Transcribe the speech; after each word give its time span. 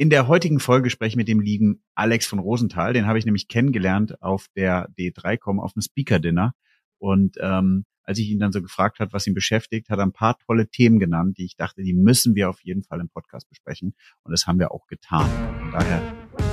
In 0.00 0.10
der 0.10 0.28
heutigen 0.28 0.60
Folge 0.60 0.90
spreche 0.90 1.08
ich 1.08 1.16
mit 1.16 1.26
dem 1.26 1.40
lieben 1.40 1.82
Alex 1.96 2.24
von 2.24 2.38
Rosenthal. 2.38 2.92
Den 2.92 3.08
habe 3.08 3.18
ich 3.18 3.24
nämlich 3.24 3.48
kennengelernt 3.48 4.22
auf 4.22 4.46
der 4.54 4.88
D3Com 4.96 5.58
auf 5.58 5.72
dem 5.72 5.82
Speaker-Dinner. 5.82 6.52
Und 6.98 7.36
ähm, 7.40 7.84
als 8.04 8.20
ich 8.20 8.30
ihn 8.30 8.38
dann 8.38 8.52
so 8.52 8.62
gefragt 8.62 9.00
hat, 9.00 9.12
was 9.12 9.26
ihn 9.26 9.34
beschäftigt, 9.34 9.90
hat 9.90 9.98
er 9.98 10.06
ein 10.06 10.12
paar 10.12 10.38
tolle 10.38 10.68
Themen 10.68 11.00
genannt, 11.00 11.36
die 11.38 11.46
ich 11.46 11.56
dachte, 11.56 11.82
die 11.82 11.94
müssen 11.94 12.36
wir 12.36 12.48
auf 12.48 12.60
jeden 12.62 12.84
Fall 12.84 13.00
im 13.00 13.08
Podcast 13.08 13.48
besprechen. 13.48 13.96
Und 14.22 14.30
das 14.30 14.46
haben 14.46 14.60
wir 14.60 14.70
auch 14.70 14.86
getan. 14.86 15.28
Von 15.62 15.72
daher 15.72 16.00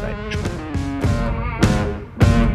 seid 0.02 0.26
gespannt. 0.26 0.52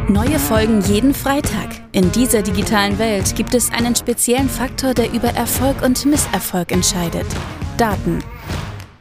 Neue 0.09 0.39
Folgen 0.39 0.81
jeden 0.81 1.13
Freitag. 1.13 1.69
In 1.93 2.11
dieser 2.11 2.41
digitalen 2.41 2.99
Welt 2.99 3.33
gibt 3.37 3.53
es 3.53 3.71
einen 3.71 3.95
speziellen 3.95 4.49
Faktor, 4.49 4.93
der 4.93 5.13
über 5.13 5.29
Erfolg 5.29 5.83
und 5.83 6.05
Misserfolg 6.05 6.73
entscheidet. 6.73 7.27
Daten. 7.77 8.19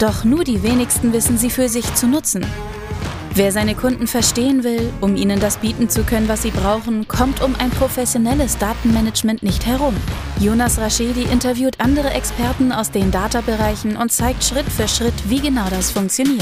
Doch 0.00 0.24
nur 0.24 0.44
die 0.44 0.62
wenigsten 0.62 1.12
wissen 1.12 1.36
sie 1.36 1.50
für 1.50 1.68
sich 1.68 1.94
zu 1.94 2.06
nutzen. 2.06 2.46
Wer 3.34 3.52
seine 3.52 3.74
Kunden 3.74 4.06
verstehen 4.06 4.64
will, 4.64 4.90
um 5.02 5.14
ihnen 5.14 5.40
das 5.40 5.58
bieten 5.58 5.90
zu 5.90 6.04
können, 6.04 6.26
was 6.26 6.40
sie 6.40 6.52
brauchen, 6.52 7.06
kommt 7.06 7.42
um 7.42 7.54
ein 7.56 7.68
professionelles 7.68 8.56
Datenmanagement 8.56 9.42
nicht 9.42 9.66
herum. 9.66 9.94
Jonas 10.38 10.78
Raschedi 10.78 11.24
interviewt 11.24 11.80
andere 11.80 12.08
Experten 12.14 12.72
aus 12.72 12.90
den 12.90 13.10
Data-Bereichen 13.10 13.98
und 13.98 14.10
zeigt 14.10 14.42
Schritt 14.42 14.64
für 14.64 14.88
Schritt, 14.88 15.12
wie 15.28 15.40
genau 15.40 15.68
das 15.68 15.90
funktioniert. 15.90 16.40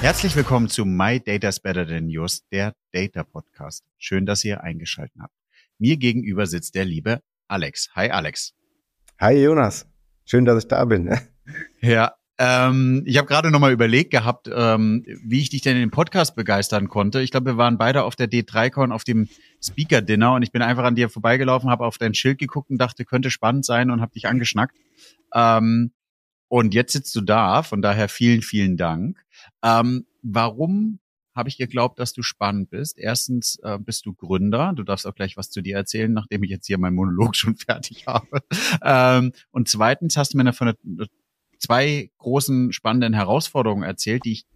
Herzlich 0.00 0.36
willkommen 0.36 0.68
zu 0.68 0.84
My 0.84 1.18
Data's 1.18 1.58
Better 1.58 1.88
Than 1.88 2.08
Yours, 2.08 2.46
der 2.52 2.72
Data 2.92 3.24
Podcast. 3.24 3.82
Schön, 3.98 4.26
dass 4.26 4.44
ihr 4.44 4.62
eingeschaltet 4.62 5.16
habt. 5.18 5.34
Mir 5.80 5.96
gegenüber 5.96 6.46
sitzt 6.46 6.76
der 6.76 6.84
liebe 6.84 7.20
Alex. 7.48 7.90
Hi 7.94 8.10
Alex. 8.10 8.54
Hi 9.20 9.34
Jonas. 9.34 9.86
Schön, 10.24 10.44
dass 10.44 10.62
ich 10.62 10.68
da 10.68 10.84
bin. 10.84 11.16
Ja, 11.82 12.14
ähm, 12.38 13.02
ich 13.06 13.18
habe 13.18 13.28
gerade 13.28 13.50
nochmal 13.50 13.72
überlegt 13.72 14.10
gehabt, 14.10 14.50
ähm, 14.52 15.04
wie 15.22 15.40
ich 15.40 15.50
dich 15.50 15.60
denn 15.60 15.76
in 15.76 15.82
den 15.82 15.90
Podcast 15.90 16.34
begeistern 16.34 16.88
konnte. 16.88 17.20
Ich 17.20 17.30
glaube, 17.30 17.52
wir 17.52 17.56
waren 17.58 17.78
beide 17.78 18.02
auf 18.02 18.16
der 18.16 18.28
D3Con 18.28 18.92
auf 18.92 19.04
dem 19.04 19.28
Speaker-Dinner 19.62 20.32
und 20.32 20.42
ich 20.42 20.50
bin 20.50 20.62
einfach 20.62 20.84
an 20.84 20.96
dir 20.96 21.08
vorbeigelaufen, 21.08 21.70
habe 21.70 21.86
auf 21.86 21.98
dein 21.98 22.14
Schild 22.14 22.38
geguckt 22.38 22.70
und 22.70 22.78
dachte, 22.78 23.04
könnte 23.04 23.30
spannend 23.30 23.64
sein 23.64 23.90
und 23.90 24.00
habe 24.00 24.12
dich 24.12 24.26
angeschnackt. 24.26 24.76
Ähm, 25.32 25.92
und 26.48 26.74
jetzt 26.74 26.92
sitzt 26.92 27.14
du 27.14 27.20
da, 27.20 27.62
von 27.62 27.82
daher 27.82 28.08
vielen, 28.08 28.42
vielen 28.42 28.76
Dank. 28.76 29.24
Ähm, 29.62 30.06
warum 30.22 30.98
habe 31.34 31.48
ich 31.48 31.56
geglaubt, 31.56 31.98
dass 31.98 32.12
du 32.12 32.22
spannend 32.22 32.70
bist. 32.70 32.98
Erstens 32.98 33.58
äh, 33.62 33.78
bist 33.78 34.06
du 34.06 34.14
Gründer. 34.14 34.72
Du 34.74 34.84
darfst 34.84 35.06
auch 35.06 35.14
gleich 35.14 35.36
was 35.36 35.50
zu 35.50 35.62
dir 35.62 35.76
erzählen, 35.76 36.12
nachdem 36.12 36.42
ich 36.44 36.50
jetzt 36.50 36.66
hier 36.66 36.78
meinen 36.78 36.94
Monolog 36.94 37.34
schon 37.36 37.56
fertig 37.56 38.06
habe. 38.06 38.40
Ähm, 38.82 39.32
und 39.50 39.68
zweitens 39.68 40.16
hast 40.16 40.34
du 40.34 40.38
mir 40.38 40.52
von 40.52 40.74
zwei 41.58 42.10
großen 42.18 42.72
spannenden 42.72 43.14
Herausforderungen 43.14 43.82
erzählt, 43.82 44.24
die 44.24 44.32
ich 44.32 44.46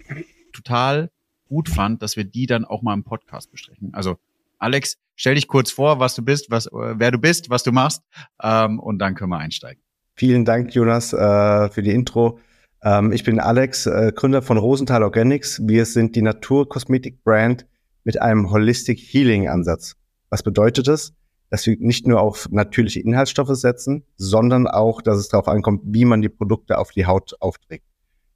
total 0.53 1.11
gut 1.49 1.69
fand, 1.69 2.03
dass 2.03 2.17
wir 2.17 2.25
die 2.25 2.47
dann 2.47 2.65
auch 2.65 2.83
mal 2.83 2.95
im 2.95 3.05
Podcast 3.05 3.51
besprechen. 3.51 3.91
Also 3.95 4.19
Alex, 4.59 4.99
stell 5.17 5.35
dich 5.35 5.49
kurz 5.49 5.71
vor, 5.71 6.01
was 6.01 6.15
du 6.15 6.23
bist, 6.23 6.51
was, 6.51 6.67
äh, 6.67 6.71
wer 6.73 7.11
du 7.11 7.19
bist, 7.19 7.51
was 7.51 7.63
du 7.63 7.73
machst, 7.73 8.03
ähm, 8.43 8.79
und 8.79 8.99
dann 8.99 9.15
können 9.15 9.31
wir 9.31 9.39
einsteigen. 9.39 9.83
Vielen 10.15 10.45
Dank, 10.45 10.75
Jonas, 10.75 11.13
äh, 11.13 11.71
für 11.71 11.83
die 11.83 11.93
Intro. 11.93 12.41
Ähm, 12.83 13.13
ich 13.13 13.25
bin 13.25 13.41
Alex, 13.41 13.87
äh, 13.87 14.13
Gründer 14.15 14.43
von 14.43 14.59
Rosenthal 14.59 15.03
Organics. 15.03 15.61
Wir 15.65 15.85
sind 15.85 16.17
die 16.17 16.23
Naturkosmetik-Brand 16.23 17.67
mit 18.05 18.21
einem 18.21 18.51
Holistic 18.51 18.99
Healing-Ansatz. 18.99 19.97
Was 20.31 20.43
bedeutet 20.43 20.89
das? 20.89 21.13
Dass 21.51 21.67
wir 21.67 21.77
nicht 21.79 22.07
nur 22.07 22.21
auf 22.21 22.49
natürliche 22.51 23.01
Inhaltsstoffe 23.01 23.55
setzen, 23.57 24.05
sondern 24.17 24.67
auch, 24.67 25.03
dass 25.03 25.19
es 25.19 25.29
darauf 25.29 25.49
ankommt, 25.49 25.83
wie 25.85 26.05
man 26.05 26.21
die 26.21 26.29
Produkte 26.29 26.79
auf 26.79 26.91
die 26.91 27.07
Haut 27.07 27.35
aufträgt. 27.41 27.85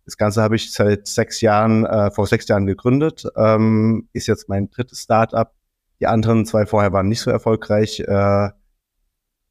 Das 0.04 0.16
Ganze 0.16 0.42
habe 0.42 0.56
ich 0.56 0.72
seit 0.72 1.06
sechs 1.06 1.40
Jahren, 1.40 1.86
äh, 1.86 2.10
vor 2.10 2.26
sechs 2.26 2.48
Jahren 2.48 2.66
gegründet, 2.66 3.24
ähm, 3.36 4.08
ist 4.12 4.26
jetzt 4.26 4.48
mein 4.48 4.68
drittes 4.70 5.02
Startup. 5.02 5.52
Die 6.00 6.06
anderen 6.08 6.44
zwei 6.44 6.66
vorher 6.66 6.92
waren 6.92 7.08
nicht 7.08 7.20
so 7.20 7.30
erfolgreich. 7.30 8.00
Äh, 8.00 8.48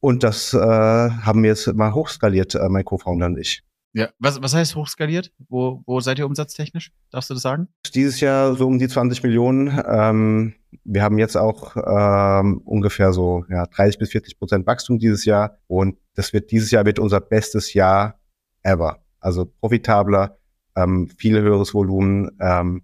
und 0.02 0.24
das 0.24 0.54
äh, 0.54 0.58
haben 0.60 1.44
wir 1.44 1.52
jetzt 1.52 1.72
mal 1.74 1.94
hochskaliert, 1.94 2.56
äh, 2.56 2.68
mein 2.68 2.84
Co-Founder 2.84 3.28
und 3.28 3.38
ich. 3.38 3.64
Ja, 3.94 4.10
was, 4.20 4.42
was 4.42 4.54
heißt 4.54 4.76
hochskaliert? 4.76 5.34
Wo, 5.50 5.84
wo 5.86 6.00
seid 6.00 6.18
ihr 6.20 6.26
umsatztechnisch? 6.26 6.92
Darfst 7.12 7.30
du 7.30 7.34
das 7.34 7.44
sagen? 7.44 7.68
Dieses 7.94 8.22
Jahr 8.22 8.56
so 8.56 8.66
um 8.66 8.80
die 8.80 8.88
20 8.88 9.22
Millionen. 9.24 9.82
Ähm, 9.86 10.54
wir 10.84 11.04
haben 11.04 11.18
jetzt 11.18 11.36
auch 11.36 11.76
ähm, 11.76 12.62
ungefähr 12.64 13.12
so 13.12 13.44
ja, 13.50 13.66
30 13.66 14.00
bis 14.00 14.12
40 14.12 14.40
Prozent 14.40 14.66
Wachstum 14.66 14.98
dieses 14.98 15.26
Jahr 15.26 15.58
und 15.68 15.98
das 16.16 16.32
wird 16.32 16.52
dieses 16.52 16.72
Jahr 16.72 16.86
wird 16.86 17.00
unser 17.00 17.20
bestes 17.20 17.74
Jahr 17.74 18.20
ever. 18.64 19.04
Also 19.20 19.46
profitabler, 19.46 20.38
ähm, 20.76 21.10
viel 21.18 21.40
höheres 21.42 21.74
Volumen, 21.74 22.32
ähm, 22.40 22.84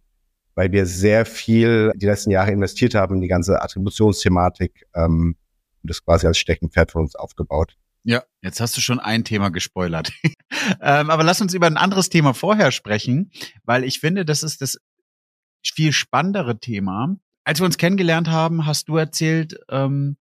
weil 0.56 0.72
wir 0.72 0.86
sehr 0.86 1.26
viel 1.26 1.94
die 1.96 2.06
letzten 2.06 2.32
Jahre 2.32 2.52
investiert 2.52 2.96
haben 2.96 3.16
in 3.16 3.22
die 3.22 3.28
ganze 3.28 3.62
Attributionsthematik 3.62 4.86
ähm, 4.94 5.38
und 5.82 5.90
das 5.90 6.04
quasi 6.04 6.28
als 6.28 6.38
Steckenpferd 6.38 6.92
von 6.92 7.04
uns 7.04 7.16
aufgebaut. 7.16 7.78
Ja, 8.08 8.24
jetzt 8.42 8.62
hast 8.62 8.78
du 8.78 8.80
schon 8.80 9.02
ein 9.02 9.26
Thema 9.26 9.50
gespoilert. 9.50 10.14
ähm, 10.82 11.10
aber 11.10 11.26
lass 11.26 11.42
uns 11.42 11.54
über 11.54 11.68
ein 11.68 11.76
anderes 11.76 12.08
Thema 12.08 12.34
vorher 12.34 12.72
sprechen, 12.72 13.32
weil 13.66 13.84
ich 13.84 14.00
finde, 14.00 14.24
das 14.24 14.44
ist 14.44 14.62
das 14.62 14.78
viel 15.62 15.92
spannendere 15.92 16.58
Thema. 16.58 17.18
Als 17.44 17.60
wir 17.60 17.66
uns 17.66 17.78
kennengelernt 17.78 18.30
haben, 18.30 18.66
hast 18.66 18.88
du 18.88 18.96
erzählt, 18.96 19.60
ähm, 19.68 20.16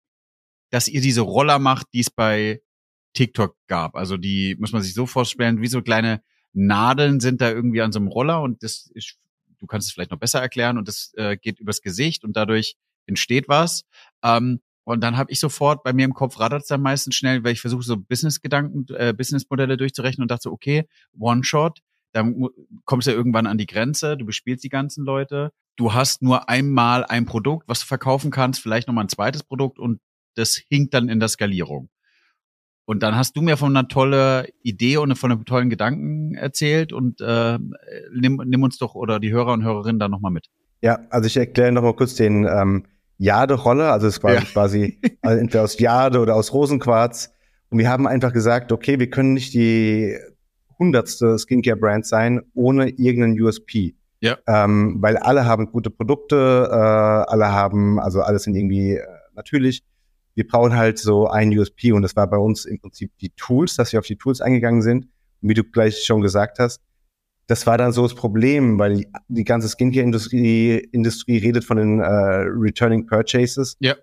dass 0.71 0.89
ihr 0.89 1.03
diese 1.03 1.21
Roller 1.21 1.59
macht, 1.59 1.89
die 1.93 2.00
es 2.00 2.11
bei 2.11 2.62
TikTok 3.12 3.55
gab. 3.67 3.97
Also 3.97 4.17
die 4.17 4.56
muss 4.59 4.73
man 4.73 4.81
sich 4.81 4.94
so 4.94 5.05
vorstellen, 5.05 5.61
wie 5.61 5.67
so 5.67 5.83
kleine 5.83 6.23
Nadeln 6.55 7.21
sind 7.21 7.43
da 7.43 7.50
irgendwie 7.50 7.83
an 7.83 7.93
so 7.93 7.99
einem 7.99 8.09
Roller 8.09 8.41
und 8.41 8.62
das 8.62 8.91
ist, 8.94 9.19
du 9.59 9.67
kannst 9.67 9.89
es 9.89 9.93
vielleicht 9.93 10.11
noch 10.11 10.19
besser 10.19 10.41
erklären 10.41 10.78
und 10.78 10.89
das 10.89 11.12
äh, 11.19 11.37
geht 11.37 11.61
übers 11.61 11.83
Gesicht 11.83 12.25
und 12.25 12.34
dadurch 12.34 12.77
entsteht 13.05 13.47
was. 13.47 13.84
Ähm, 14.23 14.62
und 14.84 15.03
dann 15.03 15.17
habe 15.17 15.33
ich 15.33 15.41
sofort, 15.41 15.83
bei 15.83 15.93
mir 15.93 16.05
im 16.05 16.15
Kopf 16.15 16.39
rattert 16.39 16.62
es 16.62 16.69
dann 16.69 16.83
meistens 16.83 17.15
schnell, 17.15 17.43
weil 17.43 17.53
ich 17.53 17.61
versuche 17.61 17.83
so 17.83 17.97
Business-Gedanken, 17.97 18.87
äh, 18.95 19.15
Business-Modelle 19.17 19.77
durchzurechnen 19.77 20.22
und 20.22 20.31
dachte 20.31 20.43
so, 20.45 20.53
okay, 20.53 20.87
One-Shot, 21.19 21.81
dann 22.12 22.47
kommst 22.84 23.06
du 23.06 23.11
ja 23.11 23.17
irgendwann 23.17 23.47
an 23.47 23.59
die 23.59 23.67
Grenze, 23.67 24.17
du 24.17 24.25
bespielst 24.25 24.62
die 24.62 24.69
ganzen 24.69 25.05
Leute, 25.05 25.53
du 25.77 25.94
hast 25.94 26.23
nur 26.23 26.49
einmal 26.49 27.05
ein 27.05 27.25
Produkt, 27.25 27.69
was 27.69 27.81
du 27.81 27.87
verkaufen 27.87 28.31
kannst, 28.31 28.61
vielleicht 28.61 28.87
nochmal 28.87 29.05
ein 29.05 29.09
zweites 29.09 29.43
Produkt 29.43 29.78
und 29.78 30.00
das 30.37 30.61
hinkt 30.69 30.94
dann 30.94 31.09
in 31.09 31.19
der 31.19 31.28
Skalierung. 31.28 31.89
Und 32.87 33.03
dann 33.03 33.17
hast 33.17 33.34
du 33.37 33.41
mir 33.41 33.56
von 33.56 33.75
einer 33.75 33.89
tollen 33.89 34.47
Idee 34.62 34.99
und 34.99 35.17
von 35.17 35.33
einem 35.33 35.47
tollen 35.47 35.71
Gedanken 35.71 36.34
erzählt 36.34 36.93
und 36.93 37.21
äh, 37.23 37.59
nimm, 38.12 38.43
nimm 38.44 38.62
uns 38.62 38.77
doch 38.77 38.94
oder 38.94 39.19
die 39.19 39.33
Hörer 39.33 39.55
und 39.55 39.65
Hörerinnen 39.65 39.99
da 39.99 40.09
nochmal 40.09 40.33
mit. 40.33 40.49
Ja, 40.83 40.99
also 41.09 41.27
ich 41.27 41.37
erkläre 41.39 41.73
nochmal 41.73 41.97
kurz 41.97 42.15
den 42.15 42.44
ähm, 42.44 42.84
Jade-Rolle, 43.19 43.91
also 43.91 44.07
es 44.07 44.23
war 44.23 44.35
ja. 44.35 44.41
quasi 44.41 45.01
also 45.23 45.39
entweder 45.39 45.65
aus 45.65 45.79
Jade 45.79 46.21
oder 46.21 46.35
aus 46.35 46.53
Rosenquarz. 46.53 47.31
Und 47.71 47.79
wir 47.79 47.89
haben 47.89 48.07
einfach 48.07 48.33
gesagt, 48.33 48.73
okay, 48.73 48.99
wir 48.99 49.11
können 49.11 49.35
nicht 49.35 49.55
die 49.55 50.17
hundertste 50.79 51.39
Skincare-Brand 51.39 52.07
sein 52.07 52.43
ohne 52.55 52.89
irgendeinen 52.91 53.41
USP. 53.41 53.95
Ja. 54.21 54.39
Ähm, 54.47 54.97
weil 55.01 55.17
alle 55.17 55.45
haben 55.45 55.71
gute 55.71 55.91
Produkte, 55.91 56.69
äh, 56.71 56.75
alle 56.75 57.53
haben, 57.53 58.01
also 58.01 58.23
alles 58.23 58.45
sind 58.45 58.55
irgendwie 58.55 58.95
äh, 58.95 59.07
natürlich. 59.35 59.83
Wir 60.35 60.47
brauchen 60.47 60.75
halt 60.75 60.99
so 60.99 61.29
ein 61.29 61.57
USP 61.57 61.93
und 61.93 62.03
das 62.03 62.17
war 62.17 62.27
bei 62.29 62.39
uns 62.39 62.65
im 62.65 62.81
Prinzip 62.81 63.13
die 63.21 63.31
Tools, 63.37 63.77
dass 63.77 63.93
wir 63.93 64.01
auf 64.01 64.07
die 64.07 64.17
Tools 64.17 64.41
eingegangen 64.41 64.83
sind. 64.83 65.09
Und 65.43 65.49
wie 65.49 65.55
du 65.55 65.63
gleich 65.63 66.05
schon 66.05 66.23
gesagt 66.23 66.59
hast, 66.59 66.81
das 67.47 67.66
war 67.66 67.77
dann 67.77 67.93
so 67.93 68.03
das 68.03 68.15
Problem, 68.15 68.78
weil 68.78 69.05
die 69.28 69.44
ganze 69.44 69.69
Skincare-Industrie 69.69 70.78
Industrie 70.93 71.38
redet 71.38 71.65
von 71.65 71.77
den 71.77 72.00
äh, 72.00 72.06
Returning 72.06 73.06
Purchases. 73.06 73.77
Ja. 73.81 73.97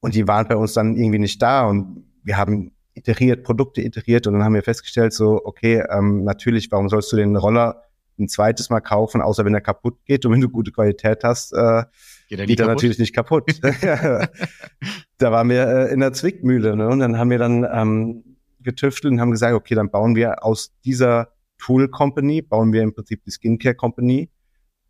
Und 0.00 0.14
die 0.14 0.26
waren 0.26 0.48
bei 0.48 0.56
uns 0.56 0.72
dann 0.72 0.96
irgendwie 0.96 1.20
nicht 1.20 1.40
da. 1.40 1.66
Und 1.66 2.04
wir 2.24 2.36
haben 2.36 2.72
iteriert, 2.94 3.44
Produkte 3.44 3.82
iteriert 3.82 4.26
und 4.26 4.34
dann 4.34 4.44
haben 4.44 4.54
wir 4.54 4.62
festgestellt, 4.62 5.12
so, 5.12 5.40
okay, 5.44 5.82
ähm, 5.90 6.24
natürlich, 6.24 6.70
warum 6.70 6.88
sollst 6.88 7.12
du 7.12 7.16
den 7.16 7.36
Roller 7.36 7.82
ein 8.18 8.28
zweites 8.28 8.68
Mal 8.68 8.80
kaufen, 8.80 9.22
außer 9.22 9.44
wenn 9.44 9.54
er 9.54 9.60
kaputt 9.60 9.98
geht 10.04 10.26
und 10.26 10.32
wenn 10.32 10.40
du 10.40 10.48
gute 10.48 10.72
Qualität 10.72 11.24
hast, 11.24 11.52
äh, 11.52 11.84
geht 12.28 12.40
er, 12.40 12.46
geht 12.46 12.60
er 12.60 12.66
natürlich 12.66 12.98
nicht 12.98 13.14
kaputt. 13.14 13.50
da 15.18 15.32
waren 15.32 15.48
wir 15.48 15.66
äh, 15.66 15.92
in 15.92 16.00
der 16.00 16.12
Zwickmühle. 16.12 16.76
Ne? 16.76 16.88
Und 16.88 16.98
dann 16.98 17.18
haben 17.18 17.30
wir 17.30 17.38
dann 17.38 17.66
ähm, 17.72 18.36
getüftelt 18.60 19.12
und 19.12 19.20
haben 19.20 19.30
gesagt, 19.30 19.54
okay, 19.54 19.74
dann 19.74 19.90
bauen 19.90 20.14
wir 20.14 20.44
aus 20.44 20.72
dieser 20.84 21.32
Tool 21.62 21.88
Company, 21.88 22.42
bauen 22.42 22.72
wir 22.72 22.82
im 22.82 22.92
Prinzip 22.92 23.22
die 23.24 23.30
Skincare 23.30 23.74
Company 23.74 24.28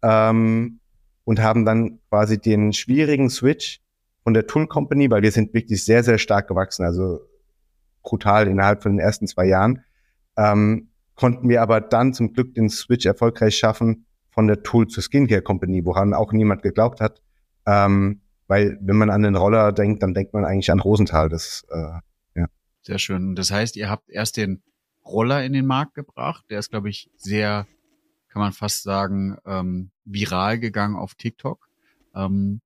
ähm, 0.02 0.80
und 1.24 1.40
haben 1.40 1.64
dann 1.64 2.00
quasi 2.08 2.38
den 2.40 2.72
schwierigen 2.72 3.30
Switch 3.30 3.80
von 4.24 4.34
der 4.34 4.46
Tool 4.46 4.66
Company, 4.66 5.10
weil 5.10 5.22
wir 5.22 5.32
sind 5.32 5.52
wirklich 5.52 5.84
sehr, 5.84 6.02
sehr 6.02 6.18
stark 6.18 6.48
gewachsen, 6.48 6.84
also 6.84 7.20
brutal 8.02 8.48
innerhalb 8.48 8.82
von 8.82 8.92
den 8.92 9.00
ersten 9.00 9.26
zwei 9.26 9.46
Jahren, 9.46 9.84
ähm, 10.36 10.88
konnten 11.14 11.48
wir 11.48 11.60
aber 11.62 11.80
dann 11.80 12.14
zum 12.14 12.32
Glück 12.32 12.54
den 12.54 12.70
Switch 12.70 13.06
erfolgreich 13.06 13.56
schaffen 13.56 14.06
von 14.30 14.46
der 14.46 14.62
Tool 14.62 14.88
zur 14.88 15.02
Skincare 15.02 15.42
Company, 15.42 15.84
woran 15.84 16.14
auch 16.14 16.32
niemand 16.32 16.62
geglaubt 16.62 17.00
hat. 17.00 17.20
Ähm, 17.66 18.22
weil 18.48 18.78
wenn 18.80 18.96
man 18.96 19.10
an 19.10 19.22
den 19.22 19.36
Roller 19.36 19.72
denkt, 19.72 20.02
dann 20.02 20.14
denkt 20.14 20.32
man 20.32 20.44
eigentlich 20.44 20.70
an 20.70 20.80
Rosenthal. 20.80 21.28
Das, 21.28 21.66
äh, 21.70 22.40
ja. 22.40 22.46
Sehr 22.80 22.98
schön. 22.98 23.34
Das 23.34 23.50
heißt, 23.50 23.76
ihr 23.76 23.90
habt 23.90 24.10
erst 24.10 24.36
den 24.36 24.62
Roller 25.04 25.44
in 25.44 25.52
den 25.52 25.66
Markt 25.66 25.94
gebracht. 25.94 26.44
Der 26.50 26.58
ist, 26.58 26.70
glaube 26.70 26.90
ich, 26.90 27.10
sehr, 27.16 27.66
kann 28.28 28.40
man 28.40 28.52
fast 28.52 28.82
sagen, 28.82 29.36
ähm, 29.44 29.90
viral 30.04 30.58
gegangen 30.58 30.96
auf 30.96 31.14
TikTok. 31.14 31.68
Ähm, 32.14 32.60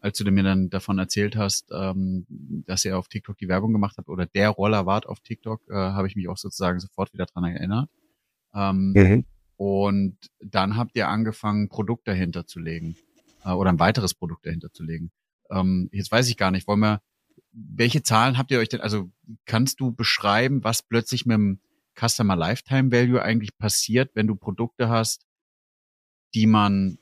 als 0.00 0.18
du 0.18 0.30
mir 0.30 0.42
dann 0.42 0.70
davon 0.70 0.98
erzählt 0.98 1.36
hast, 1.36 1.70
ähm, 1.72 2.26
dass 2.66 2.84
ihr 2.84 2.98
auf 2.98 3.08
TikTok 3.08 3.36
die 3.36 3.48
Werbung 3.48 3.72
gemacht 3.72 3.98
habt 3.98 4.08
oder 4.08 4.26
der 4.26 4.48
Roller 4.48 4.86
wart 4.86 5.06
auf 5.06 5.20
TikTok, 5.20 5.62
äh, 5.68 5.74
habe 5.74 6.08
ich 6.08 6.16
mich 6.16 6.28
auch 6.28 6.38
sozusagen 6.38 6.80
sofort 6.80 7.12
wieder 7.12 7.26
dran 7.26 7.44
erinnert. 7.44 7.90
Ähm, 8.54 8.92
mhm. 8.92 9.24
Und 9.56 10.16
dann 10.42 10.76
habt 10.76 10.96
ihr 10.96 11.08
angefangen, 11.08 11.68
Produkt 11.68 12.08
dahinter 12.08 12.46
zu 12.46 12.60
legen 12.60 12.96
äh, 13.44 13.50
oder 13.50 13.70
ein 13.70 13.78
weiteres 13.78 14.14
Produkt 14.14 14.46
dahinter 14.46 14.72
zu 14.72 14.84
legen. 14.84 15.10
Ähm, 15.50 15.90
jetzt 15.92 16.10
weiß 16.10 16.28
ich 16.28 16.38
gar 16.38 16.50
nicht, 16.50 16.66
wollen 16.66 16.80
wir, 16.80 17.02
welche 17.52 18.02
Zahlen 18.02 18.38
habt 18.38 18.50
ihr 18.52 18.58
euch 18.58 18.68
denn, 18.70 18.80
also 18.80 19.10
kannst 19.44 19.80
du 19.80 19.92
beschreiben, 19.92 20.64
was 20.64 20.82
plötzlich 20.82 21.26
mit 21.26 21.34
dem 21.34 21.60
Customer 22.00 22.36
Lifetime 22.36 22.90
Value 22.92 23.22
eigentlich 23.22 23.56
passiert, 23.58 24.10
wenn 24.14 24.26
du 24.26 24.36
Produkte 24.36 24.88
hast, 24.88 25.26
die 26.34 26.46
man 26.46 26.98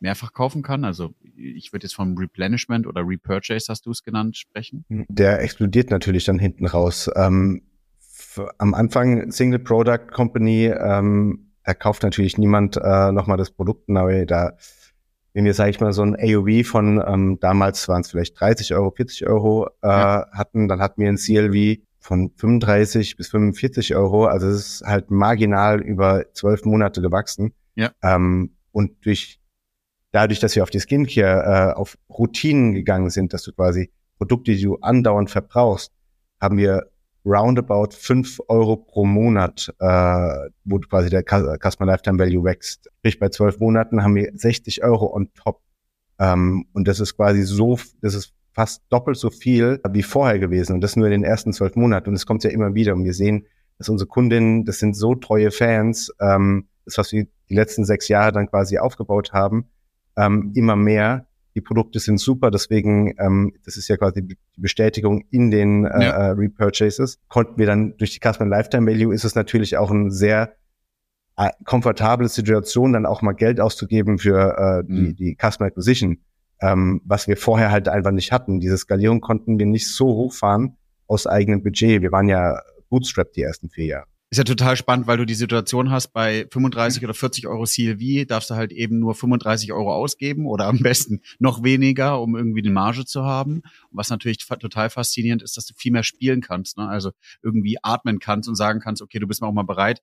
mehrfach 0.00 0.32
kaufen 0.32 0.62
kann? 0.62 0.84
Also 0.84 1.14
ich 1.36 1.72
würde 1.72 1.84
jetzt 1.84 1.94
vom 1.94 2.16
Replenishment 2.16 2.86
oder 2.86 3.02
Repurchase, 3.06 3.66
hast 3.68 3.86
du 3.86 3.90
es 3.90 4.02
genannt, 4.02 4.36
sprechen. 4.36 4.84
Der 4.88 5.40
explodiert 5.40 5.90
natürlich 5.90 6.24
dann 6.24 6.38
hinten 6.38 6.66
raus. 6.66 7.10
Ähm, 7.16 7.62
am 8.58 8.74
Anfang 8.74 9.30
Single 9.30 9.58
Product 9.58 10.08
Company, 10.12 10.66
ähm, 10.66 11.52
da 11.64 11.74
kauft 11.74 12.02
natürlich 12.02 12.38
niemand 12.38 12.76
äh, 12.76 13.12
nochmal 13.12 13.36
das 13.36 13.50
Produkt 13.50 13.88
neu. 13.88 14.26
Da, 14.26 14.56
wenn 15.32 15.44
wir, 15.44 15.54
sage 15.54 15.70
ich 15.70 15.80
mal, 15.80 15.92
so 15.92 16.02
ein 16.02 16.16
AOV 16.16 16.66
von 16.66 17.02
ähm, 17.06 17.38
damals 17.40 17.88
waren 17.88 18.02
es 18.02 18.10
vielleicht 18.10 18.38
30 18.38 18.74
Euro, 18.74 18.90
40 18.90 19.26
Euro 19.26 19.66
äh, 19.82 19.88
ja. 19.88 20.26
hatten, 20.32 20.68
dann 20.68 20.80
hatten 20.80 21.00
wir 21.00 21.08
ein 21.08 21.16
CLV 21.16 21.82
von 22.06 22.30
35 22.36 23.16
bis 23.16 23.28
45 23.28 23.96
Euro. 23.96 24.26
Also 24.26 24.48
es 24.48 24.80
ist 24.80 24.82
halt 24.86 25.10
marginal 25.10 25.80
über 25.80 26.32
zwölf 26.34 26.64
Monate 26.64 27.02
gewachsen. 27.02 27.52
Ja. 27.74 27.90
Ähm, 28.02 28.56
und 28.70 29.04
durch 29.04 29.40
dadurch, 30.12 30.38
dass 30.38 30.54
wir 30.54 30.62
auf 30.62 30.70
die 30.70 30.78
Skincare, 30.78 31.72
äh, 31.72 31.74
auf 31.74 31.98
Routinen 32.08 32.74
gegangen 32.74 33.10
sind, 33.10 33.32
dass 33.32 33.42
du 33.42 33.52
quasi 33.52 33.90
Produkte, 34.18 34.52
die 34.52 34.62
du 34.62 34.76
andauernd 34.76 35.30
verbrauchst, 35.30 35.92
haben 36.40 36.58
wir 36.58 36.90
roundabout 37.24 37.88
fünf 37.90 38.40
Euro 38.46 38.76
pro 38.76 39.04
Monat, 39.04 39.74
äh, 39.80 40.48
wo 40.64 40.78
quasi 40.78 41.10
der 41.10 41.24
Customer 41.24 41.90
Lifetime 41.90 42.20
Value 42.20 42.44
wächst. 42.44 42.88
Sprich, 42.98 43.18
bei 43.18 43.30
zwölf 43.30 43.58
Monaten 43.58 44.04
haben 44.04 44.14
wir 44.14 44.30
60 44.32 44.84
Euro 44.84 45.12
on 45.12 45.32
top. 45.34 45.60
Ähm, 46.20 46.66
und 46.72 46.86
das 46.86 47.00
ist 47.00 47.16
quasi 47.16 47.42
so, 47.42 47.80
das 48.00 48.14
ist 48.14 48.32
fast 48.56 48.82
doppelt 48.88 49.18
so 49.18 49.28
viel 49.28 49.80
wie 49.90 50.02
vorher 50.02 50.38
gewesen. 50.38 50.72
Und 50.72 50.80
das 50.80 50.96
nur 50.96 51.06
in 51.06 51.12
den 51.12 51.24
ersten 51.24 51.52
zwölf 51.52 51.76
Monaten. 51.76 52.08
Und 52.08 52.14
es 52.14 52.24
kommt 52.24 52.42
ja 52.42 52.48
immer 52.48 52.74
wieder. 52.74 52.94
Und 52.94 53.04
wir 53.04 53.12
sehen, 53.12 53.46
dass 53.76 53.90
unsere 53.90 54.08
Kundinnen, 54.08 54.64
das 54.64 54.78
sind 54.78 54.96
so 54.96 55.14
treue 55.14 55.50
Fans, 55.50 56.10
ähm, 56.20 56.66
das, 56.86 56.96
was 56.96 57.12
wir 57.12 57.26
die 57.50 57.54
letzten 57.54 57.84
sechs 57.84 58.08
Jahre 58.08 58.32
dann 58.32 58.48
quasi 58.48 58.78
aufgebaut 58.78 59.34
haben, 59.34 59.66
ähm, 60.16 60.52
immer 60.54 60.74
mehr. 60.74 61.26
Die 61.54 61.60
Produkte 61.60 61.98
sind 62.00 62.18
super, 62.18 62.50
deswegen, 62.50 63.14
ähm, 63.18 63.52
das 63.66 63.76
ist 63.76 63.88
ja 63.88 63.98
quasi 63.98 64.26
die 64.26 64.38
Bestätigung 64.56 65.26
in 65.30 65.50
den 65.50 65.84
äh, 65.84 66.04
ja. 66.04 66.10
Äh, 66.10 66.30
Repurchases. 66.30 67.18
Konnten 67.28 67.58
wir 67.58 67.66
dann 67.66 67.98
durch 67.98 68.18
die 68.18 68.26
Customer 68.26 68.48
Lifetime 68.48 68.90
Value 68.90 69.14
ist 69.14 69.24
es 69.24 69.34
natürlich 69.34 69.76
auch 69.76 69.90
ein 69.90 70.10
sehr 70.10 70.56
äh, 71.36 71.50
komfortable 71.66 72.28
Situation, 72.30 72.94
dann 72.94 73.04
auch 73.04 73.20
mal 73.20 73.32
Geld 73.32 73.60
auszugeben 73.60 74.18
für 74.18 74.56
äh, 74.56 74.86
die, 74.86 75.08
mhm. 75.08 75.16
die 75.16 75.36
Customer 75.38 75.66
Acquisition, 75.66 76.18
ähm, 76.60 77.00
was 77.04 77.28
wir 77.28 77.36
vorher 77.36 77.70
halt 77.70 77.88
einfach 77.88 78.12
nicht 78.12 78.32
hatten. 78.32 78.60
Diese 78.60 78.78
Skalierung 78.78 79.20
konnten 79.20 79.58
wir 79.58 79.66
nicht 79.66 79.88
so 79.88 80.06
hochfahren 80.06 80.76
aus 81.06 81.26
eigenem 81.26 81.62
Budget. 81.62 82.02
Wir 82.02 82.12
waren 82.12 82.28
ja 82.28 82.60
bootstrapped 82.88 83.36
die 83.36 83.42
ersten 83.42 83.68
vier 83.70 83.86
Jahre. 83.86 84.06
Ist 84.28 84.38
ja 84.38 84.44
total 84.44 84.76
spannend, 84.76 85.06
weil 85.06 85.18
du 85.18 85.24
die 85.24 85.34
Situation 85.34 85.92
hast, 85.92 86.08
bei 86.08 86.48
35 86.50 87.04
oder 87.04 87.14
40 87.14 87.46
Euro 87.46 87.62
CLV 87.62 88.26
darfst 88.26 88.50
du 88.50 88.56
halt 88.56 88.72
eben 88.72 88.98
nur 88.98 89.14
35 89.14 89.72
Euro 89.72 89.94
ausgeben 89.94 90.46
oder 90.46 90.66
am 90.66 90.78
besten 90.80 91.20
noch 91.38 91.62
weniger, 91.62 92.20
um 92.20 92.34
irgendwie 92.34 92.60
eine 92.60 92.70
Marge 92.70 93.04
zu 93.04 93.24
haben. 93.24 93.62
was 93.92 94.10
natürlich 94.10 94.38
total 94.38 94.90
faszinierend 94.90 95.44
ist, 95.44 95.56
dass 95.56 95.66
du 95.66 95.74
viel 95.76 95.92
mehr 95.92 96.02
spielen 96.02 96.40
kannst, 96.40 96.76
ne? 96.76 96.88
also 96.88 97.12
irgendwie 97.40 97.78
atmen 97.82 98.18
kannst 98.18 98.48
und 98.48 98.56
sagen 98.56 98.80
kannst, 98.80 99.00
okay, 99.00 99.20
du 99.20 99.28
bist 99.28 99.42
mal 99.42 99.46
auch 99.46 99.52
mal 99.52 99.62
bereit, 99.62 100.02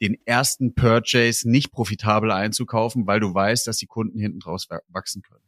den 0.00 0.16
ersten 0.26 0.74
Purchase 0.74 1.50
nicht 1.50 1.72
profitabel 1.72 2.30
einzukaufen, 2.30 3.08
weil 3.08 3.18
du 3.18 3.34
weißt, 3.34 3.66
dass 3.66 3.78
die 3.78 3.86
Kunden 3.86 4.20
hinten 4.20 4.38
draus 4.38 4.68
wachsen 4.88 5.22
können. 5.22 5.42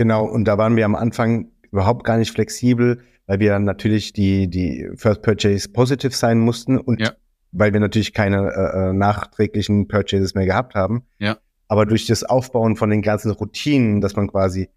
Genau, 0.00 0.24
und 0.24 0.46
da 0.46 0.56
waren 0.56 0.76
wir 0.76 0.86
am 0.86 0.94
Anfang 0.94 1.50
überhaupt 1.70 2.04
gar 2.04 2.16
nicht 2.16 2.30
flexibel, 2.30 3.02
weil 3.26 3.38
wir 3.38 3.58
natürlich 3.58 4.14
die, 4.14 4.48
die 4.48 4.88
First 4.96 5.20
Purchase 5.20 5.68
positive 5.68 6.12
sein 6.12 6.38
mussten 6.38 6.78
und 6.78 7.00
ja 7.00 7.12
weil 7.52 7.72
wir 7.72 7.80
natürlich 7.80 8.12
keine 8.12 8.52
äh, 8.52 8.90
äh, 8.90 8.92
nachträglichen 8.92 9.88
Purchases 9.88 10.34
mehr 10.34 10.46
gehabt 10.46 10.76
haben. 10.76 11.02
Ja. 11.18 11.38
Aber 11.68 11.84
durch 11.84 12.06
das 12.06 12.24
Aufbauen 12.24 12.76
von 12.76 12.90
den 12.90 13.02
ganzen 13.02 13.30
Routinen, 13.30 14.00
dass 14.00 14.16
man 14.16 14.28
quasi, 14.28 14.68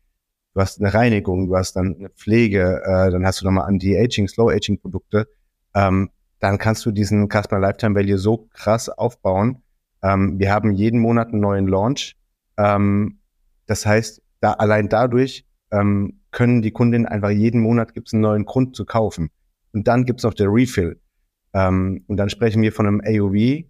du 0.54 0.62
hast 0.62 0.80
eine 0.80 0.94
Reinigung, 0.94 1.48
du 1.48 1.56
hast 1.56 1.76
dann 1.76 1.96
eine 1.98 2.10
Pflege, 2.10 2.82
äh, 2.84 3.12
dann 3.12 3.26
hast 3.26 3.42
du 3.42 3.46
nochmal 3.46 3.68
Anti-Aging, 3.68 4.28
Slow-Aging-Produkte, 4.28 5.28
ähm, 5.76 6.10
dann 6.40 6.58
kannst 6.58 6.86
du 6.86 6.92
diesen 6.92 7.30
Customer 7.30 7.60
Lifetime 7.60 7.96
Value 7.96 8.18
so 8.18 8.50
krass 8.54 8.90
aufbauen. 8.90 9.64
Ähm, 10.02 10.40
wir 10.40 10.52
haben 10.52 10.72
jeden 10.72 11.00
Monat 11.00 11.30
einen 11.30 11.42
neuen 11.42 11.68
Launch. 11.68 12.16
Ähm, 12.58 13.20
das 13.66 13.86
heißt, 13.86 14.22
da 14.44 14.54
allein 14.54 14.90
dadurch 14.90 15.46
ähm, 15.72 16.20
können 16.32 16.62
die 16.62 16.72
Kundinnen 16.72 17.08
einfach 17.08 17.30
jeden 17.30 17.62
Monat 17.62 17.94
gibt 17.94 18.10
es 18.10 18.14
einen 18.14 18.24
neuen 18.24 18.46
Grund 18.46 18.76
zu 18.76 18.84
kaufen. 18.86 19.30
Und 19.72 19.88
dann 19.88 20.04
gibt's 20.04 20.24
noch 20.24 20.34
der 20.34 20.48
Refill. 20.50 21.00
Ähm, 21.54 22.04
und 22.08 22.18
dann 22.18 22.30
sprechen 22.30 22.62
wir 22.62 22.74
von 22.74 22.86
einem 22.86 23.02
AOV 23.06 23.64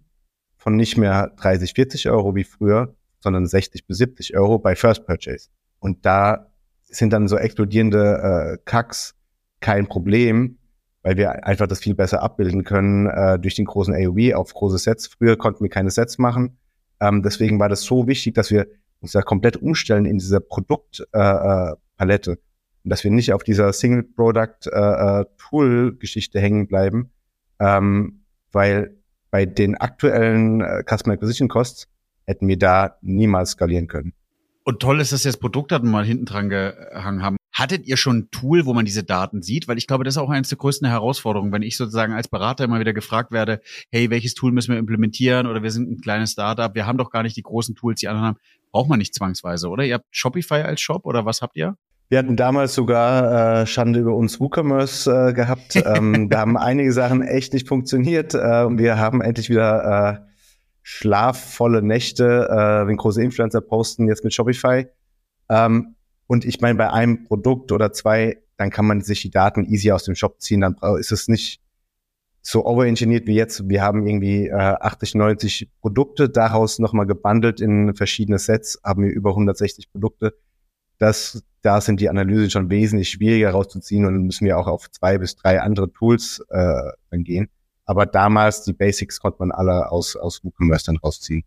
von 0.56 0.76
nicht 0.76 0.96
mehr 0.96 1.32
30, 1.36 1.74
40 1.74 2.08
Euro 2.10 2.34
wie 2.34 2.44
früher, 2.44 2.94
sondern 3.20 3.46
60 3.46 3.86
bis 3.86 3.98
70 3.98 4.36
Euro 4.36 4.58
bei 4.58 4.74
First 4.74 5.06
Purchase. 5.06 5.48
Und 5.78 6.04
da 6.04 6.50
sind 6.82 7.12
dann 7.12 7.28
so 7.28 7.36
explodierende 7.36 8.56
äh, 8.56 8.58
Kacks 8.64 9.14
kein 9.60 9.86
Problem, 9.86 10.58
weil 11.02 11.16
wir 11.16 11.46
einfach 11.46 11.66
das 11.66 11.78
viel 11.78 11.94
besser 11.94 12.22
abbilden 12.22 12.64
können 12.64 13.06
äh, 13.06 13.38
durch 13.38 13.54
den 13.54 13.66
großen 13.66 13.94
AOV 13.94 14.34
auf 14.34 14.52
große 14.52 14.78
Sets. 14.78 15.06
Früher 15.06 15.36
konnten 15.36 15.62
wir 15.62 15.70
keine 15.70 15.90
Sets 15.90 16.18
machen. 16.18 16.58
Ähm, 17.00 17.22
deswegen 17.22 17.60
war 17.60 17.68
das 17.68 17.82
so 17.82 18.06
wichtig, 18.08 18.34
dass 18.34 18.50
wir 18.50 18.66
uns 19.04 19.12
da 19.12 19.22
komplett 19.22 19.58
umstellen 19.58 20.06
in 20.06 20.18
dieser 20.18 20.40
Produktpalette. 20.40 22.30
Äh, 22.30 22.34
äh, 22.34 22.38
und 22.84 22.90
dass 22.90 23.04
wir 23.04 23.10
nicht 23.10 23.32
auf 23.32 23.42
dieser 23.44 23.72
Single-Product-Tool-Geschichte 23.72 26.38
äh, 26.38 26.40
äh 26.40 26.44
hängen 26.44 26.66
bleiben, 26.66 27.10
ähm, 27.58 28.24
weil 28.52 28.98
bei 29.30 29.46
den 29.46 29.74
aktuellen 29.76 30.60
äh, 30.60 30.84
Customer 30.86 31.14
Acquisition 31.14 31.48
Costs 31.48 31.88
hätten 32.24 32.46
wir 32.46 32.58
da 32.58 32.98
niemals 33.00 33.52
skalieren 33.52 33.86
können. 33.86 34.12
Und 34.64 34.80
toll 34.80 35.00
ist, 35.00 35.12
dass 35.12 35.24
ihr 35.24 35.30
das 35.30 35.38
Produktdaten 35.38 35.90
mal 35.90 36.04
hinten 36.04 36.26
dran 36.26 36.50
gehangen 36.50 37.22
haben. 37.22 37.38
Hattet 37.54 37.86
ihr 37.86 37.96
schon 37.96 38.18
ein 38.18 38.30
Tool, 38.32 38.66
wo 38.66 38.74
man 38.74 38.84
diese 38.84 39.04
Daten 39.04 39.40
sieht? 39.40 39.68
Weil 39.68 39.78
ich 39.78 39.86
glaube, 39.86 40.02
das 40.02 40.14
ist 40.14 40.18
auch 40.18 40.28
eines 40.28 40.48
der 40.48 40.58
größten 40.58 40.88
Herausforderungen, 40.88 41.52
wenn 41.52 41.62
ich 41.62 41.76
sozusagen 41.76 42.12
als 42.12 42.26
Berater 42.26 42.64
immer 42.64 42.80
wieder 42.80 42.92
gefragt 42.92 43.30
werde, 43.30 43.60
hey, 43.92 44.10
welches 44.10 44.34
Tool 44.34 44.50
müssen 44.50 44.72
wir 44.72 44.78
implementieren? 44.78 45.46
Oder 45.46 45.62
wir 45.62 45.70
sind 45.70 45.88
ein 45.88 46.00
kleines 46.00 46.32
Startup, 46.32 46.74
wir 46.74 46.84
haben 46.84 46.98
doch 46.98 47.10
gar 47.10 47.22
nicht 47.22 47.36
die 47.36 47.42
großen 47.42 47.76
Tools, 47.76 48.00
die 48.00 48.08
anderen 48.08 48.26
haben. 48.26 48.38
Braucht 48.72 48.88
man 48.88 48.98
nicht 48.98 49.14
zwangsweise, 49.14 49.68
oder? 49.68 49.84
Ihr 49.84 49.94
habt 49.94 50.06
Shopify 50.10 50.62
als 50.62 50.80
Shop 50.80 51.06
oder 51.06 51.24
was 51.24 51.42
habt 51.42 51.56
ihr? 51.56 51.76
Wir 52.08 52.18
hatten 52.18 52.36
damals 52.36 52.74
sogar 52.74 53.62
äh, 53.62 53.66
Schande 53.66 54.00
über 54.00 54.14
uns 54.14 54.40
WooCommerce 54.40 55.06
äh, 55.06 55.32
gehabt. 55.32 55.76
Ähm, 55.84 56.28
da 56.28 56.40
haben 56.40 56.56
einige 56.56 56.92
Sachen 56.92 57.22
echt 57.22 57.52
nicht 57.52 57.68
funktioniert. 57.68 58.34
Äh, 58.34 58.64
und 58.64 58.78
wir 58.78 58.98
haben 58.98 59.20
endlich 59.20 59.48
wieder 59.48 60.18
äh, 60.18 60.26
schlafvolle 60.82 61.82
Nächte, 61.82 62.48
äh, 62.50 62.86
wenn 62.86 62.96
große 62.96 63.22
Influencer 63.22 63.60
posten, 63.60 64.08
jetzt 64.08 64.24
mit 64.24 64.34
Shopify. 64.34 64.86
Ähm, 65.48 65.94
und 66.26 66.44
ich 66.44 66.60
meine, 66.60 66.76
bei 66.76 66.90
einem 66.90 67.24
Produkt 67.24 67.72
oder 67.72 67.92
zwei, 67.92 68.38
dann 68.56 68.70
kann 68.70 68.86
man 68.86 69.00
sich 69.00 69.22
die 69.22 69.30
Daten 69.30 69.64
easy 69.64 69.90
aus 69.92 70.04
dem 70.04 70.14
Shop 70.14 70.40
ziehen. 70.40 70.60
Dann 70.60 70.76
ist 70.98 71.12
es 71.12 71.28
nicht 71.28 71.60
so 72.40 72.64
overengineert 72.66 73.26
wie 73.26 73.34
jetzt. 73.34 73.68
Wir 73.68 73.82
haben 73.82 74.06
irgendwie 74.06 74.48
äh, 74.48 74.52
80, 74.52 75.14
90 75.14 75.70
Produkte, 75.80 76.28
daraus 76.28 76.78
nochmal 76.78 77.06
gebundelt 77.06 77.60
in 77.60 77.94
verschiedene 77.94 78.38
Sets, 78.38 78.78
haben 78.84 79.04
wir 79.04 79.10
über 79.10 79.30
160 79.30 79.90
Produkte. 79.90 80.34
Das 80.98 81.42
da 81.64 81.80
sind 81.80 82.00
die 82.00 82.10
Analysen 82.10 82.50
schon 82.50 82.70
wesentlich 82.70 83.08
schwieriger 83.08 83.50
rauszuziehen 83.50 84.04
und 84.04 84.22
müssen 84.26 84.44
wir 84.44 84.58
auch 84.58 84.66
auf 84.66 84.90
zwei 84.90 85.16
bis 85.16 85.34
drei 85.34 85.62
andere 85.62 85.90
Tools 85.90 86.44
äh, 86.50 86.90
dann 87.10 87.24
gehen. 87.24 87.48
Aber 87.86 88.04
damals, 88.04 88.64
die 88.64 88.74
Basics 88.74 89.18
konnte 89.18 89.38
man 89.38 89.50
alle 89.50 89.90
aus, 89.90 90.14
aus 90.14 90.44
WooCommerce 90.44 90.84
dann 90.84 90.98
rausziehen. 90.98 91.42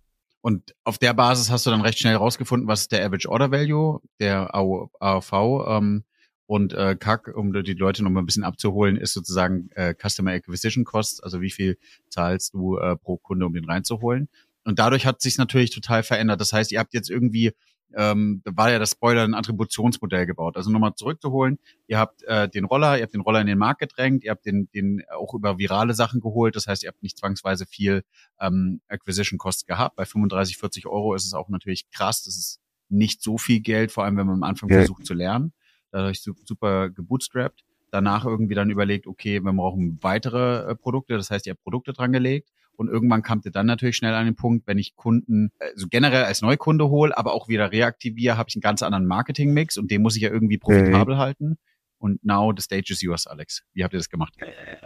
Und 0.48 0.74
auf 0.86 0.98
der 0.98 1.13
Basis 1.13 1.51
hast 1.51 1.66
du 1.66 1.72
dann 1.72 1.82
recht 1.82 2.00
schnell 2.00 2.16
rausgefunden, 2.16 2.70
was 2.70 2.84
ist 2.84 2.94
der 2.94 3.06
Average 3.06 3.30
Order 3.30 3.51
Value, 3.51 4.00
der 4.22 4.56
AOV 4.56 5.34
ähm, 5.68 6.06
und 6.46 6.72
äh, 6.72 6.96
CAC, 6.98 7.36
um 7.36 7.51
die 7.51 7.74
Leute 7.74 8.01
noch 8.01 8.12
mal 8.12 8.22
ein 8.22 8.25
bisschen 8.25 8.46
abzuholen, 8.46 8.96
ist 8.96 9.12
sozusagen 9.12 9.70
äh, 9.75 9.94
Customer 9.94 10.32
Acquisition 10.32 10.86
Cost, 10.86 11.22
also 11.22 11.42
wie 11.42 11.50
viel 11.50 11.77
zahlst 12.10 12.54
du 12.54 12.77
äh, 12.77 12.96
pro 12.96 13.18
Kunde, 13.18 13.46
um 13.46 13.54
den 13.54 13.66
reinzuholen. 13.66 14.30
Und 14.63 14.80
dadurch 14.80 15.06
hat 15.06 15.20
sich 15.20 15.38
natürlich 15.38 15.72
total 15.72 16.01
verändert. 16.01 16.39
Das 16.39 16.54
heißt, 16.54 16.72
ihr 16.72 16.80
habt 16.80 16.94
jetzt 16.94 17.10
irgendwie 17.10 17.51
ähm, 17.96 18.41
da 18.44 18.51
war 18.56 18.72
ja 18.72 18.79
das 18.79 18.91
Spoiler 18.91 19.24
ein 19.24 19.34
Attributionsmodell 19.34 20.25
gebaut. 20.25 20.58
Also 20.58 20.70
nochmal 20.70 20.96
zurückzuholen, 20.96 21.60
ihr 21.88 21.98
habt 21.98 22.24
äh, 22.24 22.50
den 22.50 22.65
Roller, 22.65 22.98
ihr 22.98 23.03
habt 23.03 23.13
den 23.13 23.22
Roller 23.22 23.41
in 23.41 23.48
den 23.48 23.58
Markt 23.58 23.79
gedrängt, 23.79 24.24
ihr 24.24 24.32
habt 24.32 24.46
den, 24.46 24.70
den 24.72 25.03
auch 25.15 25.34
über 25.34 25.58
virale 25.58 25.94
Sachen 25.94 26.20
geholt. 26.20 26.56
Das 26.56 26.67
heißt, 26.67 26.84
ihr 26.84 26.89
habt 26.89 27.03
nicht 27.03 27.17
zwangsweise 27.17 27.65
viel 27.65 28.03
ähm, 28.39 28.82
Acquisition 28.88 29.38
Cost 29.38 29.67
gehabt. 29.67 29.96
Bei 29.96 30.06
35, 30.06 30.58
40 30.58 30.88
Euro 30.88 31.15
ist 31.15 31.25
es 31.25 31.34
auch 31.34 31.50
natürlich 31.50 31.89
krass. 31.91 32.24
Das 32.24 32.36
ist 32.38 32.60
nicht 32.89 33.22
so 33.22 33.38
viel 33.38 33.62
Geld, 33.62 33.91
vor 33.91 34.03
allem 34.03 34.17
wenn 34.17 34.27
man 34.27 34.36
am 34.36 34.44
Anfang 34.44 34.70
ja. 34.70 34.77
versucht 34.77 35.06
zu 35.06 35.13
lernen. 35.13 35.53
Dadurch 35.91 36.22
super 36.22 36.89
gebootstrapped. 36.89 37.63
Danach 37.89 38.25
irgendwie 38.25 38.56
dann 38.56 38.70
überlegt, 38.70 39.08
okay, 39.08 39.39
wir 39.39 39.53
brauchen 39.53 39.98
weitere 40.01 40.72
äh, 40.72 40.75
Produkte. 40.75 41.15
Das 41.15 41.32
heißt, 41.32 41.48
ihr 41.48 41.51
habt 41.51 41.63
Produkte 41.63 41.94
dran 41.94 42.12
gelegt 42.12 42.50
und 42.78 42.90
irgendwann 42.90 43.24
kam 43.24 43.42
ihr 43.44 43.52
dann 43.52 43.66
natürlich 43.66 43.98
schnell 43.98 44.14
an 44.14 44.26
den 44.26 44.36
Punkt, 44.36 44.68
wenn 44.68 44.78
ich 44.78 44.96
Kunden 44.96 45.52
also 45.60 45.88
generell 45.90 46.24
als 46.24 46.42
Neukunde 46.42 46.90
hole, 46.90 47.18
aber 47.18 47.34
auch 47.34 47.48
wieder 47.48 47.72
reaktiviere, 47.72 48.38
habe 48.38 48.50
ich 48.50 48.56
einen 48.56 48.62
ganz 48.62 48.84
anderen 48.84 49.08
Marketing-Mix 49.08 49.78
und 49.78 49.92
den 49.92 50.02
muss 50.02 50.16
ich 50.16 50.22
ja 50.22 50.30
irgendwie 50.30 50.58
profitabel 50.58 51.16
mhm. 51.16 51.20
halten. 51.20 51.58
Und 52.00 52.24
now 52.24 52.54
the 52.56 52.62
stage 52.62 52.94
is 52.94 53.02
yours, 53.02 53.26
Alex. 53.26 53.64
Wie 53.74 53.84
habt 53.84 53.94
ihr 53.94 53.98
das 53.98 54.10
gemacht? 54.10 54.36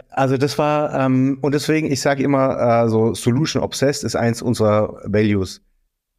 Also 0.08 0.38
das 0.38 0.56
war, 0.56 0.94
ähm, 0.98 1.38
und 1.42 1.52
deswegen, 1.52 1.92
ich 1.92 2.00
sage 2.00 2.22
immer, 2.22 2.84
äh, 2.84 2.88
so 2.88 3.12
Solution 3.14 3.62
Obsessed 3.62 4.04
ist 4.04 4.16
eins 4.16 4.40
unserer 4.40 5.02
Values. 5.04 5.60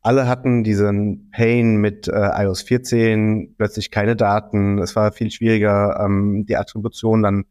Alle 0.02 0.28
hatten 0.28 0.64
diesen 0.64 1.32
Pain 1.32 1.78
mit 1.78 2.08
äh, 2.08 2.44
iOS 2.44 2.62
14, 2.62 3.56
plötzlich 3.58 3.90
keine 3.90 4.16
Daten, 4.16 4.78
es 4.78 4.96
war 4.96 5.12
viel 5.14 5.32
schwieriger, 5.32 6.00
ähm, 6.04 6.46
die 6.48 6.58
Attribution 6.58 7.24
dann 7.24 7.46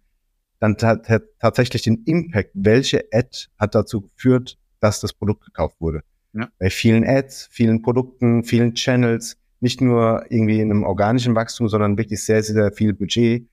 dann 0.62 0.76
tatsächlich 0.76 1.82
den 1.82 2.04
Impact, 2.04 2.52
welche 2.54 3.04
Ad 3.12 3.48
hat 3.58 3.74
dazu 3.74 4.02
geführt, 4.02 4.58
dass 4.78 5.00
das 5.00 5.12
Produkt 5.12 5.44
gekauft 5.44 5.80
wurde. 5.80 6.02
Ja. 6.34 6.48
Bei 6.60 6.70
vielen 6.70 7.04
Ads, 7.04 7.48
vielen 7.50 7.82
Produkten, 7.82 8.44
vielen 8.44 8.74
Channels, 8.74 9.36
nicht 9.58 9.80
nur 9.80 10.24
irgendwie 10.28 10.60
in 10.60 10.70
einem 10.70 10.84
organischen 10.84 11.34
Wachstum, 11.34 11.66
sondern 11.66 11.98
wirklich 11.98 12.24
sehr, 12.24 12.44
sehr 12.44 12.70
viel 12.70 12.94
Budget. 12.94 13.48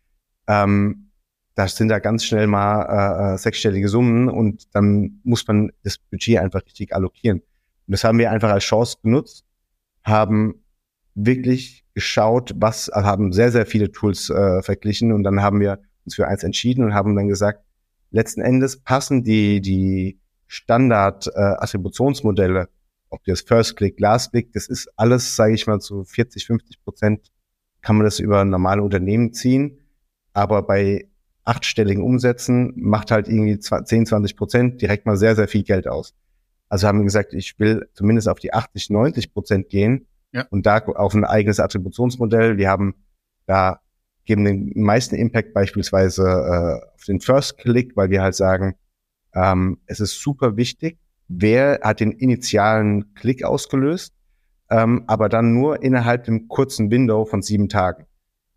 Ähm, 0.48 1.10
da 1.56 1.68
sind 1.68 1.88
da 1.88 1.98
ganz 1.98 2.26
schnell 2.26 2.46
mal 2.46 2.84
äh, 2.84 3.34
äh, 3.34 3.38
sechsstellige 3.40 3.90
Summen 3.90 4.30
und 4.30 4.74
dann 4.76 5.20
muss 5.24 5.48
man 5.48 5.72
das 5.84 5.98
Budget 5.98 6.38
einfach 6.38 6.64
richtig 6.64 6.94
allokieren. 6.94 7.40
Und 7.40 7.92
das 7.92 8.04
haben 8.04 8.20
wir 8.20 8.30
einfach 8.30 8.52
als 8.52 8.66
Chance 8.66 8.98
genutzt, 9.02 9.46
haben 10.04 10.64
wirklich 11.16 11.86
geschaut, 11.96 12.54
was, 12.56 12.92
haben 12.94 13.34
sehr, 13.34 13.52
sehr 13.52 13.66
viele 13.66 13.92
Tools 13.92 14.30
äh, 14.30 14.62
verglichen 14.62 15.12
und 15.12 15.24
dann 15.24 15.42
haben 15.42 15.60
wir 15.60 15.80
uns 16.06 16.16
für 16.16 16.28
eins 16.28 16.44
entschieden 16.44 16.84
und 16.84 16.94
haben 16.94 17.16
dann 17.16 17.28
gesagt, 17.28 17.64
letzten 18.12 18.42
Endes 18.42 18.82
passen 18.82 19.24
die, 19.24 19.62
die 19.62 20.20
Standard-Attributionsmodelle, 20.48 22.62
äh, 22.62 22.68
ob 23.10 23.24
das 23.26 23.42
First 23.42 23.78
Click, 23.78 24.00
Last 24.00 24.32
Click, 24.32 24.52
das 24.54 24.68
ist 24.68 24.92
alles, 24.96 25.36
sage 25.36 25.54
ich 25.54 25.68
mal, 25.68 25.80
zu 25.80 26.04
40, 26.04 26.46
50 26.46 26.84
Prozent 26.84 27.32
kann 27.82 27.96
man 27.96 28.06
das 28.06 28.20
über 28.20 28.44
normale 28.46 28.84
Unternehmen 28.84 29.34
ziehen. 29.34 29.80
Aber 30.34 30.64
bei 30.64 31.08
achtstelligen 31.44 32.04
Umsätzen 32.04 32.74
macht 32.76 33.12
halt 33.12 33.28
irgendwie 33.28 33.58
10, 33.58 34.06
20 34.06 34.36
Prozent 34.36 34.82
direkt 34.82 35.06
mal 35.06 35.18
sehr, 35.18 35.36
sehr 35.36 35.48
viel 35.48 35.64
Geld 35.64 35.88
aus. 35.88 36.14
Also 36.68 36.88
haben 36.88 37.00
wir 37.00 37.06
gesagt, 37.06 37.34
ich 37.34 37.58
will 37.58 37.90
zumindest 37.94 38.28
auf 38.28 38.40
die 38.40 38.54
80, 38.54 38.92
90 38.92 39.34
Prozent 39.34 39.70
gehen 39.70 40.08
ja. 40.32 40.46
und 40.52 40.66
da 40.66 40.78
auf 40.78 41.16
ein 41.16 41.26
eigenes 41.26 41.60
Attributionsmodell. 41.60 42.58
Wir 42.58 42.70
haben 42.70 42.94
da 43.48 43.82
geben 44.30 44.46
den 44.46 44.72
meisten 44.76 45.16
Impact 45.16 45.56
beispielsweise 45.56 46.22
äh, 46.22 46.94
auf 46.94 47.04
den 47.06 47.20
First 47.20 47.58
Click, 47.58 47.98
weil 47.98 48.12
wir 48.12 48.22
halt 48.22 48.36
sagen, 48.36 48.76
ähm, 49.34 49.80
es 49.88 50.00
ist 50.00 50.22
super 50.22 50.56
wichtig, 50.56 51.00
wer 51.28 51.80
hat 51.82 52.00
den 52.00 52.12
initialen 52.12 53.16
Klick 53.16 53.44
ausgelöst, 53.44 54.14
ähm, 54.70 55.04
aber 55.08 55.30
dann 55.30 55.54
nur 55.54 55.82
innerhalb 55.82 56.26
dem 56.26 56.48
kurzen 56.48 56.92
Window 56.92 57.26
von 57.26 57.42
sieben 57.42 57.70
Tagen. 57.70 58.06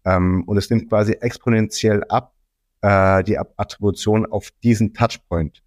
Ähm, 0.04 0.44
und 0.44 0.58
es 0.58 0.68
nimmt 0.68 0.90
quasi 0.90 1.12
exponentiell 1.12 2.04
ab, 2.04 2.34
äh, 2.82 3.24
die 3.24 3.38
Attribution 3.38 4.26
auf 4.26 4.50
diesen 4.62 4.92
Touchpoint. 4.92 5.62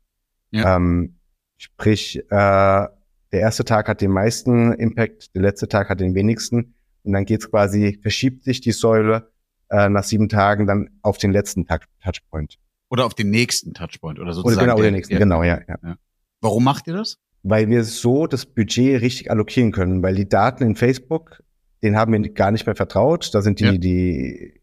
Ja. 0.52 0.76
Ähm, 0.76 1.16
sprich, 1.58 2.20
äh, 2.20 2.30
der 2.30 2.92
erste 3.32 3.66
Tag 3.66 3.88
hat 3.88 4.02
den 4.02 4.12
meisten 4.12 4.72
Impact, 4.74 5.34
der 5.34 5.42
letzte 5.42 5.68
Tag 5.68 5.90
hat 5.90 6.00
den 6.00 6.14
wenigsten. 6.14 6.76
Und 7.02 7.14
dann 7.14 7.26
geht's 7.26 7.50
quasi, 7.50 7.98
verschiebt 8.04 8.44
sich 8.44 8.62
die 8.62 8.72
Säule 8.72 9.32
äh, 9.70 9.90
nach 9.90 10.04
sieben 10.04 10.30
Tagen 10.30 10.68
dann 10.68 10.90
auf 11.02 11.18
den 11.18 11.32
letzten 11.32 11.66
Touchpoint. 11.66 12.58
Oder 12.90 13.06
auf 13.06 13.14
den 13.14 13.30
nächsten 13.30 13.74
Touchpoint 13.74 14.20
oder 14.20 14.34
sozusagen. 14.34 14.58
Oder 14.58 14.66
genau, 14.66 14.76
der, 14.78 14.92
den 14.92 14.94
nächsten, 14.96 15.14
ja. 15.14 15.20
genau, 15.20 15.44
ja, 15.44 15.60
ja, 15.68 15.76
ja. 15.84 15.96
Warum 16.42 16.64
macht 16.64 16.88
ihr 16.88 16.94
das? 16.94 17.18
Weil 17.44 17.70
wir 17.70 17.84
so 17.84 18.28
das 18.28 18.46
Budget 18.46 19.02
richtig 19.02 19.32
allokieren 19.32 19.72
können, 19.72 20.02
weil 20.04 20.16
die 20.16 20.30
Daten 20.30 20.64
in 20.64 20.76
Facebook, 20.76 21.44
denen 21.84 21.98
haben 21.98 22.12
wir 22.14 22.34
gar 22.34 22.52
nicht 22.52 22.66
mehr 22.66 22.76
vertraut. 22.76 23.34
Da 23.34 23.42
sind 23.42 23.60
die, 23.60 23.66
ja. 23.66 23.72
die, 23.72 24.62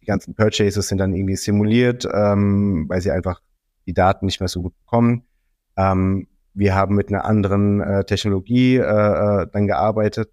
die 0.00 0.06
ganzen 0.06 0.34
Purchases 0.34 0.88
sind 0.88 0.98
dann 0.98 1.14
irgendwie 1.14 1.36
simuliert, 1.36 2.06
ähm, 2.12 2.86
weil 2.88 3.00
sie 3.00 3.10
einfach 3.10 3.40
die 3.86 3.94
Daten 3.94 4.26
nicht 4.26 4.40
mehr 4.40 4.48
so 4.48 4.62
gut 4.62 4.76
bekommen. 4.78 5.24
Ähm, 5.76 6.28
wir 6.54 6.74
haben 6.74 6.94
mit 6.94 7.08
einer 7.08 7.24
anderen 7.24 7.80
äh, 7.80 8.04
Technologie 8.04 8.76
äh, 8.76 8.80
äh, 9.42 9.46
dann 9.52 9.66
gearbeitet 9.66 10.30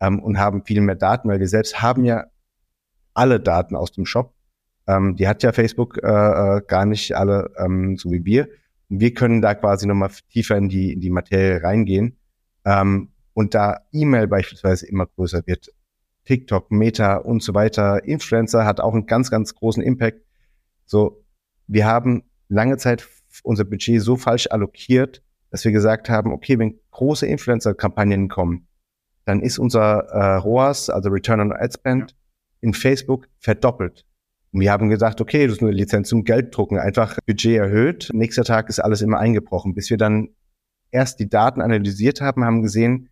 ähm, 0.00 0.20
und 0.20 0.38
haben 0.38 0.64
viel 0.64 0.80
mehr 0.80 0.94
Daten, 0.94 1.28
weil 1.28 1.40
wir 1.40 1.48
selbst 1.48 1.82
haben 1.82 2.04
ja 2.04 2.24
alle 3.18 3.40
Daten 3.40 3.76
aus 3.76 3.92
dem 3.92 4.06
Shop. 4.06 4.34
Ähm, 4.86 5.16
die 5.16 5.28
hat 5.28 5.42
ja 5.42 5.52
Facebook 5.52 5.98
äh, 6.02 6.06
äh, 6.06 6.62
gar 6.66 6.86
nicht 6.86 7.14
alle, 7.14 7.50
ähm, 7.58 7.96
so 7.96 8.10
wie 8.10 8.24
wir. 8.24 8.48
Und 8.88 9.00
wir 9.00 9.12
können 9.12 9.42
da 9.42 9.54
quasi 9.54 9.86
nochmal 9.86 10.10
tiefer 10.30 10.56
in 10.56 10.68
die, 10.68 10.92
in 10.92 11.00
die 11.00 11.10
Materie 11.10 11.62
reingehen. 11.62 12.16
Ähm, 12.64 13.10
und 13.34 13.54
da 13.54 13.80
E-Mail 13.92 14.26
beispielsweise 14.26 14.86
immer 14.86 15.06
größer 15.06 15.42
wird, 15.46 15.68
TikTok, 16.24 16.70
Meta 16.70 17.16
und 17.16 17.42
so 17.42 17.54
weiter, 17.54 18.04
Influencer 18.04 18.64
hat 18.64 18.80
auch 18.80 18.92
einen 18.92 19.06
ganz, 19.06 19.30
ganz 19.30 19.54
großen 19.54 19.82
Impact. 19.82 20.20
So, 20.84 21.24
wir 21.66 21.86
haben 21.86 22.24
lange 22.48 22.76
Zeit 22.76 23.06
unser 23.42 23.64
Budget 23.64 24.02
so 24.02 24.16
falsch 24.16 24.48
allokiert, 24.50 25.22
dass 25.50 25.64
wir 25.64 25.72
gesagt 25.72 26.10
haben, 26.10 26.32
okay, 26.32 26.58
wenn 26.58 26.80
große 26.90 27.26
Influencer-Kampagnen 27.26 28.28
kommen, 28.28 28.66
dann 29.24 29.40
ist 29.40 29.58
unser 29.58 30.00
äh, 30.08 30.34
ROAS, 30.36 30.90
also 30.90 31.10
Return 31.10 31.40
on 31.40 31.52
Ad 31.52 31.72
Spend, 31.74 32.14
in 32.60 32.74
Facebook 32.74 33.28
verdoppelt. 33.38 34.04
Und 34.52 34.60
wir 34.60 34.72
haben 34.72 34.88
gesagt, 34.88 35.20
okay, 35.20 35.46
das 35.46 35.56
ist 35.56 35.62
eine 35.62 35.72
Lizenz 35.72 36.08
zum 36.08 36.24
Gelddrucken, 36.24 36.78
einfach 36.78 37.18
Budget 37.26 37.58
erhöht. 37.58 38.10
Nächster 38.12 38.44
Tag 38.44 38.68
ist 38.68 38.78
alles 38.78 39.02
immer 39.02 39.18
eingebrochen, 39.18 39.74
bis 39.74 39.90
wir 39.90 39.98
dann 39.98 40.30
erst 40.90 41.20
die 41.20 41.28
Daten 41.28 41.60
analysiert 41.60 42.20
haben, 42.20 42.44
haben 42.44 42.62
gesehen, 42.62 43.10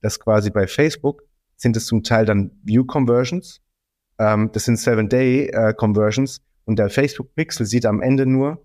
dass 0.00 0.18
quasi 0.18 0.50
bei 0.50 0.66
Facebook 0.66 1.22
sind 1.56 1.76
es 1.76 1.86
zum 1.86 2.02
Teil 2.02 2.24
dann 2.24 2.52
View 2.62 2.84
Conversions, 2.84 3.60
ähm, 4.18 4.50
das 4.52 4.64
sind 4.64 4.78
Seven-Day 4.78 5.48
äh, 5.48 5.74
Conversions 5.74 6.40
und 6.64 6.78
der 6.78 6.90
Facebook 6.90 7.34
Pixel 7.34 7.66
sieht 7.66 7.86
am 7.86 8.00
Ende 8.00 8.26
nur, 8.26 8.64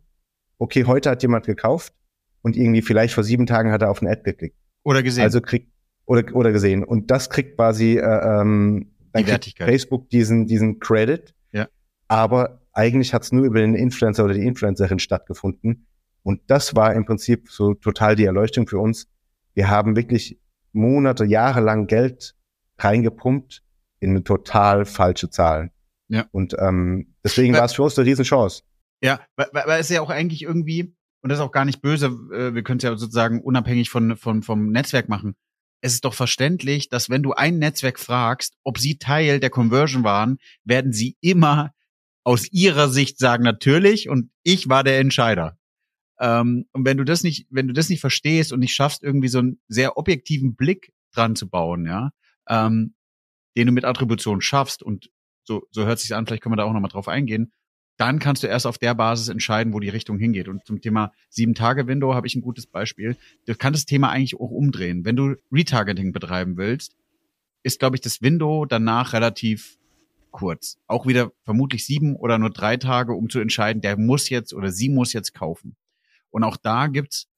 okay, 0.57 0.85
heute 0.85 1.09
hat 1.09 1.21
jemand 1.21 1.45
gekauft 1.45 1.93
und 2.41 2.55
irgendwie 2.55 2.81
vielleicht 2.81 3.13
vor 3.13 3.23
sieben 3.23 3.45
Tagen 3.45 3.71
hat 3.71 3.81
er 3.81 3.89
auf 3.89 4.01
ein 4.01 4.07
Ad 4.07 4.21
geklickt. 4.23 4.57
Oder 4.83 5.03
gesehen. 5.03 5.23
Also 5.23 5.41
kriegt 5.41 5.71
oder 6.05 6.23
oder 6.35 6.51
gesehen 6.51 6.83
und 6.83 7.11
das 7.11 7.29
kriegt 7.29 7.55
quasi 7.55 7.97
äh, 7.97 8.41
ähm, 8.41 8.92
dann 9.13 9.25
kriegt 9.25 9.57
Facebook 9.57 10.09
diesen, 10.09 10.47
diesen 10.47 10.79
Credit. 10.79 11.33
Ja. 11.51 11.67
Aber 12.07 12.61
eigentlich 12.73 13.13
hat 13.13 13.23
es 13.23 13.31
nur 13.31 13.45
über 13.45 13.59
den 13.59 13.75
Influencer 13.75 14.25
oder 14.25 14.33
die 14.33 14.45
Influencerin 14.45 14.99
stattgefunden. 14.99 15.87
Und 16.23 16.41
das 16.47 16.75
war 16.75 16.93
im 16.93 17.05
Prinzip 17.05 17.49
so 17.49 17.73
total 17.73 18.15
die 18.15 18.25
Erleuchtung 18.25 18.67
für 18.67 18.79
uns. 18.79 19.07
Wir 19.53 19.69
haben 19.69 19.95
wirklich 19.95 20.39
Monate, 20.71 21.25
Jahre 21.25 21.61
lang 21.61 21.87
Geld 21.87 22.35
reingepumpt 22.79 23.63
in 23.99 24.11
eine 24.11 24.23
total 24.23 24.85
falsche 24.85 25.29
Zahl. 25.29 25.71
Ja. 26.07 26.25
Und 26.31 26.55
ähm, 26.59 27.13
deswegen 27.23 27.53
war 27.53 27.65
es 27.65 27.73
für 27.73 27.83
uns 27.83 27.97
eine 27.97 28.07
Riesenchance. 28.07 28.63
Ja, 29.01 29.21
weil, 29.35 29.47
weil 29.51 29.79
es 29.79 29.89
ja 29.89 30.01
auch 30.01 30.09
eigentlich 30.09 30.43
irgendwie, 30.43 30.95
und 31.21 31.29
das 31.29 31.39
ist 31.39 31.43
auch 31.43 31.51
gar 31.51 31.65
nicht 31.65 31.81
böse, 31.81 32.07
äh, 32.33 32.53
wir 32.53 32.63
können 32.63 32.77
es 32.77 32.83
ja 32.83 32.95
sozusagen 32.95 33.41
unabhängig 33.41 33.89
von, 33.89 34.17
von, 34.17 34.43
vom 34.43 34.71
Netzwerk 34.71 35.09
machen 35.09 35.35
es 35.83 35.95
ist 35.95 36.05
doch 36.05 36.13
verständlich, 36.13 36.87
dass 36.87 37.09
wenn 37.09 37.23
du 37.23 37.33
ein 37.33 37.59
Netzwerk 37.59 37.99
fragst, 37.99 38.55
ob 38.63 38.79
sie 38.79 38.97
Teil 38.99 39.41
der 39.41 39.49
Conversion 39.49 40.05
waren, 40.05 40.37
werden 40.63 40.93
sie 40.93 41.17
immer 41.19 41.73
aus 42.23 42.49
ihrer 42.53 42.87
Sicht 42.87 43.19
sagen, 43.19 43.43
natürlich, 43.43 44.07
und 44.07 44.31
ich 44.43 44.69
war 44.69 44.85
der 44.85 44.99
Entscheider. 44.99 45.57
Ähm, 46.21 46.67
und 46.71 46.85
wenn 46.85 46.95
du 46.95 47.03
das 47.03 47.23
nicht, 47.23 47.47
wenn 47.49 47.67
du 47.67 47.73
das 47.73 47.89
nicht 47.89 47.99
verstehst 47.99 48.53
und 48.53 48.61
nicht 48.61 48.73
schaffst, 48.73 49.03
irgendwie 49.03 49.27
so 49.27 49.39
einen 49.39 49.59
sehr 49.67 49.97
objektiven 49.97 50.55
Blick 50.55 50.93
dran 51.13 51.35
zu 51.35 51.49
bauen, 51.49 51.85
ja, 51.85 52.11
ähm, 52.47 52.95
den 53.57 53.67
du 53.67 53.73
mit 53.73 53.83
Attribution 53.83 54.39
schaffst, 54.39 54.83
und 54.83 55.09
so, 55.43 55.63
so 55.69 55.85
hört 55.85 55.99
sich 55.99 56.15
an, 56.15 56.25
vielleicht 56.25 56.43
können 56.43 56.53
wir 56.53 56.57
da 56.57 56.63
auch 56.63 56.71
nochmal 56.71 56.91
drauf 56.91 57.09
eingehen, 57.09 57.51
dann 58.03 58.19
kannst 58.19 58.43
du 58.43 58.47
erst 58.47 58.67
auf 58.67 58.77
der 58.77 58.95
Basis 58.95 59.29
entscheiden, 59.29 59.71
wo 59.71 59.79
die 59.79 59.87
Richtung 59.87 60.19
hingeht. 60.19 60.49
Und 60.49 60.65
zum 60.65 60.81
Thema 60.81 61.13
Sieben-Tage-Window 61.29 62.13
habe 62.13 62.27
ich 62.27 62.35
ein 62.35 62.41
gutes 62.41 62.67
Beispiel. 62.67 63.15
Du 63.45 63.55
kannst 63.55 63.79
das 63.79 63.85
Thema 63.85 64.09
eigentlich 64.09 64.35
auch 64.35 64.51
umdrehen. 64.51 65.05
Wenn 65.05 65.15
du 65.15 65.35
Retargeting 65.53 66.11
betreiben 66.11 66.57
willst, 66.57 66.97
ist, 67.63 67.79
glaube 67.79 67.95
ich, 67.95 68.01
das 68.01 68.21
Window 68.21 68.65
danach 68.65 69.13
relativ 69.13 69.77
kurz. 70.31 70.79
Auch 70.85 71.07
wieder 71.07 71.31
vermutlich 71.45 71.85
sieben 71.85 72.17
oder 72.17 72.37
nur 72.37 72.49
drei 72.49 72.75
Tage, 72.75 73.13
um 73.13 73.29
zu 73.29 73.39
entscheiden, 73.39 73.81
der 73.81 73.97
muss 73.97 74.27
jetzt 74.27 74.53
oder 74.53 74.69
sie 74.69 74.89
muss 74.89 75.13
jetzt 75.13 75.33
kaufen. 75.33 75.77
Und 76.29 76.43
auch 76.43 76.57
da 76.57 76.87
gibt's 76.87 77.29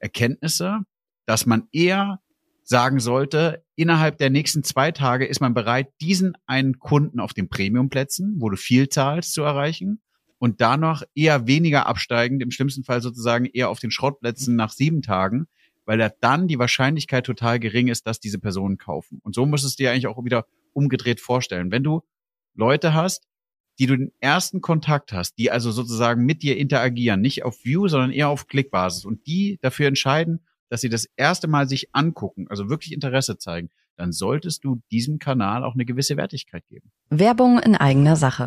Erkenntnisse, 0.00 0.80
dass 1.24 1.46
man 1.46 1.66
eher 1.72 2.20
sagen 2.62 3.00
sollte, 3.00 3.64
innerhalb 3.74 4.18
der 4.18 4.28
nächsten 4.28 4.64
zwei 4.64 4.92
Tage 4.92 5.24
ist 5.24 5.40
man 5.40 5.54
bereit, 5.54 5.88
diesen 6.02 6.36
einen 6.44 6.78
Kunden 6.78 7.20
auf 7.20 7.32
den 7.32 7.48
Premiumplätzen, 7.48 8.34
wo 8.38 8.50
du 8.50 8.58
viel 8.58 8.90
zahlst, 8.90 9.32
zu 9.32 9.40
erreichen 9.40 10.02
und 10.40 10.62
danach 10.62 11.02
eher 11.14 11.46
weniger 11.46 11.86
absteigend, 11.86 12.42
im 12.42 12.50
schlimmsten 12.50 12.82
Fall 12.82 13.02
sozusagen 13.02 13.44
eher 13.44 13.68
auf 13.68 13.78
den 13.78 13.90
Schrottplätzen 13.90 14.56
nach 14.56 14.72
sieben 14.72 15.02
Tagen, 15.02 15.46
weil 15.84 15.98
da 15.98 16.10
dann 16.20 16.48
die 16.48 16.58
Wahrscheinlichkeit 16.58 17.26
total 17.26 17.60
gering 17.60 17.88
ist, 17.88 18.06
dass 18.06 18.20
diese 18.20 18.38
Personen 18.38 18.78
kaufen. 18.78 19.20
Und 19.22 19.34
so 19.34 19.44
musst 19.44 19.64
du 19.64 19.68
es 19.68 19.76
dir 19.76 19.90
eigentlich 19.92 20.06
auch 20.06 20.24
wieder 20.24 20.46
umgedreht 20.72 21.20
vorstellen. 21.20 21.70
Wenn 21.70 21.84
du 21.84 22.00
Leute 22.54 22.94
hast, 22.94 23.28
die 23.78 23.86
du 23.86 23.96
den 23.96 24.12
ersten 24.20 24.62
Kontakt 24.62 25.12
hast, 25.12 25.36
die 25.36 25.50
also 25.50 25.70
sozusagen 25.72 26.24
mit 26.24 26.42
dir 26.42 26.56
interagieren, 26.56 27.20
nicht 27.20 27.44
auf 27.44 27.62
View, 27.62 27.88
sondern 27.88 28.10
eher 28.10 28.30
auf 28.30 28.46
Klickbasis 28.46 29.04
und 29.04 29.26
die 29.26 29.58
dafür 29.60 29.88
entscheiden, 29.88 30.40
dass 30.70 30.80
sie 30.80 30.88
das 30.88 31.06
erste 31.16 31.48
Mal 31.48 31.68
sich 31.68 31.88
angucken, 31.92 32.46
also 32.48 32.70
wirklich 32.70 32.94
Interesse 32.94 33.36
zeigen, 33.36 33.68
dann 33.96 34.12
solltest 34.12 34.64
du 34.64 34.80
diesem 34.90 35.18
Kanal 35.18 35.64
auch 35.64 35.74
eine 35.74 35.84
gewisse 35.84 36.16
Wertigkeit 36.16 36.66
geben. 36.66 36.90
Werbung 37.10 37.58
in 37.58 37.76
eigener 37.76 38.16
Sache. 38.16 38.46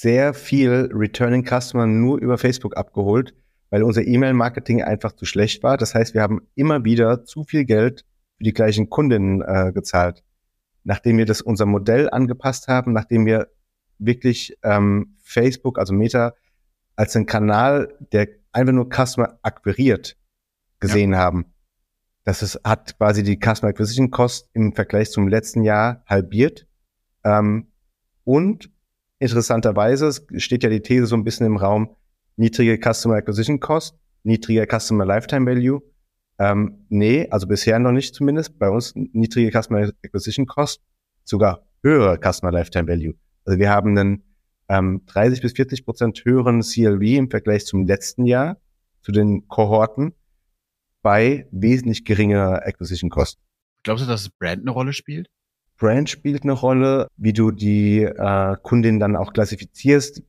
sehr 0.00 0.32
viel 0.32 0.88
Returning 0.94 1.44
Customer 1.44 1.86
nur 1.86 2.18
über 2.18 2.38
Facebook 2.38 2.74
abgeholt, 2.74 3.34
weil 3.68 3.82
unser 3.82 4.06
E-Mail-Marketing 4.06 4.82
einfach 4.82 5.12
zu 5.12 5.26
schlecht 5.26 5.62
war. 5.62 5.76
Das 5.76 5.94
heißt, 5.94 6.14
wir 6.14 6.22
haben 6.22 6.40
immer 6.54 6.84
wieder 6.84 7.24
zu 7.24 7.44
viel 7.44 7.66
Geld 7.66 8.06
für 8.38 8.44
die 8.44 8.54
gleichen 8.54 8.88
Kundinnen 8.88 9.42
äh, 9.42 9.72
gezahlt. 9.72 10.24
Nachdem 10.84 11.18
wir 11.18 11.26
das 11.26 11.42
unser 11.42 11.66
Modell 11.66 12.08
angepasst 12.08 12.66
haben, 12.66 12.94
nachdem 12.94 13.26
wir 13.26 13.48
wirklich 13.98 14.56
ähm, 14.62 15.16
Facebook, 15.22 15.78
also 15.78 15.92
Meta, 15.92 16.32
als 16.96 17.14
ein 17.14 17.26
Kanal, 17.26 17.94
der 18.12 18.28
einfach 18.52 18.72
nur 18.72 18.88
Customer 18.88 19.38
akquiriert, 19.42 20.16
gesehen 20.80 21.12
ja. 21.12 21.18
haben. 21.18 21.44
Das 22.24 22.42
ist, 22.42 22.58
hat 22.64 22.96
quasi 22.96 23.22
die 23.22 23.38
Customer 23.38 23.68
Acquisition 23.68 24.10
Cost 24.10 24.48
im 24.54 24.72
Vergleich 24.72 25.10
zum 25.10 25.28
letzten 25.28 25.62
Jahr 25.62 26.02
halbiert. 26.06 26.66
Ähm, 27.22 27.66
und 28.24 28.70
interessanterweise 29.20 30.10
steht 30.38 30.64
ja 30.64 30.70
die 30.70 30.80
These 30.80 31.06
so 31.06 31.14
ein 31.14 31.22
bisschen 31.22 31.46
im 31.46 31.56
Raum, 31.56 31.94
niedrige 32.36 32.78
Customer 32.78 33.16
Acquisition 33.16 33.60
Cost, 33.60 33.94
niedriger 34.24 34.66
Customer 34.66 35.04
Lifetime 35.04 35.46
Value. 35.48 35.82
Ähm, 36.38 36.86
nee, 36.88 37.28
also 37.30 37.46
bisher 37.46 37.78
noch 37.78 37.92
nicht 37.92 38.14
zumindest. 38.14 38.58
Bei 38.58 38.68
uns 38.68 38.94
niedrige 38.94 39.50
Customer 39.50 39.90
Acquisition 40.02 40.46
Cost, 40.46 40.80
sogar 41.24 41.66
höhere 41.82 42.18
Customer 42.18 42.50
Lifetime 42.50 42.88
Value. 42.88 43.14
Also 43.44 43.58
wir 43.58 43.70
haben 43.70 43.96
einen 43.96 44.24
ähm, 44.68 45.02
30 45.06 45.42
bis 45.42 45.52
40 45.52 45.84
Prozent 45.84 46.24
höheren 46.24 46.62
CLV 46.62 47.02
im 47.02 47.30
Vergleich 47.30 47.66
zum 47.66 47.86
letzten 47.86 48.24
Jahr, 48.24 48.56
zu 49.02 49.12
den 49.12 49.48
Kohorten, 49.48 50.14
bei 51.02 51.46
wesentlich 51.50 52.04
geringerer 52.04 52.66
Acquisition 52.66 53.10
Cost. 53.10 53.38
Glaubst 53.82 54.04
du, 54.04 54.08
dass 54.08 54.28
Brand 54.30 54.62
eine 54.62 54.70
Rolle 54.70 54.92
spielt? 54.92 55.28
Brand 55.80 56.10
spielt 56.10 56.44
eine 56.44 56.52
Rolle, 56.52 57.08
wie 57.16 57.32
du 57.32 57.50
die 57.50 58.02
äh, 58.02 58.56
Kundin 58.62 59.00
dann 59.00 59.16
auch 59.16 59.32
klassifizierst. 59.32 60.22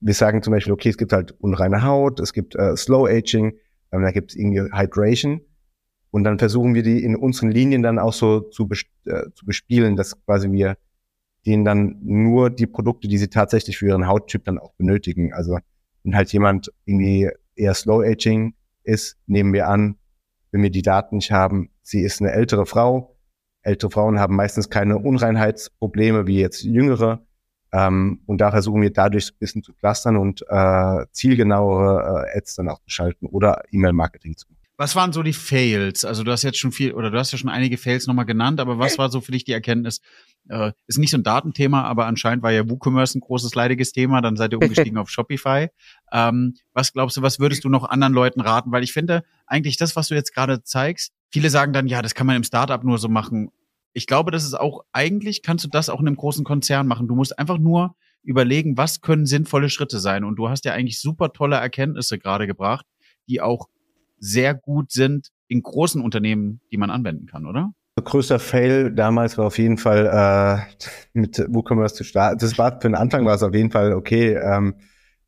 Wir 0.00 0.14
sagen 0.14 0.42
zum 0.42 0.52
Beispiel, 0.52 0.72
okay, 0.72 0.88
es 0.88 0.98
gibt 0.98 1.12
halt 1.12 1.32
unreine 1.40 1.84
Haut, 1.84 2.18
es 2.18 2.32
gibt 2.32 2.56
äh, 2.56 2.76
Slow 2.76 3.08
Aging, 3.08 3.54
ähm, 3.92 4.02
da 4.02 4.10
gibt 4.10 4.32
es 4.32 4.36
irgendwie 4.36 4.60
Hydration. 4.60 5.40
Und 6.10 6.24
dann 6.24 6.38
versuchen 6.38 6.74
wir 6.74 6.82
die 6.82 7.02
in 7.02 7.14
unseren 7.14 7.52
Linien 7.52 7.82
dann 7.82 8.00
auch 8.00 8.12
so 8.12 8.40
zu, 8.40 8.68
äh, 9.06 9.30
zu 9.34 9.46
bespielen, 9.46 9.96
dass 9.96 10.20
quasi 10.26 10.50
wir 10.50 10.76
denen 11.46 11.64
dann 11.64 11.98
nur 12.02 12.50
die 12.50 12.66
Produkte, 12.66 13.06
die 13.06 13.18
sie 13.18 13.28
tatsächlich 13.28 13.78
für 13.78 13.86
ihren 13.86 14.08
Hauttyp 14.08 14.44
dann 14.44 14.58
auch 14.58 14.74
benötigen. 14.74 15.32
Also 15.32 15.58
wenn 16.02 16.16
halt 16.16 16.32
jemand 16.32 16.72
irgendwie 16.84 17.30
eher 17.54 17.74
Slow 17.74 18.04
Aging 18.04 18.54
ist, 18.82 19.16
nehmen 19.26 19.52
wir 19.52 19.68
an, 19.68 19.96
wenn 20.50 20.62
wir 20.62 20.70
die 20.70 20.82
Daten 20.82 21.16
nicht 21.16 21.30
haben, 21.30 21.70
sie 21.82 22.00
ist 22.00 22.20
eine 22.20 22.32
ältere 22.32 22.66
Frau, 22.66 23.11
Ältere 23.62 23.90
Frauen 23.90 24.18
haben 24.18 24.36
meistens 24.36 24.70
keine 24.70 24.98
Unreinheitsprobleme 24.98 26.26
wie 26.26 26.40
jetzt 26.40 26.62
jüngere. 26.62 27.24
Ähm, 27.72 28.20
und 28.26 28.38
da 28.40 28.50
versuchen 28.50 28.82
wir 28.82 28.92
dadurch 28.92 29.30
ein 29.30 29.38
bisschen 29.38 29.62
zu 29.62 29.72
clustern 29.72 30.16
und 30.16 30.44
äh, 30.48 31.06
zielgenauere 31.12 32.26
äh, 32.26 32.38
Ads 32.38 32.56
dann 32.56 32.68
auch 32.68 32.78
zu 32.80 32.90
schalten 32.90 33.26
oder 33.26 33.62
E-Mail-Marketing 33.70 34.36
zu 34.36 34.46
machen. 34.48 34.62
Was 34.76 34.96
waren 34.96 35.12
so 35.12 35.22
die 35.22 35.32
Fails? 35.32 36.04
Also 36.04 36.24
du 36.24 36.32
hast 36.32 36.42
jetzt 36.42 36.58
schon 36.58 36.72
viel 36.72 36.92
oder 36.92 37.10
du 37.10 37.18
hast 37.18 37.30
ja 37.30 37.38
schon 37.38 37.50
einige 37.50 37.78
Fails 37.78 38.06
nochmal 38.06 38.24
genannt, 38.24 38.58
aber 38.58 38.78
was 38.78 38.98
war 38.98 39.10
so 39.10 39.20
für 39.20 39.32
dich 39.32 39.44
die 39.44 39.52
Erkenntnis? 39.52 40.00
Äh, 40.48 40.72
ist 40.86 40.98
nicht 40.98 41.10
so 41.10 41.18
ein 41.18 41.22
Datenthema, 41.22 41.82
aber 41.84 42.06
anscheinend 42.06 42.42
war 42.42 42.50
ja 42.50 42.68
WooCommerce 42.68 43.16
ein 43.16 43.20
großes 43.20 43.54
leidiges 43.54 43.92
Thema. 43.92 44.20
Dann 44.22 44.36
seid 44.36 44.52
ihr 44.52 44.58
umgestiegen 44.62 44.98
auf 44.98 45.08
Shopify. 45.08 45.68
Ähm, 46.10 46.56
was 46.72 46.92
glaubst 46.92 47.16
du, 47.16 47.22
was 47.22 47.38
würdest 47.38 47.64
du 47.64 47.68
noch 47.68 47.88
anderen 47.88 48.12
Leuten 48.12 48.40
raten? 48.40 48.72
Weil 48.72 48.82
ich 48.82 48.92
finde 48.92 49.22
eigentlich 49.46 49.76
das, 49.76 49.94
was 49.94 50.08
du 50.08 50.14
jetzt 50.14 50.34
gerade 50.34 50.64
zeigst, 50.64 51.12
viele 51.32 51.50
sagen 51.50 51.72
dann, 51.72 51.88
ja, 51.88 52.02
das 52.02 52.14
kann 52.14 52.26
man 52.26 52.36
im 52.36 52.44
Startup 52.44 52.84
nur 52.84 52.98
so 52.98 53.08
machen. 53.08 53.50
Ich 53.94 54.06
glaube, 54.06 54.30
das 54.30 54.44
ist 54.44 54.54
auch, 54.54 54.84
eigentlich 54.92 55.42
kannst 55.42 55.64
du 55.64 55.68
das 55.68 55.88
auch 55.88 56.00
in 56.00 56.06
einem 56.06 56.16
großen 56.16 56.44
Konzern 56.44 56.86
machen. 56.86 57.08
Du 57.08 57.14
musst 57.14 57.38
einfach 57.38 57.58
nur 57.58 57.94
überlegen, 58.22 58.76
was 58.76 59.00
können 59.00 59.26
sinnvolle 59.26 59.68
Schritte 59.68 59.98
sein. 59.98 60.24
Und 60.24 60.36
du 60.36 60.48
hast 60.48 60.64
ja 60.64 60.72
eigentlich 60.72 61.00
super 61.00 61.32
tolle 61.32 61.56
Erkenntnisse 61.56 62.18
gerade 62.18 62.46
gebracht, 62.46 62.86
die 63.28 63.40
auch 63.40 63.68
sehr 64.18 64.54
gut 64.54 64.92
sind 64.92 65.28
in 65.48 65.62
großen 65.62 66.00
Unternehmen, 66.00 66.60
die 66.70 66.76
man 66.76 66.90
anwenden 66.90 67.26
kann, 67.26 67.46
oder? 67.46 67.72
Größter 67.96 68.38
Fail 68.38 68.90
damals 68.90 69.36
war 69.36 69.46
auf 69.46 69.58
jeden 69.58 69.76
Fall 69.76 70.06
äh, 70.06 70.86
mit 71.12 71.38
WooCommerce 71.48 71.94
zu 71.94 72.04
starten. 72.04 72.38
Das 72.38 72.56
war 72.56 72.72
für 72.80 72.88
den 72.88 72.94
Anfang 72.94 73.26
war 73.26 73.34
es 73.34 73.42
auf 73.42 73.54
jeden 73.54 73.70
Fall 73.70 73.92
okay. 73.92 74.34
Ähm, 74.34 74.76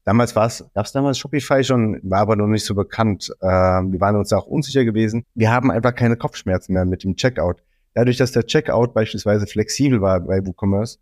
Damals 0.05 0.37
war 0.37 0.47
es, 0.47 0.65
gab 0.75 0.85
es 0.85 0.93
damals 0.93 1.19
Shopify 1.19 1.65
schon, 1.65 1.99
war 2.03 2.21
aber 2.21 2.37
noch 2.37 2.47
nicht 2.47 2.65
so 2.65 2.75
bekannt. 2.75 3.35
Ähm, 3.41 3.93
wir 3.93 4.01
waren 4.01 4.17
uns 4.17 4.33
auch 4.33 4.47
unsicher 4.47 4.85
gewesen. 4.85 5.25
Wir 5.35 5.51
haben 5.51 5.71
einfach 5.71 5.95
keine 5.95 6.17
Kopfschmerzen 6.17 6.75
mehr 6.75 6.85
mit 6.85 7.05
dem 7.05 7.17
Checkout. 7.17 7.63
Dadurch, 7.95 8.19
dass 8.19 8.33
der 8.33 8.45
Checkout 8.45 8.93
beispielsweise 8.93 9.47
flexibel 9.47 10.03
war 10.03 10.21
bei 10.21 10.45
WooCommerce, 10.45 10.99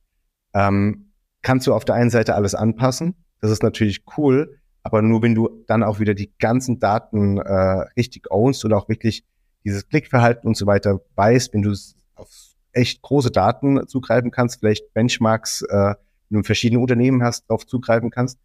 ähm, 0.55 1.13
kannst 1.43 1.67
du 1.67 1.75
auf 1.75 1.85
der 1.85 1.97
einen 1.97 2.11
Seite 2.11 2.35
alles 2.35 2.55
anpassen. 2.55 3.15
Das 3.41 3.51
ist 3.51 3.63
natürlich 3.63 4.05
cool, 4.17 4.61
aber 4.85 5.03
nur 5.03 5.23
wenn 5.23 5.35
du 5.35 5.65
dann 5.67 5.83
auch 5.83 5.99
wieder 5.99 6.15
die 6.15 6.33
ganzen 6.39 6.79
Daten 6.79 7.39
äh, 7.39 7.53
richtig 7.97 8.31
ownst 8.31 8.65
und 8.65 8.73
auch 8.73 8.89
wirklich 8.89 9.25
dieses 9.65 9.89
Klickverhalten 9.89 10.47
und 10.47 10.57
so 10.57 10.67
weiter 10.67 11.01
weißt, 11.17 11.55
wenn 11.55 11.63
du 11.63 11.75
auf 12.15 12.29
echt 12.73 13.03
große 13.03 13.31
Daten 13.31 13.87
zugreifen 13.89 14.31
kannst, 14.31 14.61
vielleicht 14.61 14.93
Benchmarks, 14.95 15.63
äh, 15.63 15.95
wenn 16.31 16.41
du 16.41 16.43
verschiedene 16.45 16.81
Unternehmen 16.81 17.23
hast, 17.23 17.49
darauf 17.49 17.67
zugreifen 17.67 18.11
kannst, 18.11 18.39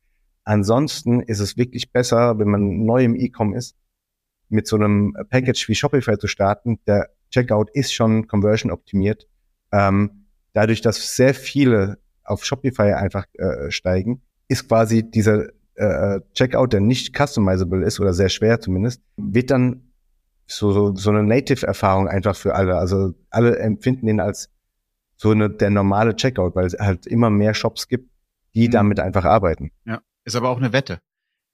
Ansonsten 0.47 1.19
ist 1.19 1.41
es 1.41 1.57
wirklich 1.57 1.91
besser, 1.91 2.39
wenn 2.39 2.47
man 2.47 2.85
neu 2.85 3.03
im 3.03 3.17
E-Com 3.17 3.53
ist, 3.53 3.75
mit 4.47 4.65
so 4.65 4.77
einem 4.77 5.13
Package 5.29 5.67
wie 5.67 5.75
Shopify 5.75 6.17
zu 6.17 6.27
starten. 6.27 6.79
Der 6.87 7.09
Checkout 7.31 7.69
ist 7.73 7.93
schon 7.93 8.29
conversion 8.29 8.71
optimiert. 8.71 9.27
Ähm, 9.73 10.27
dadurch, 10.53 10.79
dass 10.79 11.17
sehr 11.17 11.33
viele 11.33 11.97
auf 12.23 12.45
Shopify 12.45 12.93
einfach 12.93 13.25
äh, 13.33 13.71
steigen, 13.71 14.21
ist 14.47 14.69
quasi 14.69 15.03
dieser 15.03 15.49
äh, 15.75 16.21
Checkout, 16.33 16.71
der 16.71 16.79
nicht 16.79 17.13
customizable 17.13 17.85
ist 17.85 17.99
oder 17.99 18.13
sehr 18.13 18.29
schwer 18.29 18.61
zumindest, 18.61 19.01
wird 19.17 19.51
dann 19.51 19.91
so, 20.45 20.71
so, 20.71 20.95
so 20.95 21.09
eine 21.09 21.23
Native-Erfahrung 21.23 22.07
einfach 22.07 22.37
für 22.37 22.55
alle. 22.55 22.77
Also 22.77 23.13
alle 23.31 23.59
empfinden 23.59 24.05
den 24.05 24.21
als 24.21 24.49
so 25.17 25.31
eine, 25.31 25.49
der 25.49 25.71
normale 25.71 26.15
Checkout, 26.15 26.55
weil 26.55 26.67
es 26.67 26.79
halt 26.79 27.05
immer 27.05 27.29
mehr 27.29 27.53
Shops 27.53 27.89
gibt, 27.89 28.09
die 28.55 28.69
mhm. 28.69 28.71
damit 28.71 28.99
einfach 29.01 29.25
arbeiten. 29.25 29.71
Ja. 29.83 30.01
Ist 30.27 30.35
aber 30.35 30.49
auch 30.49 30.57
eine 30.57 30.73
Wette. 30.73 30.99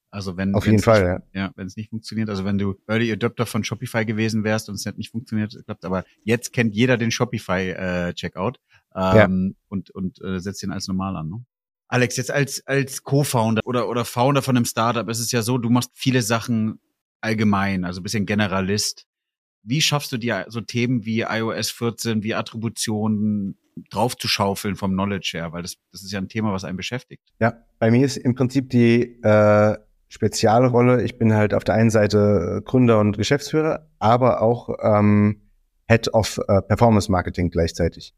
Also 0.09 0.35
wenn 0.35 0.55
auf 0.55 0.65
jeden 0.65 0.79
Fall, 0.79 1.15
nicht, 1.15 1.35
ja. 1.35 1.41
ja, 1.45 1.51
wenn 1.55 1.67
es 1.67 1.75
nicht 1.75 1.91
funktioniert, 1.91 2.27
also 2.29 2.43
wenn 2.43 2.57
du 2.57 2.75
Early 2.87 3.11
Adopter 3.11 3.45
von 3.45 3.63
Shopify 3.63 4.03
gewesen 4.03 4.43
wärst 4.43 4.67
und 4.67 4.75
es 4.75 4.85
hätte 4.85 4.97
nicht 4.97 5.11
funktioniert, 5.11 5.55
klappt, 5.65 5.85
aber 5.85 6.05
jetzt 6.23 6.53
kennt 6.53 6.73
jeder 6.73 6.97
den 6.97 7.11
Shopify 7.11 7.69
äh, 7.69 8.13
Checkout 8.13 8.59
ähm, 8.95 9.15
ja. 9.15 9.27
und 9.69 9.91
und 9.91 10.19
äh, 10.23 10.39
setzt 10.39 10.63
ihn 10.63 10.71
als 10.71 10.87
normal 10.87 11.15
an. 11.17 11.29
Ne? 11.29 11.45
Alex, 11.87 12.17
jetzt 12.17 12.31
als, 12.31 12.65
als 12.65 13.03
Co-Founder 13.03 13.61
oder, 13.65 13.87
oder 13.87 14.05
Founder 14.05 14.41
von 14.41 14.57
einem 14.57 14.65
Startup 14.65 15.07
ist 15.07 15.19
es 15.19 15.31
ja 15.31 15.43
so, 15.43 15.59
du 15.59 15.69
machst 15.69 15.91
viele 15.93 16.23
Sachen 16.23 16.79
allgemein, 17.21 17.85
also 17.85 18.01
ein 18.01 18.03
bisschen 18.03 18.25
Generalist. 18.25 19.05
Wie 19.61 19.81
schaffst 19.81 20.11
du 20.11 20.17
dir 20.17 20.45
so 20.47 20.61
Themen 20.61 21.05
wie 21.05 21.21
iOS 21.21 21.69
14, 21.69 22.23
wie 22.23 22.33
Attributionen 22.33 23.59
draufzuschaufeln 23.89 24.75
vom 24.75 24.91
Knowledge 24.91 25.31
her? 25.33 25.51
Weil 25.51 25.63
das, 25.63 25.75
das 25.91 26.03
ist 26.03 26.11
ja 26.11 26.19
ein 26.19 26.29
Thema, 26.29 26.53
was 26.53 26.63
einen 26.63 26.77
beschäftigt. 26.77 27.23
Ja, 27.39 27.53
bei 27.79 27.91
mir 27.91 28.05
ist 28.05 28.17
im 28.17 28.35
Prinzip 28.35 28.69
die 28.69 29.21
äh, 29.23 29.77
Spezialrolle, 30.09 31.03
ich 31.03 31.17
bin 31.17 31.33
halt 31.33 31.53
auf 31.53 31.63
der 31.63 31.75
einen 31.75 31.89
Seite 31.89 32.61
Gründer 32.65 32.99
und 32.99 33.17
Geschäftsführer, 33.17 33.89
aber 33.99 34.41
auch 34.41 34.69
ähm, 34.81 35.41
Head 35.87 36.13
of 36.13 36.39
äh, 36.47 36.61
Performance 36.61 37.11
Marketing 37.11 37.49
gleichzeitig. 37.49 38.13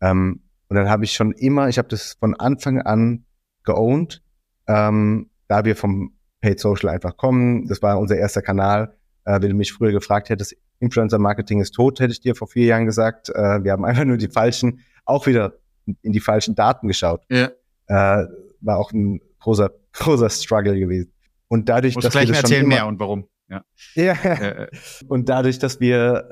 Ähm, 0.00 0.42
und 0.68 0.76
dann 0.76 0.88
habe 0.88 1.04
ich 1.04 1.12
schon 1.12 1.32
immer, 1.32 1.68
ich 1.68 1.78
habe 1.78 1.88
das 1.88 2.16
von 2.20 2.34
Anfang 2.36 2.80
an 2.80 3.24
geowned, 3.64 4.22
ähm, 4.68 5.30
da 5.48 5.64
wir 5.64 5.74
vom 5.74 6.14
Paid 6.40 6.60
Social 6.60 6.88
einfach 6.88 7.16
kommen. 7.16 7.66
Das 7.66 7.82
war 7.82 7.98
unser 7.98 8.16
erster 8.16 8.42
Kanal. 8.42 8.94
Äh, 9.24 9.42
wenn 9.42 9.50
du 9.50 9.56
mich 9.56 9.72
früher 9.72 9.92
gefragt 9.92 10.28
hättest, 10.30 10.56
Influencer 10.78 11.18
Marketing 11.18 11.60
ist 11.60 11.72
tot, 11.72 12.00
hätte 12.00 12.12
ich 12.12 12.20
dir 12.20 12.34
vor 12.34 12.48
vier 12.48 12.66
Jahren 12.66 12.86
gesagt. 12.86 13.28
Äh, 13.28 13.64
wir 13.64 13.72
haben 13.72 13.84
einfach 13.84 14.04
nur 14.04 14.16
die 14.16 14.28
falschen, 14.28 14.80
auch 15.10 15.26
wieder 15.26 15.54
in 16.02 16.12
die 16.12 16.20
falschen 16.20 16.54
Daten 16.54 16.88
geschaut. 16.88 17.22
Ja. 17.28 17.50
Äh, 17.86 18.26
war 18.60 18.78
auch 18.78 18.92
ein 18.92 19.20
großer, 19.40 19.70
großer 19.92 20.30
Struggle 20.30 20.78
gewesen. 20.78 21.12
Und 21.48 21.68
dadurch, 21.68 21.94
Musst 21.94 22.06
dass 22.06 22.12
gleich 22.12 22.28
wir 22.28 22.34
das 22.34 22.42
erzählen 22.44 22.66
mehr 22.66 22.86
und 22.86 23.00
warum. 23.00 23.26
Ja. 23.48 23.64
ja. 23.94 24.12
Äh, 24.12 24.68
und 25.08 25.28
dadurch, 25.28 25.58
dass 25.58 25.80
wir, 25.80 26.28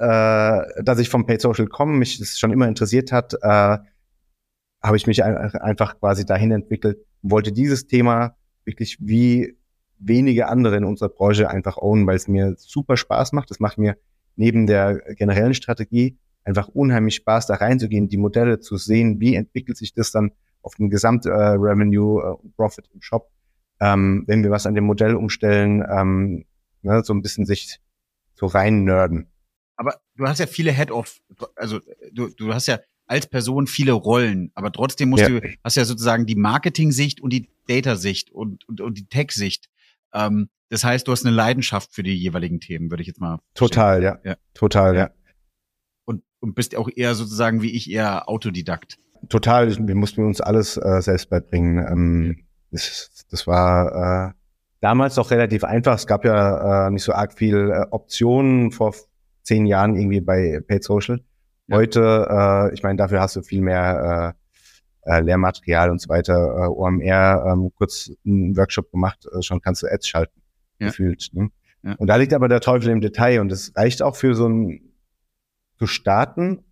äh, 0.78 0.82
dass 0.82 0.98
ich 0.98 1.08
vom 1.08 1.26
Paid 1.26 1.40
Social 1.40 1.66
komme, 1.66 1.96
mich 1.96 2.18
das 2.18 2.38
schon 2.38 2.52
immer 2.52 2.68
interessiert 2.68 3.12
hat, 3.12 3.34
äh, 3.34 3.78
habe 4.80 4.96
ich 4.96 5.08
mich 5.08 5.24
einfach 5.24 5.98
quasi 5.98 6.24
dahin 6.24 6.52
entwickelt 6.52 6.98
und 7.22 7.32
wollte 7.32 7.50
dieses 7.50 7.88
Thema 7.88 8.36
wirklich 8.64 8.98
wie 9.00 9.58
wenige 9.98 10.46
andere 10.46 10.76
in 10.76 10.84
unserer 10.84 11.08
Branche 11.08 11.50
einfach 11.50 11.78
ownen, 11.78 12.06
weil 12.06 12.14
es 12.14 12.28
mir 12.28 12.54
super 12.56 12.96
Spaß 12.96 13.32
macht. 13.32 13.50
Es 13.50 13.58
macht 13.58 13.78
mir 13.78 13.96
neben 14.36 14.68
der 14.68 14.98
generellen 15.16 15.54
Strategie 15.54 16.16
einfach 16.44 16.68
unheimlich 16.68 17.16
Spaß, 17.16 17.46
da 17.46 17.54
reinzugehen, 17.54 18.08
die 18.08 18.16
Modelle 18.16 18.60
zu 18.60 18.76
sehen, 18.76 19.20
wie 19.20 19.34
entwickelt 19.34 19.76
sich 19.76 19.94
das 19.94 20.10
dann 20.10 20.32
auf 20.62 20.74
den 20.74 20.90
Gesamt-Revenue 20.90 22.22
äh, 22.22 22.32
äh, 22.32 22.50
Profit 22.56 22.88
im 22.92 23.00
Shop, 23.00 23.30
ähm, 23.80 24.24
wenn 24.26 24.42
wir 24.42 24.50
was 24.50 24.66
an 24.66 24.74
dem 24.74 24.84
Modell 24.84 25.14
umstellen, 25.14 25.84
ähm, 25.88 26.44
ne, 26.82 27.02
so 27.04 27.12
ein 27.12 27.22
bisschen 27.22 27.46
sich 27.46 27.78
so 28.34 28.46
rein 28.46 28.84
nerden. 28.84 29.28
Aber 29.76 30.00
du 30.16 30.26
hast 30.26 30.40
ja 30.40 30.46
viele 30.46 30.72
Head-Off, 30.72 31.20
also 31.54 31.80
du, 32.12 32.28
du 32.28 32.52
hast 32.52 32.66
ja 32.66 32.80
als 33.06 33.26
Person 33.26 33.66
viele 33.66 33.92
Rollen, 33.92 34.50
aber 34.54 34.72
trotzdem 34.72 35.08
musst 35.10 35.22
ja. 35.22 35.28
du, 35.28 35.40
hast 35.64 35.76
ja 35.76 35.84
sozusagen 35.84 36.26
die 36.26 36.34
Marketing-Sicht 36.34 37.20
und 37.20 37.32
die 37.32 37.48
Data-Sicht 37.66 38.30
und, 38.30 38.68
und, 38.68 38.80
und 38.80 38.98
die 38.98 39.06
Tech-Sicht. 39.06 39.68
Ähm, 40.12 40.48
das 40.68 40.84
heißt, 40.84 41.08
du 41.08 41.12
hast 41.12 41.24
eine 41.24 41.34
Leidenschaft 41.34 41.94
für 41.94 42.02
die 42.02 42.14
jeweiligen 42.14 42.60
Themen, 42.60 42.90
würde 42.90 43.00
ich 43.02 43.06
jetzt 43.06 43.20
mal. 43.20 43.38
Total, 43.54 44.02
ja. 44.02 44.18
ja. 44.24 44.36
Total, 44.52 44.94
ja. 44.94 45.06
Und, 45.06 45.12
und 46.40 46.54
bist 46.54 46.76
auch 46.76 46.88
eher 46.94 47.14
sozusagen 47.14 47.62
wie 47.62 47.74
ich 47.74 47.90
eher 47.90 48.28
Autodidakt. 48.28 48.98
Total, 49.28 49.68
wir 49.86 49.94
mussten 49.94 50.24
uns 50.24 50.40
alles 50.40 50.76
äh, 50.76 51.00
selbst 51.02 51.30
beibringen. 51.30 51.84
Ähm, 51.86 52.44
das, 52.70 53.26
das 53.30 53.46
war 53.46 54.30
äh, 54.30 54.32
damals 54.80 55.16
doch 55.16 55.30
relativ 55.30 55.64
einfach. 55.64 55.96
Es 55.96 56.06
gab 56.06 56.24
ja 56.24 56.86
äh, 56.86 56.90
nicht 56.90 57.02
so 57.02 57.12
arg 57.12 57.32
viel 57.32 57.70
äh, 57.70 57.86
Optionen 57.90 58.70
vor 58.70 58.94
zehn 59.42 59.66
Jahren 59.66 59.96
irgendwie 59.96 60.20
bei 60.20 60.60
Paid 60.66 60.84
Social. 60.84 61.20
Heute, 61.70 62.26
äh, 62.30 62.74
ich 62.74 62.82
meine, 62.82 62.96
dafür 62.96 63.20
hast 63.20 63.36
du 63.36 63.42
viel 63.42 63.60
mehr 63.60 64.34
äh, 65.06 65.12
äh, 65.16 65.20
Lehrmaterial 65.20 65.90
und 65.90 66.00
so 66.00 66.08
weiter. 66.08 66.34
Äh, 66.34 66.68
OMR, 66.68 67.44
ähm, 67.46 67.70
kurz 67.74 68.10
einen 68.24 68.56
Workshop 68.56 68.90
gemacht, 68.90 69.26
äh, 69.26 69.42
schon 69.42 69.60
kannst 69.60 69.82
du 69.82 69.86
Ads 69.86 70.08
schalten, 70.08 70.40
ja. 70.78 70.88
gefühlt. 70.88 71.28
Ne? 71.32 71.50
Ja. 71.82 71.94
Und 71.96 72.08
da 72.08 72.16
liegt 72.16 72.32
aber 72.32 72.48
der 72.48 72.60
Teufel 72.60 72.90
im 72.90 73.00
Detail 73.00 73.40
und 73.40 73.50
das 73.50 73.72
reicht 73.74 74.02
auch 74.02 74.16
für 74.16 74.34
so 74.34 74.48
ein 74.48 74.87
zu 75.78 75.86
starten. 75.86 76.64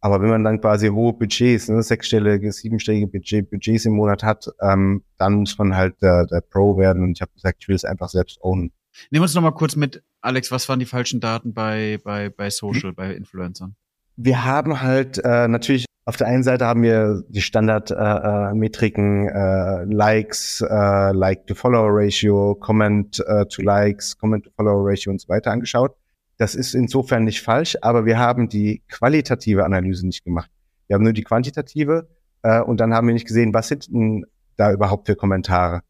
Aber 0.00 0.20
wenn 0.20 0.28
man 0.28 0.44
dann 0.44 0.60
quasi 0.60 0.88
hohe 0.88 1.14
Budgets, 1.14 1.68
ne, 1.68 1.82
sechsstellige, 1.82 2.52
siebenstellige 2.52 3.06
Budget, 3.06 3.50
Budgets 3.50 3.86
im 3.86 3.94
Monat 3.94 4.22
hat, 4.22 4.46
ähm, 4.60 5.02
dann 5.16 5.34
muss 5.36 5.56
man 5.56 5.74
halt 5.74 5.94
der, 6.02 6.26
der 6.26 6.42
Pro 6.42 6.76
werden. 6.76 7.02
Und 7.02 7.12
ich 7.12 7.22
habe 7.22 7.32
gesagt, 7.32 7.58
ich 7.60 7.68
will 7.68 7.76
es 7.76 7.86
einfach 7.86 8.10
selbst 8.10 8.38
ownen. 8.42 8.70
Nehmen 9.10 9.20
wir 9.20 9.22
uns 9.22 9.34
noch 9.34 9.42
mal 9.42 9.52
kurz 9.52 9.76
mit, 9.76 10.02
Alex, 10.20 10.50
was 10.50 10.68
waren 10.68 10.78
die 10.78 10.84
falschen 10.84 11.20
Daten 11.20 11.54
bei, 11.54 11.98
bei, 12.04 12.28
bei 12.28 12.50
Social, 12.50 12.90
hm? 12.90 12.94
bei 12.94 13.14
Influencern? 13.14 13.76
Wir 14.16 14.44
haben 14.44 14.82
halt 14.82 15.18
äh, 15.24 15.48
natürlich 15.48 15.86
auf 16.06 16.16
der 16.18 16.26
einen 16.26 16.42
Seite 16.42 16.66
haben 16.66 16.82
wir 16.82 17.22
die 17.28 17.40
Standardmetriken, 17.40 19.26
äh, 19.26 19.30
äh, 19.30 19.82
äh, 19.82 19.84
Likes, 19.84 20.60
äh, 20.60 21.12
Like-to-Follower-Ratio, 21.12 22.56
Comment-to-Likes, 22.56 24.12
äh, 24.12 24.16
Comment-to-Follower-Ratio 24.20 25.12
und 25.12 25.20
so 25.22 25.28
weiter 25.28 25.50
angeschaut. 25.50 25.96
Das 26.36 26.54
ist 26.54 26.74
insofern 26.74 27.24
nicht 27.24 27.42
falsch, 27.42 27.76
aber 27.82 28.04
wir 28.06 28.18
haben 28.18 28.48
die 28.48 28.82
qualitative 28.88 29.64
Analyse 29.64 30.06
nicht 30.06 30.24
gemacht. 30.24 30.50
Wir 30.86 30.94
haben 30.94 31.04
nur 31.04 31.12
die 31.12 31.22
quantitative 31.22 32.08
äh, 32.42 32.60
und 32.60 32.80
dann 32.80 32.92
haben 32.92 33.06
wir 33.06 33.14
nicht 33.14 33.26
gesehen, 33.26 33.54
was 33.54 33.68
sind 33.68 33.92
denn 33.92 34.26
da 34.56 34.72
überhaupt 34.72 35.06
für 35.06 35.16
Kommentare. 35.16 35.82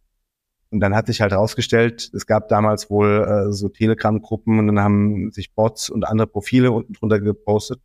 Und 0.70 0.80
dann 0.80 0.94
hat 0.94 1.06
sich 1.06 1.20
halt 1.20 1.32
herausgestellt, 1.32 2.10
es 2.12 2.26
gab 2.26 2.48
damals 2.48 2.90
wohl 2.90 3.48
äh, 3.48 3.52
so 3.52 3.68
Telegram-Gruppen 3.68 4.58
und 4.58 4.66
dann 4.66 4.80
haben 4.80 5.30
sich 5.30 5.54
Bots 5.54 5.88
und 5.88 6.04
andere 6.04 6.26
Profile 6.26 6.72
unten 6.72 6.92
drunter 6.94 7.20
gepostet 7.20 7.80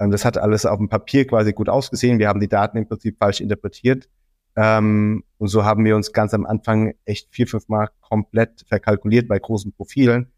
ähm, 0.00 0.10
das 0.10 0.24
hat 0.24 0.38
alles 0.38 0.66
auf 0.66 0.78
dem 0.78 0.88
Papier 0.88 1.26
quasi 1.26 1.52
gut 1.52 1.68
ausgesehen. 1.68 2.18
Wir 2.18 2.28
haben 2.28 2.40
die 2.40 2.48
Daten 2.48 2.78
im 2.78 2.88
Prinzip 2.88 3.18
falsch 3.18 3.40
interpretiert. 3.40 4.08
Ähm, 4.56 5.24
und 5.38 5.48
so 5.48 5.64
haben 5.64 5.84
wir 5.84 5.96
uns 5.96 6.12
ganz 6.12 6.32
am 6.34 6.46
Anfang 6.46 6.94
echt 7.04 7.28
vier, 7.34 7.46
fünf 7.46 7.68
Mal 7.68 7.88
komplett 8.00 8.64
verkalkuliert 8.68 9.28
bei 9.28 9.38
großen 9.38 9.72
Profilen. 9.72 10.32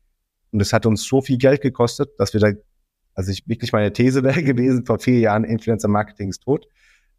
Und 0.52 0.61
es 0.61 0.72
hat 0.72 0.87
uns 0.87 1.04
so 1.04 1.20
viel 1.20 1.38
Geld 1.38 1.61
gekostet, 1.61 2.11
dass 2.18 2.32
wir 2.32 2.40
da, 2.40 2.52
also 3.14 3.30
ich 3.30 3.46
wirklich 3.46 3.72
meine 3.72 3.92
These 3.92 4.22
wäre 4.24 4.42
gewesen, 4.42 4.87
vor 4.87 4.98
vier 4.98 5.18
Jahren 5.18 5.44
Influencer 5.44 5.88
Marketing 5.88 6.30
ist 6.30 6.42
tot. 6.42 6.66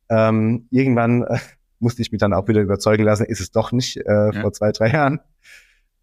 Ähm, 0.10 0.68
irgendwann 0.72 1.24
äh, 1.24 1.38
musste 1.80 2.02
ich 2.02 2.12
mich 2.12 2.20
dann 2.20 2.34
auch 2.34 2.48
wieder 2.48 2.62
überzeugen 2.62 3.04
lassen, 3.04 3.26
ist 3.26 3.42
es 3.42 3.52
doch 3.52 3.72
nicht, 3.72 3.98
äh, 3.98 4.04
ja. 4.34 4.42
vor 4.42 4.54
zwei, 4.54 4.72
drei 4.72 4.92
Jahren. 4.92 5.20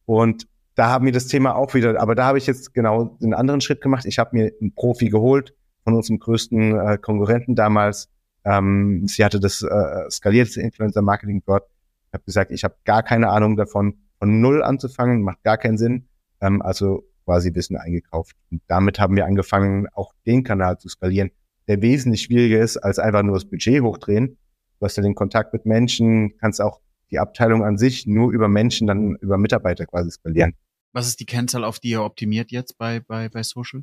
Und 0.06 0.46
da 0.74 0.90
haben 0.90 1.04
wir 1.04 1.12
das 1.12 1.26
Thema 1.28 1.54
auch 1.54 1.74
wieder, 1.74 2.00
aber 2.00 2.14
da 2.14 2.26
habe 2.26 2.38
ich 2.38 2.46
jetzt 2.46 2.74
genau 2.74 3.16
einen 3.22 3.34
anderen 3.34 3.60
Schritt 3.60 3.80
gemacht. 3.80 4.04
Ich 4.06 4.18
habe 4.18 4.36
mir 4.36 4.52
einen 4.60 4.74
Profi 4.74 5.08
geholt, 5.08 5.54
von 5.84 5.94
unserem 5.94 6.18
größten 6.18 6.78
äh, 6.78 6.98
Konkurrenten 6.98 7.54
damals. 7.54 8.08
Ähm, 8.44 9.06
sie 9.06 9.24
hatte 9.24 9.40
das 9.40 9.62
äh, 9.62 10.10
skalierte 10.10 10.60
Influencer-Marketing 10.60 11.42
dort. 11.46 11.68
Ich 12.08 12.14
habe 12.14 12.24
gesagt, 12.24 12.50
ich 12.50 12.64
habe 12.64 12.74
gar 12.84 13.02
keine 13.02 13.28
Ahnung 13.28 13.56
davon, 13.56 13.98
von 14.18 14.40
null 14.40 14.62
anzufangen, 14.62 15.22
macht 15.22 15.42
gar 15.42 15.58
keinen 15.58 15.78
Sinn. 15.78 16.08
Ähm, 16.40 16.60
also 16.62 17.04
quasi 17.24 17.54
Wissen 17.54 17.76
eingekauft. 17.76 18.36
Und 18.50 18.62
damit 18.66 18.98
haben 18.98 19.16
wir 19.16 19.26
angefangen, 19.26 19.88
auch 19.92 20.12
den 20.26 20.44
Kanal 20.44 20.78
zu 20.78 20.88
skalieren, 20.88 21.30
der 21.68 21.82
wesentlich 21.82 22.22
schwieriger 22.22 22.60
ist, 22.60 22.76
als 22.76 22.98
einfach 22.98 23.22
nur 23.22 23.34
das 23.34 23.44
Budget 23.44 23.82
hochdrehen. 23.82 24.38
Du 24.78 24.86
hast 24.86 24.96
ja 24.96 25.02
den 25.02 25.14
Kontakt 25.14 25.52
mit 25.52 25.66
Menschen, 25.66 26.36
kannst 26.38 26.60
auch 26.60 26.80
die 27.10 27.18
Abteilung 27.18 27.64
an 27.64 27.78
sich 27.78 28.06
nur 28.06 28.32
über 28.32 28.48
Menschen, 28.48 28.86
dann 28.86 29.16
über 29.16 29.38
Mitarbeiter 29.38 29.86
quasi 29.86 30.10
skalieren. 30.10 30.54
Was 30.92 31.06
ist 31.06 31.20
die 31.20 31.26
Kennzahl, 31.26 31.64
auf 31.64 31.78
die 31.78 31.90
ihr 31.90 32.02
optimiert 32.02 32.50
jetzt 32.50 32.78
bei, 32.78 33.00
bei, 33.00 33.28
bei 33.28 33.42
Social? 33.42 33.82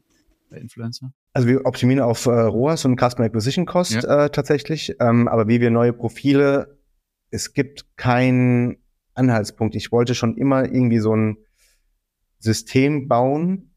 bei 0.51 0.57
Influencer? 0.57 1.11
Also 1.33 1.47
wir 1.47 1.65
optimieren 1.65 2.03
auf 2.03 2.25
äh, 2.25 2.31
ROAS 2.31 2.85
und 2.85 2.99
Customer 2.99 3.25
Acquisition 3.25 3.65
Cost 3.65 4.03
ja. 4.03 4.25
äh, 4.25 4.29
tatsächlich, 4.29 4.95
ähm, 4.99 5.27
aber 5.27 5.47
wie 5.47 5.61
wir 5.61 5.71
neue 5.71 5.93
Profile, 5.93 6.77
es 7.31 7.53
gibt 7.53 7.85
keinen 7.97 8.77
Anhaltspunkt. 9.13 9.75
Ich 9.75 9.91
wollte 9.91 10.13
schon 10.13 10.35
immer 10.37 10.65
irgendwie 10.65 10.99
so 10.99 11.15
ein 11.15 11.37
System 12.41 13.07
bauen, 13.07 13.71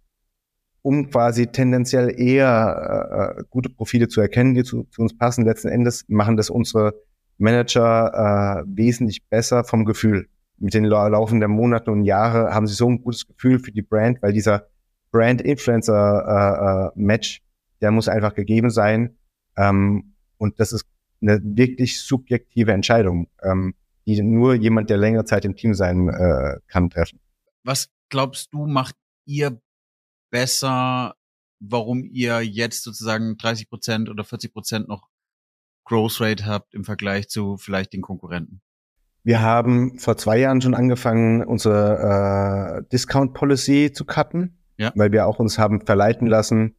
um 0.83 1.11
quasi 1.11 1.47
tendenziell 1.47 2.19
eher 2.19 3.37
äh, 3.39 3.45
gute 3.51 3.71
Profile 3.71 4.09
zu 4.09 4.21
erkennen, 4.21 4.55
die 4.55 4.65
zu, 4.65 4.89
zu, 4.91 5.03
uns 5.03 5.17
passen. 5.17 5.45
Letzten 5.45 5.69
Endes 5.69 6.05
machen 6.09 6.37
das 6.37 6.51
unsere 6.51 6.95
Manager 7.39 8.13
äh, 8.13 8.65
wesentlich 8.67 9.25
besser 9.27 9.63
vom 9.65 9.85
Gefühl. 9.85 10.29
Mit 10.59 10.75
den 10.75 10.85
Laufen 10.85 11.41
der 11.41 11.49
Monate 11.49 11.91
und 11.91 12.05
Jahre 12.05 12.55
haben 12.55 12.67
sie 12.67 12.75
so 12.75 12.89
ein 12.89 13.03
gutes 13.03 13.27
Gefühl 13.27 13.59
für 13.59 13.73
die 13.73 13.83
Brand, 13.83 14.23
weil 14.23 14.33
dieser 14.33 14.69
Brand-Influencer-Match, 15.11 17.37
äh, 17.37 17.39
äh, 17.39 17.41
der 17.81 17.91
muss 17.91 18.09
einfach 18.09 18.35
gegeben 18.35 18.71
sein. 18.71 19.17
Ähm, 19.57 20.15
und 20.39 20.61
das 20.61 20.73
ist 20.73 20.87
eine 21.23 21.41
wirklich 21.43 22.01
subjektive 22.01 22.73
Entscheidung, 22.73 23.29
ähm, 23.43 23.75
die 24.07 24.23
nur 24.23 24.55
jemand, 24.55 24.91
der 24.91 24.99
längere 24.99 25.25
Zeit 25.25 25.45
im 25.45 25.57
Team 25.57 25.75
sein 25.75 26.09
äh, 26.09 26.59
kann, 26.69 26.89
treffen. 26.91 27.19
Was 27.63 27.89
glaubst 28.15 28.53
du, 28.53 28.67
macht 28.67 28.95
ihr 29.27 29.61
besser, 30.31 31.15
warum 31.59 32.05
ihr 32.05 32.43
jetzt 32.43 32.85
sozusagen 32.85 33.37
30 33.37 33.69
Prozent 33.69 34.09
oder 34.09 34.25
40 34.25 34.53
Prozent 34.53 34.89
noch 34.89 35.09
Growth 35.85 36.21
Rate 36.21 36.47
habt 36.47 36.75
im 36.75 36.85
Vergleich 36.85 37.29
zu 37.29 37.57
vielleicht 37.57 37.93
den 37.93 38.03
Konkurrenten? 38.03 38.61
Wir 39.23 39.41
haben 39.41 39.99
vor 39.99 40.17
zwei 40.17 40.39
Jahren 40.39 40.61
schon 40.61 40.75
angefangen, 40.75 41.45
unsere 41.45 42.83
äh, 42.85 42.89
Discount 42.91 43.35
Policy 43.35 43.91
zu 43.93 44.05
cutten 44.05 44.59
ja. 44.77 44.93
weil 44.95 45.13
wir 45.13 45.27
auch 45.27 45.39
uns 45.39 45.59
haben 45.59 45.85
verleiten 45.85 46.27
lassen, 46.27 46.77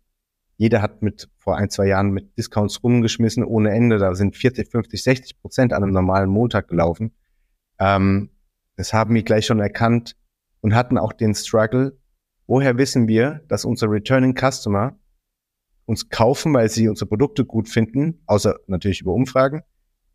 jeder 0.57 0.81
hat 0.81 1.01
mit 1.01 1.29
vor 1.37 1.57
ein, 1.57 1.69
zwei 1.69 1.87
Jahren 1.87 2.11
mit 2.11 2.37
Discounts 2.37 2.81
rumgeschmissen 2.81 3.43
ohne 3.43 3.71
Ende. 3.71 3.97
Da 3.97 4.15
sind 4.15 4.37
40, 4.37 4.71
50, 4.71 5.03
60 5.03 5.41
Prozent 5.41 5.73
an 5.73 5.83
einem 5.83 5.91
normalen 5.91 6.29
Montag 6.29 6.69
gelaufen. 6.69 7.13
Ähm, 7.77 8.29
das 8.77 8.93
haben 8.93 9.13
wir 9.15 9.23
gleich 9.23 9.45
schon 9.45 9.59
erkannt 9.59 10.15
und 10.65 10.73
hatten 10.73 10.97
auch 10.97 11.13
den 11.13 11.35
Struggle. 11.35 11.95
Woher 12.47 12.75
wissen 12.79 13.07
wir, 13.07 13.41
dass 13.47 13.65
unsere 13.65 13.91
Returning 13.91 14.33
Customer 14.35 14.97
uns 15.85 16.09
kaufen, 16.09 16.55
weil 16.55 16.69
sie 16.69 16.89
unsere 16.89 17.07
Produkte 17.07 17.45
gut 17.45 17.69
finden, 17.69 18.23
außer 18.25 18.55
natürlich 18.65 19.01
über 19.01 19.13
Umfragen, 19.13 19.61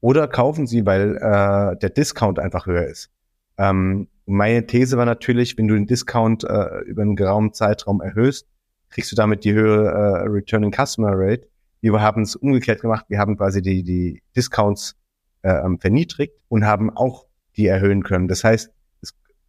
oder 0.00 0.26
kaufen 0.26 0.66
sie, 0.66 0.84
weil 0.84 1.14
äh, 1.18 1.76
der 1.78 1.90
Discount 1.90 2.40
einfach 2.40 2.66
höher 2.66 2.88
ist. 2.88 3.12
Ähm, 3.58 4.08
meine 4.26 4.66
These 4.66 4.96
war 4.96 5.04
natürlich, 5.04 5.56
wenn 5.56 5.68
du 5.68 5.74
den 5.76 5.86
Discount 5.86 6.42
äh, 6.42 6.80
über 6.80 7.02
einen 7.02 7.14
geraumen 7.14 7.52
Zeitraum 7.52 8.00
erhöhst, 8.00 8.48
kriegst 8.88 9.12
du 9.12 9.14
damit 9.14 9.44
die 9.44 9.52
höhere 9.52 10.24
äh, 10.24 10.26
Returning 10.26 10.72
Customer 10.72 11.12
Rate. 11.14 11.46
Wir 11.80 11.92
haben 12.00 12.22
es 12.22 12.34
umgekehrt 12.34 12.80
gemacht. 12.80 13.04
Wir 13.06 13.20
haben 13.20 13.36
quasi 13.36 13.62
die, 13.62 13.84
die 13.84 14.20
Discounts 14.34 14.96
äh, 15.42 15.52
ähm, 15.52 15.78
verniedrigt 15.78 16.34
und 16.48 16.66
haben 16.66 16.90
auch 16.90 17.26
die 17.56 17.68
erhöhen 17.68 18.02
können. 18.02 18.26
Das 18.26 18.42
heißt, 18.42 18.72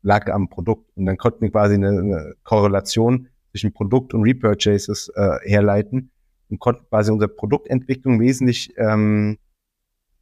lag 0.02 0.32
am 0.32 0.50
Produkt 0.50 0.90
und 0.96 1.06
dann 1.06 1.18
konnten 1.18 1.42
wir 1.42 1.52
quasi 1.52 1.76
eine, 1.76 1.90
eine 1.90 2.34
Korrelation 2.44 3.28
zwischen 3.52 3.74
Produkt 3.74 4.14
und 4.14 4.24
Repurchases 4.24 5.12
äh, 5.16 5.38
herleiten 5.44 6.12
und 6.50 6.60
konnten 6.60 6.86
quasi 6.90 7.12
unsere 7.12 7.30
Produktentwicklung 7.30 8.20
wesentlich 8.20 8.74
ähm, 8.78 9.38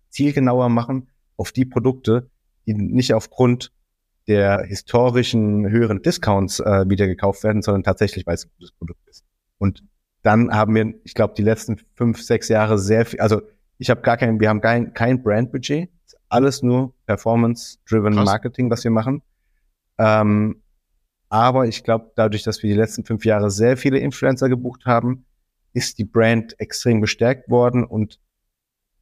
zielgenauer 0.09 0.69
machen 0.69 1.09
auf 1.37 1.51
die 1.51 1.65
Produkte, 1.65 2.29
die 2.65 2.73
nicht 2.73 3.13
aufgrund 3.13 3.71
der 4.27 4.63
historischen 4.63 5.69
höheren 5.69 6.01
Discounts 6.01 6.59
äh, 6.59 6.87
wieder 6.87 7.07
gekauft 7.07 7.43
werden, 7.43 7.61
sondern 7.61 7.83
tatsächlich, 7.83 8.27
weil 8.27 8.35
es 8.35 8.45
ein 8.45 8.51
gutes 8.57 8.71
Produkt 8.73 9.07
ist. 9.07 9.25
Und 9.57 9.83
dann 10.21 10.53
haben 10.53 10.75
wir, 10.75 10.93
ich 11.03 11.13
glaube, 11.13 11.33
die 11.35 11.41
letzten 11.41 11.77
fünf, 11.95 12.21
sechs 12.21 12.47
Jahre 12.49 12.77
sehr 12.77 13.05
viel, 13.05 13.19
also 13.21 13.41
ich 13.77 13.89
habe 13.89 14.01
gar 14.01 14.17
kein, 14.17 14.39
wir 14.39 14.49
haben 14.49 14.61
kein, 14.61 14.93
kein 14.93 15.23
Brandbudget, 15.23 15.89
alles 16.27 16.61
nur 16.61 16.93
Performance-driven 17.05 18.13
Marketing, 18.13 18.69
was 18.69 18.83
wir 18.83 18.91
machen. 18.91 19.23
Ähm, 19.99 20.61
aber 21.29 21.67
ich 21.67 21.83
glaube, 21.83 22.11
dadurch, 22.15 22.43
dass 22.43 22.63
wir 22.63 22.69
die 22.69 22.79
letzten 22.79 23.05
fünf 23.05 23.23
Jahre 23.25 23.51
sehr 23.51 23.77
viele 23.77 23.99
Influencer 23.99 24.49
gebucht 24.49 24.85
haben, 24.85 25.25
ist 25.73 25.99
die 25.99 26.05
Brand 26.05 26.59
extrem 26.59 27.01
gestärkt 27.01 27.49
worden 27.49 27.83
und 27.83 28.19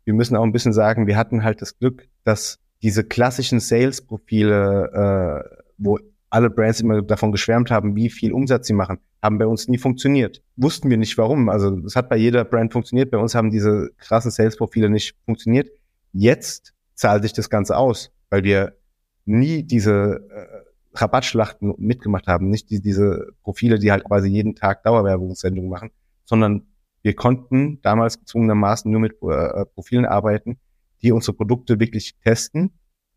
wir 0.04 0.14
müssen 0.14 0.36
auch 0.36 0.44
ein 0.44 0.52
bisschen 0.52 0.74
sagen, 0.74 1.08
wir 1.08 1.18
hatten 1.18 1.44
halt 1.44 1.62
das 1.62 1.78
Glück, 1.78 2.08
dass 2.24 2.60
diese 2.82 3.04
klassischen 3.04 3.60
Sales-Profile, 3.60 5.44
äh, 5.54 5.64
wo 5.78 6.00
alle 6.30 6.50
Brands 6.50 6.82
immer 6.82 7.02
davon 7.02 7.32
geschwärmt 7.32 7.72
haben, 7.72 7.96
wie 7.96 8.10
viel 8.10 8.32
Umsatz 8.34 8.68
sie 8.68 8.74
machen, 8.74 9.00
haben 9.22 9.38
bei 9.38 9.48
uns 9.48 9.68
nie 9.68 9.78
funktioniert. 9.78 10.42
Wussten 10.56 10.90
wir 10.90 10.98
nicht 10.98 11.18
warum. 11.18 11.50
Also 11.50 11.78
es 11.86 11.96
hat 11.96 12.10
bei 12.10 12.18
jeder 12.18 12.46
Brand 12.46 12.74
funktioniert. 12.74 13.12
Bei 13.12 13.18
uns 13.18 13.36
haben 13.36 13.52
diese 13.52 13.92
krassen 13.98 14.32
Sales-Profile 14.32 14.90
nicht 14.90 15.16
funktioniert. 15.26 15.70
Jetzt 16.14 16.74
zahlt 16.96 17.24
sich 17.24 17.34
das 17.34 17.50
Ganze 17.50 17.78
aus, 17.78 18.12
weil 18.30 18.44
wir 18.44 18.78
nie 19.26 19.64
diese 19.64 20.28
äh, 20.30 20.57
Rabattschlachten 20.94 21.74
mitgemacht 21.78 22.28
haben, 22.28 22.50
nicht 22.50 22.70
die, 22.70 22.82
diese 22.82 23.28
Profile, 23.44 23.80
die 23.80 23.92
halt 23.92 24.04
quasi 24.04 24.30
jeden 24.30 24.56
Tag 24.56 24.84
Dauerwerbungssendungen 24.84 25.70
machen, 25.70 25.92
sondern 26.26 26.68
wir 27.02 27.16
konnten 27.16 27.82
damals 27.82 28.20
gezwungenermaßen 28.20 28.92
nur 28.92 29.00
mit 29.00 29.14
äh, 29.22 29.66
Profilen 29.66 30.06
arbeiten, 30.06 30.60
die 31.02 31.12
unsere 31.12 31.36
Produkte 31.36 31.80
wirklich 31.80 32.16
testen, 32.24 32.72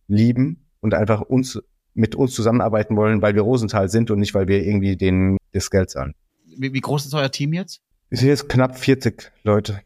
lieben 0.06 0.66
und 0.80 0.94
einfach 0.94 1.22
uns 1.22 1.60
mit 1.94 2.14
uns 2.14 2.34
zusammenarbeiten 2.34 2.96
wollen, 2.96 3.20
weil 3.22 3.34
wir 3.34 3.42
Rosenthal 3.42 3.88
sind 3.88 4.10
und 4.10 4.20
nicht, 4.20 4.34
weil 4.34 4.48
wir 4.48 4.64
irgendwie 4.64 4.96
denen 4.96 5.38
das 5.52 5.70
Geld 5.70 5.90
zahlen. 5.90 6.14
Wie, 6.44 6.72
wie 6.72 6.80
groß 6.80 7.06
ist 7.06 7.14
euer 7.14 7.30
Team 7.30 7.52
jetzt? 7.52 7.80
Wir 8.10 8.18
sind 8.18 8.28
jetzt 8.28 8.48
knapp 8.48 8.78
40 8.78 9.32
Leute. 9.42 9.80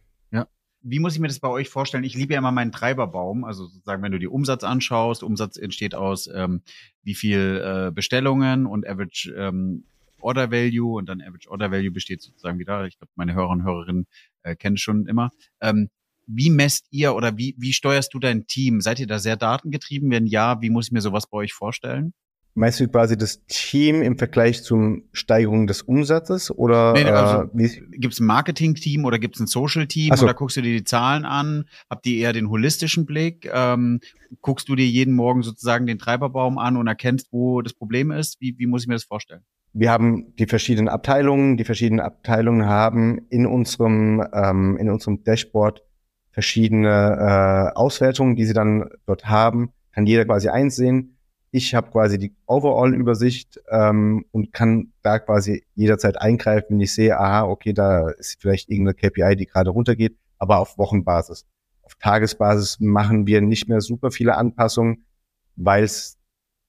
Wie 0.87 0.99
muss 0.99 1.14
ich 1.14 1.20
mir 1.20 1.29
das 1.29 1.40
bei 1.40 1.49
euch 1.49 1.70
vorstellen? 1.70 2.05
Ich 2.05 2.14
liebe 2.14 2.35
ja 2.35 2.38
immer 2.38 2.53
meinen 2.53 2.70
Treiberbaum. 2.70 3.44
Also 3.44 3.66
sozusagen, 3.66 4.03
wenn 4.03 4.12
du 4.12 4.18
die 4.18 4.29
Umsatz 4.29 4.64
anschaust, 4.64 5.23
Umsatz 5.23 5.57
entsteht 5.57 5.94
aus 5.94 6.29
ähm, 6.33 6.61
wie 7.03 7.14
viel 7.14 7.62
äh, 7.64 7.90
Bestellungen 7.90 8.66
und 8.66 8.87
Average 8.87 9.35
ähm, 9.35 9.85
Order 10.20 10.51
Value 10.51 10.97
und 10.97 11.09
dann 11.09 11.23
Average 11.23 11.51
Order 11.51 11.70
Value 11.70 11.90
besteht 11.90 12.20
sozusagen 12.20 12.59
wieder. 12.59 12.87
Ich 12.87 12.99
glaube, 12.99 13.12
meine 13.14 13.35
Hörer 13.35 13.49
und 13.49 13.64
Hörerinnen 13.64 14.07
äh, 14.42 14.57
kennen 14.57 14.77
schon 14.77 15.07
immer. 15.07 15.31
Ähm, 15.61 15.88
wie 16.27 16.51
messt 16.51 16.87
ihr 16.90 17.14
oder 17.14 17.37
wie, 17.37 17.55
wie 17.59 17.73
steuerst 17.73 18.12
du 18.12 18.18
dein 18.18 18.47
Team? 18.47 18.81
Seid 18.81 19.01
ihr 19.01 19.07
da 19.07 19.18
sehr 19.18 19.37
datengetrieben? 19.37 20.11
Wenn 20.11 20.27
ja, 20.27 20.61
wie 20.61 20.70
muss 20.70 20.87
ich 20.87 20.92
mir 20.92 21.01
sowas 21.01 21.27
bei 21.29 21.38
euch 21.38 21.53
vorstellen? 21.53 22.14
Meinst 22.57 22.79
du 22.79 22.87
quasi 22.87 23.19
das 23.19 23.45
Team 23.47 24.01
im 24.01 24.17
Vergleich 24.17 24.62
zum 24.62 25.03
Steigerung 25.12 25.67
des 25.67 25.83
Umsatzes 25.83 26.53
oder 26.53 26.93
nee, 26.93 27.03
also, 27.05 27.51
äh, 27.59 27.69
gibt 27.99 28.14
es 28.14 28.21
ein 28.21 28.27
Marketing-Team 28.27 29.05
oder 29.05 29.19
gibt 29.19 29.35
es 29.35 29.40
ein 29.40 29.49
Social-Team 29.49 30.14
so. 30.14 30.25
oder 30.25 30.35
guckst 30.35 30.57
du 30.57 30.62
dir 30.62 30.73
die 30.73 30.85
Zahlen 30.85 31.25
an? 31.25 31.64
Habt 31.90 32.07
ihr 32.07 32.17
eher 32.19 32.33
den 32.33 32.49
holistischen 32.51 33.07
Blick? 33.07 33.51
Ähm, 33.53 33.99
guckst 34.40 34.69
du 34.69 34.77
dir 34.77 34.87
jeden 34.87 35.14
Morgen 35.14 35.43
sozusagen 35.43 35.87
den 35.87 35.99
Treiberbaum 35.99 36.59
an 36.59 36.77
und 36.77 36.87
erkennst, 36.87 37.33
wo 37.33 37.61
das 37.61 37.75
Problem 37.75 38.12
ist? 38.12 38.40
Wie, 38.40 38.55
wie 38.57 38.67
muss 38.67 38.83
ich 38.83 38.88
mir 38.88 38.95
das 38.95 39.05
vorstellen? 39.05 39.43
Wir 39.73 39.90
haben 39.90 40.37
die 40.37 40.47
verschiedenen 40.47 40.88
Abteilungen. 40.88 41.57
Die 41.57 41.64
verschiedenen 41.64 42.01
Abteilungen 42.01 42.67
haben 42.67 43.27
in 43.31 43.47
unserem 43.47 44.25
ähm, 44.33 44.77
in 44.77 44.88
unserem 44.88 45.25
Dashboard 45.25 45.83
verschiedene 46.31 47.73
äh, 47.73 47.77
Auswertungen, 47.77 48.37
die 48.37 48.45
sie 48.45 48.55
dann 48.55 48.90
dort 49.07 49.27
haben, 49.27 49.73
kann 49.93 50.07
jeder 50.07 50.25
quasi 50.25 50.49
einsehen. 50.49 51.13
Ich 51.55 51.73
habe 51.73 51.88
quasi 51.93 52.19
die 52.19 52.35
Overall-Übersicht 52.47 53.61
ähm, 53.71 54.25
und 54.33 54.53
kann 54.53 54.93
da 55.03 55.21
quasi 55.21 55.64
jederzeit 55.77 56.21
eingreifen, 56.21 56.71
wenn 56.71 56.81
ich 56.81 56.93
sehe, 56.93 57.17
aha, 57.17 57.45
okay, 57.45 57.73
da 57.73 58.11
ist 58.11 58.40
vielleicht 58.40 58.71
irgendeine 58.71 58.95
KPI, 58.95 59.37
die 59.37 59.47
gerade 59.47 59.71
runtergeht, 59.71 60.19
aber 60.38 60.59
auf 60.59 60.79
Wochenbasis. 60.79 61.47
Auf 61.83 61.95
Tagesbasis 61.95 62.81
machen 62.81 63.29
wir 63.29 63.40
nicht 63.40 63.69
mehr 63.69 63.81
super 63.81 64.11
viele 64.11 64.35
Anpassungen, 64.37 65.07
weil 65.55 65.85
es 65.85 66.19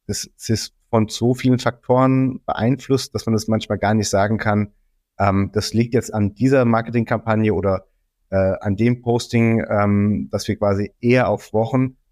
es 0.06 0.30
ist 0.50 0.76
von 0.91 1.08
so 1.08 1.34
vielen 1.34 1.58
Faktoren 1.58 2.41
beeinflusst, 2.45 3.15
dass 3.15 3.26
man 3.26 3.34
das 3.34 3.48
manchmal 3.48 3.80
gar 3.80 3.95
nicht 3.95 4.10
sagen 4.10 4.38
kann, 4.38 4.71
ähm, 5.17 5.50
das 5.52 5.74
liegt 5.74 5.95
jetzt 5.95 6.13
an 6.13 6.36
dieser 6.36 6.63
Marketingkampagne 6.63 7.56
oder 7.56 7.88
äh, 8.30 8.54
an 8.62 8.76
dem 8.76 9.02
Posting, 9.02 9.65
ähm, 9.67 10.30
dass 10.32 10.48
wir 10.48 10.58
quasi 10.58 10.93
eher 11.02 11.28
auf 11.28 11.54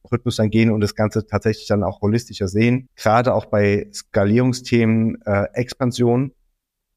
Wochenrhythmus 0.03 0.35
dann 0.37 0.49
gehen 0.49 0.71
und 0.71 0.81
das 0.81 0.95
Ganze 0.95 1.25
tatsächlich 1.25 1.67
dann 1.67 1.83
auch 1.83 2.01
holistischer 2.01 2.47
sehen. 2.47 2.87
Gerade 2.95 3.33
auch 3.33 3.45
bei 3.45 3.87
Skalierungsthemen, 3.93 5.21
äh, 5.25 5.45
Expansion, 5.53 6.33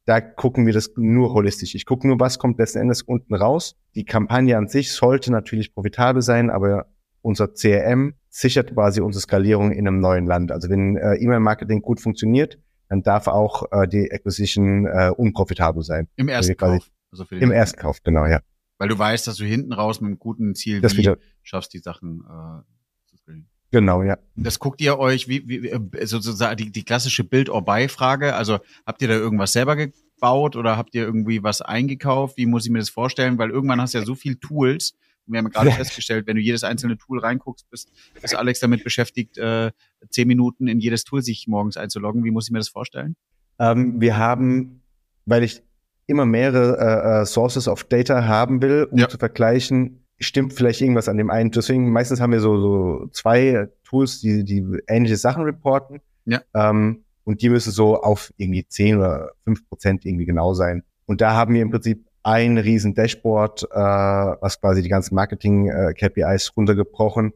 da 0.06 0.20
gucken 0.20 0.66
wir 0.66 0.72
das 0.72 0.90
nur 0.96 1.32
holistisch. 1.32 1.74
Ich 1.74 1.84
gucke 1.84 2.06
nur, 2.06 2.20
was 2.20 2.38
kommt 2.38 2.58
letzten 2.58 2.78
Endes 2.78 3.02
unten 3.02 3.34
raus. 3.34 3.76
Die 3.94 4.04
Kampagne 4.04 4.56
an 4.56 4.68
sich 4.68 4.92
sollte 4.92 5.32
natürlich 5.32 5.74
profitabel 5.74 6.22
sein, 6.22 6.48
aber 6.48 6.86
unser 7.22 7.48
CRM 7.48 8.14
sichert 8.28 8.72
quasi 8.72 9.00
unsere 9.00 9.22
Skalierung 9.22 9.72
in 9.72 9.88
einem 9.88 10.00
neuen 10.00 10.26
Land. 10.26 10.52
Also 10.52 10.68
wenn 10.70 10.96
äh, 10.96 11.16
E-Mail-Marketing 11.16 11.82
gut 11.82 12.00
funktioniert, 12.00 12.58
dann 12.88 13.02
darf 13.02 13.26
auch 13.26 13.64
äh, 13.72 13.88
die 13.88 14.10
Acquisition 14.12 14.86
äh, 14.86 15.10
unprofitabel 15.10 15.82
sein. 15.82 16.06
Im 16.14 16.28
also 16.28 16.50
Erstkauf. 16.50 16.90
Also 17.10 17.24
Im 17.30 17.50
Erstkauf, 17.50 18.02
genau, 18.04 18.26
ja. 18.26 18.40
Weil 18.78 18.88
du 18.88 18.98
weißt, 18.98 19.26
dass 19.26 19.36
du 19.36 19.44
hinten 19.44 19.72
raus 19.72 20.00
mit 20.00 20.08
einem 20.08 20.18
guten 20.18 20.54
Ziel 20.54 20.80
das 20.80 20.94
wie 20.94 20.98
wieder, 20.98 21.16
schaffst, 21.42 21.72
die 21.72 21.78
Sachen 21.78 22.22
äh, 22.28 22.75
skalieren. 23.16 23.48
Genau, 23.72 24.02
ja. 24.02 24.16
Das 24.36 24.58
guckt 24.58 24.80
ihr 24.80 24.98
euch, 24.98 25.28
wie, 25.28 25.48
wie 25.48 25.68
äh, 25.68 26.06
sozusagen 26.06 26.56
die, 26.56 26.70
die 26.70 26.84
klassische 26.84 27.24
Build-or-Buy-Frage. 27.24 28.34
Also 28.34 28.58
habt 28.86 29.02
ihr 29.02 29.08
da 29.08 29.14
irgendwas 29.14 29.52
selber 29.52 29.76
gebaut 29.76 30.56
oder 30.56 30.76
habt 30.76 30.94
ihr 30.94 31.02
irgendwie 31.02 31.42
was 31.42 31.62
eingekauft? 31.62 32.36
Wie 32.36 32.46
muss 32.46 32.64
ich 32.64 32.70
mir 32.70 32.78
das 32.78 32.90
vorstellen? 32.90 33.38
Weil 33.38 33.50
irgendwann 33.50 33.80
hast 33.80 33.94
du 33.94 33.98
ja 33.98 34.04
so 34.04 34.14
viel 34.14 34.36
Tools. 34.36 34.94
Wir 35.26 35.38
haben 35.38 35.50
gerade 35.50 35.72
festgestellt, 35.72 36.26
wenn 36.26 36.36
du 36.36 36.42
jedes 36.42 36.62
einzelne 36.62 36.96
Tool 36.96 37.18
reinguckst, 37.18 37.68
bist, 37.68 37.90
ist 38.22 38.36
Alex 38.36 38.60
damit 38.60 38.84
beschäftigt, 38.84 39.36
äh, 39.38 39.72
zehn 40.08 40.28
Minuten 40.28 40.68
in 40.68 40.78
jedes 40.78 41.02
Tool 41.02 41.20
sich 41.20 41.48
morgens 41.48 41.76
einzuloggen. 41.76 42.22
Wie 42.22 42.30
muss 42.30 42.46
ich 42.46 42.52
mir 42.52 42.58
das 42.58 42.68
vorstellen? 42.68 43.16
Ähm, 43.58 44.00
wir 44.00 44.16
haben, 44.16 44.82
weil 45.24 45.42
ich 45.42 45.62
immer 46.06 46.26
mehrere 46.26 46.78
äh, 46.78 47.22
äh, 47.22 47.26
Sources 47.26 47.66
of 47.66 47.84
Data 47.84 48.24
haben 48.24 48.62
will, 48.62 48.88
um 48.90 48.98
ja. 48.98 49.08
zu 49.08 49.18
vergleichen, 49.18 50.05
stimmt 50.18 50.52
vielleicht 50.52 50.80
irgendwas 50.80 51.08
an 51.08 51.16
dem 51.16 51.30
einen. 51.30 51.50
Deswegen 51.50 51.90
meistens 51.92 52.20
haben 52.20 52.32
wir 52.32 52.40
so, 52.40 52.58
so 52.58 53.06
zwei 53.12 53.68
Tools, 53.84 54.20
die, 54.20 54.44
die 54.44 54.64
ähnliche 54.88 55.16
Sachen 55.16 55.44
reporten. 55.44 56.00
Ja. 56.24 56.42
Ähm, 56.54 57.04
und 57.24 57.42
die 57.42 57.50
müssen 57.50 57.72
so 57.72 58.00
auf 58.00 58.32
irgendwie 58.36 58.66
10 58.66 58.98
oder 58.98 59.32
5 59.44 59.68
Prozent 59.68 60.06
irgendwie 60.06 60.26
genau 60.26 60.54
sein. 60.54 60.84
Und 61.06 61.20
da 61.20 61.34
haben 61.34 61.54
wir 61.54 61.62
im 61.62 61.70
Prinzip 61.70 62.06
ein 62.22 62.58
riesen 62.58 62.94
Dashboard, 62.94 63.64
äh, 63.64 63.76
was 63.76 64.60
quasi 64.60 64.82
die 64.82 64.88
ganzen 64.88 65.14
Marketing-KPIs 65.14 66.48
äh, 66.48 66.52
runtergebrochen 66.56 67.32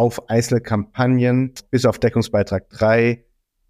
auf 0.00 0.30
einzelne 0.30 0.62
Kampagnen 0.62 1.52
bis 1.70 1.84
auf 1.84 1.98
Deckungsbeitrag 1.98 2.70
3 2.70 3.22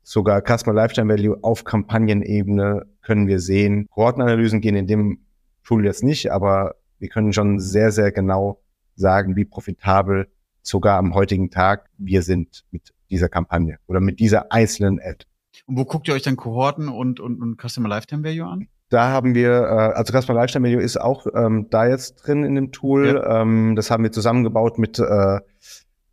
sogar 0.03 0.43
Customer 0.43 0.75
Lifetime 0.75 1.13
Value 1.13 1.37
auf 1.43 1.65
Kampagnenebene 1.65 2.87
können 3.03 3.27
wir 3.27 3.41
sehen. 3.41 3.89
Kohortenanalysen 3.91 4.61
gehen 4.61 4.77
in 4.77 4.87
dem 4.87 5.19
Tool 5.65 5.85
jetzt 5.85 6.05
nicht, 6.05 6.31
aber 6.31 6.77
wir 7.01 7.09
können 7.09 7.33
schon 7.33 7.59
sehr, 7.59 7.91
sehr 7.91 8.13
genau 8.13 8.61
sagen, 8.95 9.35
wie 9.35 9.45
profitabel 9.45 10.29
sogar 10.63 10.99
am 10.99 11.15
heutigen 11.15 11.51
Tag 11.51 11.89
wir 11.99 12.23
sind 12.23 12.65
mit 12.71 12.93
dieser 13.11 13.29
Kampagne 13.29 13.79
oder 13.87 14.01
mit 14.01 14.21
dieser 14.21 14.53
einzelnen 14.53 15.01
Ad. 15.01 15.25
Und 15.67 15.77
wo 15.77 15.85
guckt 15.85 16.07
ihr 16.09 16.15
euch 16.15 16.23
dann 16.23 16.37
Kohorten 16.37 16.89
und, 16.89 17.19
und, 17.19 17.41
und 17.41 17.61
Customer 17.61 17.89
Lifetime 17.89 18.23
Value 18.23 18.47
an? 18.47 18.69
Da 18.91 19.09
haben 19.11 19.35
wir, 19.35 19.51
äh, 19.51 19.97
also 19.97 20.13
Customer 20.13 20.39
Lifestyle 20.39 20.65
Video 20.65 20.81
ist 20.81 21.01
auch 21.01 21.27
ähm, 21.35 21.69
da 21.71 21.87
jetzt 21.87 22.17
drin 22.17 22.45
in 22.45 22.55
dem 22.55 22.73
Tool. 22.73 23.07
Ja. 23.07 23.43
Ähm, 23.43 23.75
das 23.77 23.91
haben 23.91 24.03
wir 24.03 24.13
zusammengebaut 24.13 24.79
mit, 24.79 24.99
äh, 24.99 25.39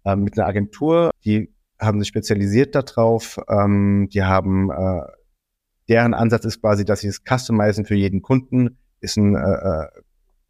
äh, 0.06 0.16
mit 0.16 0.38
einer 0.38 0.48
Agentur. 0.48 1.12
Die 1.26 1.54
haben 1.80 2.00
sich 2.00 2.08
spezialisiert 2.08 2.76
darauf. 2.76 3.40
Ähm, 3.50 4.10
die 4.12 4.24
haben, 4.24 4.72
äh, 4.72 5.02
deren 5.90 6.14
Ansatz 6.14 6.46
ist 6.46 6.62
quasi, 6.62 6.86
dass 6.86 7.02
sie 7.02 7.08
es 7.08 7.24
customizen 7.24 7.86
für 7.86 7.96
jeden 7.96 8.22
Kunden. 8.22 8.78
Ist 9.00 9.18
ein 9.18 9.36
äh, 9.36 9.40
äh 9.40 9.88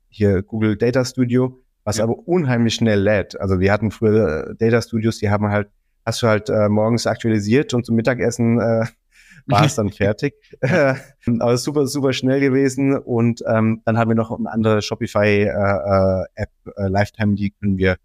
hier 0.10 0.44
Google 0.44 0.78
Data 0.78 1.04
Studio, 1.06 1.60
was 1.84 1.98
ja. 1.98 2.04
aber 2.04 2.28
unheimlich 2.28 2.76
schnell 2.76 3.02
lädt. 3.02 3.40
Also 3.40 3.60
wir 3.60 3.72
hatten 3.72 3.92
früher 3.92 4.50
äh, 4.50 4.56
Data 4.56 4.82
Studios, 4.82 5.20
die 5.20 5.30
haben 5.30 5.48
halt, 5.48 5.70
hast 6.06 6.22
du 6.22 6.28
halt 6.28 6.50
äh, 6.50 6.70
morgens 6.70 7.08
aktualisiert 7.08 7.74
und 7.74 7.86
zum 7.86 7.96
Mittagessen 7.96 8.60
äh, 8.60 8.86
war 9.48 9.66
es 9.66 9.76
dann 9.76 9.90
fertig. 9.90 10.36
Aber 10.62 11.58
super, 11.58 11.88
super 11.88 12.14
schnell 12.14 12.40
gewesen. 12.40 12.98
Und 12.98 13.44
ähm, 13.48 13.82
dann 13.86 13.98
haben 13.98 14.10
wir 14.10 14.16
noch 14.16 14.38
eine 14.38 14.52
andere 14.52 14.82
Shopify-App, 14.82 16.30
äh, 16.36 16.46
äh, 16.76 16.88
Lifetime, 16.88 17.36
die 17.36 17.52
können 17.52 17.78
wir 17.78 17.98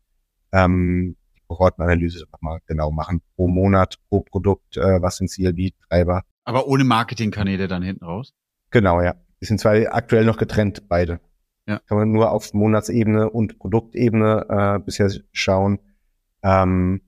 ähm, 0.52 1.16
die 1.36 1.40
Kohortenanalyse 1.48 2.24
mal 2.40 2.60
genau 2.66 2.90
machen. 2.90 3.22
Pro 3.36 3.48
Monat, 3.48 3.96
pro 4.08 4.20
Produkt, 4.20 4.76
äh, 4.76 5.02
was 5.02 5.16
sind 5.16 5.28
CLV-Treiber. 5.28 6.22
Aber 6.44 6.66
ohne 6.68 6.84
Marketingkanäle 6.84 7.68
dann 7.68 7.82
hinten 7.82 8.04
raus? 8.04 8.32
Genau, 8.70 9.00
ja. 9.00 9.14
Die 9.40 9.46
sind 9.46 9.58
zwar 9.58 9.74
aktuell 9.92 10.24
noch 10.24 10.36
getrennt, 10.36 10.88
beide. 10.88 11.20
Ja. 11.66 11.80
Kann 11.86 11.98
man 11.98 12.12
nur 12.12 12.30
auf 12.32 12.54
Monatsebene 12.54 13.30
und 13.30 13.58
Produktebene 13.58 14.46
äh, 14.48 14.78
bisher 14.84 15.10
schauen. 15.32 15.78
Ähm, 16.42 17.02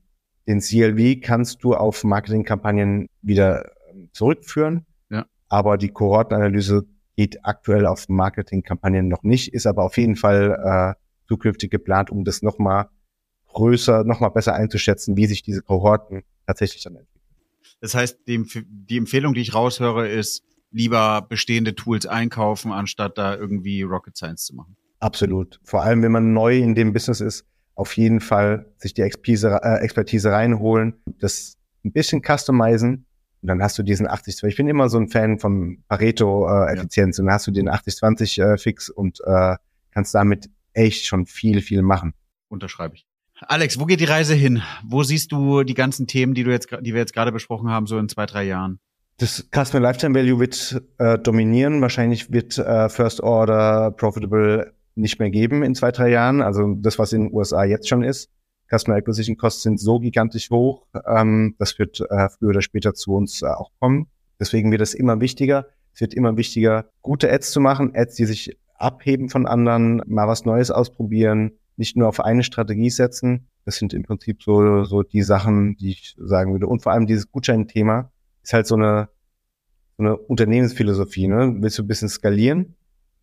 den 0.47 0.59
CLV 0.59 1.21
kannst 1.21 1.63
du 1.63 1.73
auf 1.73 2.03
Marketingkampagnen 2.03 3.09
wieder 3.21 3.71
zurückführen. 4.13 4.85
Ja. 5.09 5.25
Aber 5.49 5.77
die 5.77 5.89
Kohortenanalyse 5.89 6.85
geht 7.15 7.45
aktuell 7.45 7.85
auf 7.85 8.07
Marketingkampagnen 8.09 9.07
noch 9.07 9.23
nicht, 9.23 9.53
ist 9.53 9.65
aber 9.65 9.83
auf 9.83 9.97
jeden 9.97 10.15
Fall 10.15 10.95
äh, 10.97 11.01
zukünftig 11.27 11.71
geplant, 11.71 12.09
um 12.09 12.23
das 12.23 12.41
nochmal 12.41 12.89
größer, 13.47 14.03
nochmal 14.03 14.31
besser 14.31 14.53
einzuschätzen, 14.53 15.17
wie 15.17 15.25
sich 15.25 15.41
diese 15.41 15.61
Kohorten 15.61 16.23
tatsächlich 16.45 16.83
dann 16.83 16.95
entwickeln. 16.95 17.21
Das 17.81 17.95
heißt, 17.95 18.19
die, 18.27 18.43
die 18.67 18.97
Empfehlung, 18.97 19.33
die 19.33 19.41
ich 19.41 19.53
raushöre, 19.53 20.07
ist, 20.07 20.43
lieber 20.71 21.25
bestehende 21.27 21.75
Tools 21.75 22.05
einkaufen, 22.05 22.71
anstatt 22.71 23.17
da 23.17 23.35
irgendwie 23.35 23.81
Rocket 23.83 24.17
Science 24.17 24.45
zu 24.45 24.55
machen. 24.55 24.75
Absolut. 24.99 25.59
Vor 25.63 25.83
allem, 25.83 26.01
wenn 26.01 26.11
man 26.11 26.33
neu 26.33 26.57
in 26.57 26.75
dem 26.75 26.93
Business 26.93 27.21
ist, 27.21 27.45
auf 27.75 27.95
jeden 27.97 28.21
Fall 28.21 28.71
sich 28.77 28.93
die 28.93 29.01
Expertise, 29.01 29.59
äh, 29.61 29.83
Expertise 29.83 30.31
reinholen, 30.31 30.95
das 31.19 31.57
ein 31.83 31.91
bisschen 31.91 32.21
customizen 32.21 33.05
und 33.45 33.49
dann 33.49 33.61
hast 33.61 33.77
du 33.77 33.83
diesen 33.83 34.07
80-20. 34.07 34.47
Ich 34.47 34.55
bin 34.55 34.67
immer 34.67 34.89
so 34.89 34.97
ein 34.97 35.07
Fan 35.07 35.37
von 35.37 35.83
Pareto-Effizienz. 35.87 37.19
Äh, 37.19 37.21
ja. 37.21 37.23
Und 37.23 37.27
dann 37.27 37.35
hast 37.35 37.45
du 37.45 37.51
den 37.51 37.69
80-20-Fix 37.69 38.89
äh, 38.89 38.93
und 38.93 39.19
äh, 39.23 39.55
kannst 39.91 40.15
damit 40.15 40.49
echt 40.73 41.05
schon 41.05 41.27
viel, 41.27 41.61
viel 41.61 41.83
machen. 41.83 42.15
Unterschreibe 42.49 42.95
ich. 42.95 43.05
Alex, 43.41 43.79
wo 43.79 43.85
geht 43.85 43.99
die 43.99 44.05
Reise 44.05 44.33
hin? 44.33 44.63
Wo 44.83 45.03
siehst 45.03 45.31
du 45.31 45.63
die 45.63 45.75
ganzen 45.75 46.07
Themen, 46.07 46.33
die 46.33 46.43
du 46.43 46.49
jetzt, 46.49 46.69
die 46.71 46.93
wir 46.93 47.01
jetzt 47.01 47.13
gerade 47.13 47.31
besprochen 47.31 47.69
haben, 47.69 47.85
so 47.85 47.99
in 47.99 48.09
zwei, 48.09 48.25
drei 48.25 48.45
Jahren? 48.45 48.79
Das 49.17 49.47
Customer 49.53 49.81
Lifetime 49.81 50.13
Value 50.13 50.39
wird 50.39 50.83
äh, 50.97 51.17
dominieren. 51.17 51.81
Wahrscheinlich 51.81 52.33
wird 52.33 52.57
äh, 52.57 52.89
First 52.89 53.21
Order 53.21 53.91
Profitable 53.91 54.73
nicht 54.95 55.19
mehr 55.19 55.29
geben 55.29 55.63
in 55.63 55.73
zwei, 55.73 55.91
drei 55.91 56.09
Jahren. 56.09 56.41
Also 56.41 56.75
das, 56.75 56.99
was 56.99 57.13
in 57.13 57.27
den 57.27 57.33
USA 57.33 57.63
jetzt 57.63 57.87
schon 57.87 58.03
ist. 58.03 58.29
Customer 58.69 58.97
Acquisition 58.97 59.37
Costs 59.37 59.63
sind 59.63 59.79
so 59.79 59.99
gigantisch 59.99 60.49
hoch, 60.49 60.87
ähm, 61.07 61.55
das 61.59 61.77
wird 61.77 62.01
äh, 62.09 62.29
früher 62.29 62.49
oder 62.49 62.61
später 62.61 62.93
zu 62.93 63.13
uns 63.13 63.41
äh, 63.41 63.45
auch 63.45 63.71
kommen. 63.79 64.07
Deswegen 64.39 64.71
wird 64.71 64.81
es 64.81 64.93
immer 64.93 65.21
wichtiger. 65.21 65.67
Es 65.93 66.01
wird 66.01 66.13
immer 66.13 66.35
wichtiger, 66.35 66.89
gute 67.01 67.31
Ads 67.31 67.51
zu 67.51 67.61
machen, 67.61 67.93
Ads, 67.95 68.15
die 68.15 68.25
sich 68.25 68.57
abheben 68.73 69.29
von 69.29 69.45
anderen, 69.45 70.01
mal 70.07 70.27
was 70.27 70.43
Neues 70.43 70.71
ausprobieren, 70.71 71.53
nicht 71.77 71.95
nur 71.95 72.09
auf 72.09 72.19
eine 72.19 72.43
Strategie 72.43 72.89
setzen. 72.89 73.47
Das 73.63 73.77
sind 73.77 73.93
im 73.93 74.03
Prinzip 74.03 74.43
so, 74.43 74.83
so 74.83 75.03
die 75.03 75.21
Sachen, 75.21 75.77
die 75.77 75.91
ich 75.91 76.15
sagen 76.17 76.51
würde. 76.51 76.67
Und 76.67 76.81
vor 76.83 76.91
allem 76.91 77.05
dieses 77.05 77.31
Gutschein-Thema 77.31 78.11
ist 78.45 78.53
halt 78.53 78.67
so 78.67 78.75
eine, 78.75 79.09
so 79.97 80.03
eine 80.03 80.17
Unternehmensphilosophie. 80.17 81.27
Ne? 81.27 81.55
Willst 81.59 81.77
du 81.77 81.83
ein 81.83 81.87
bisschen 81.87 82.09
skalieren? 82.09 82.75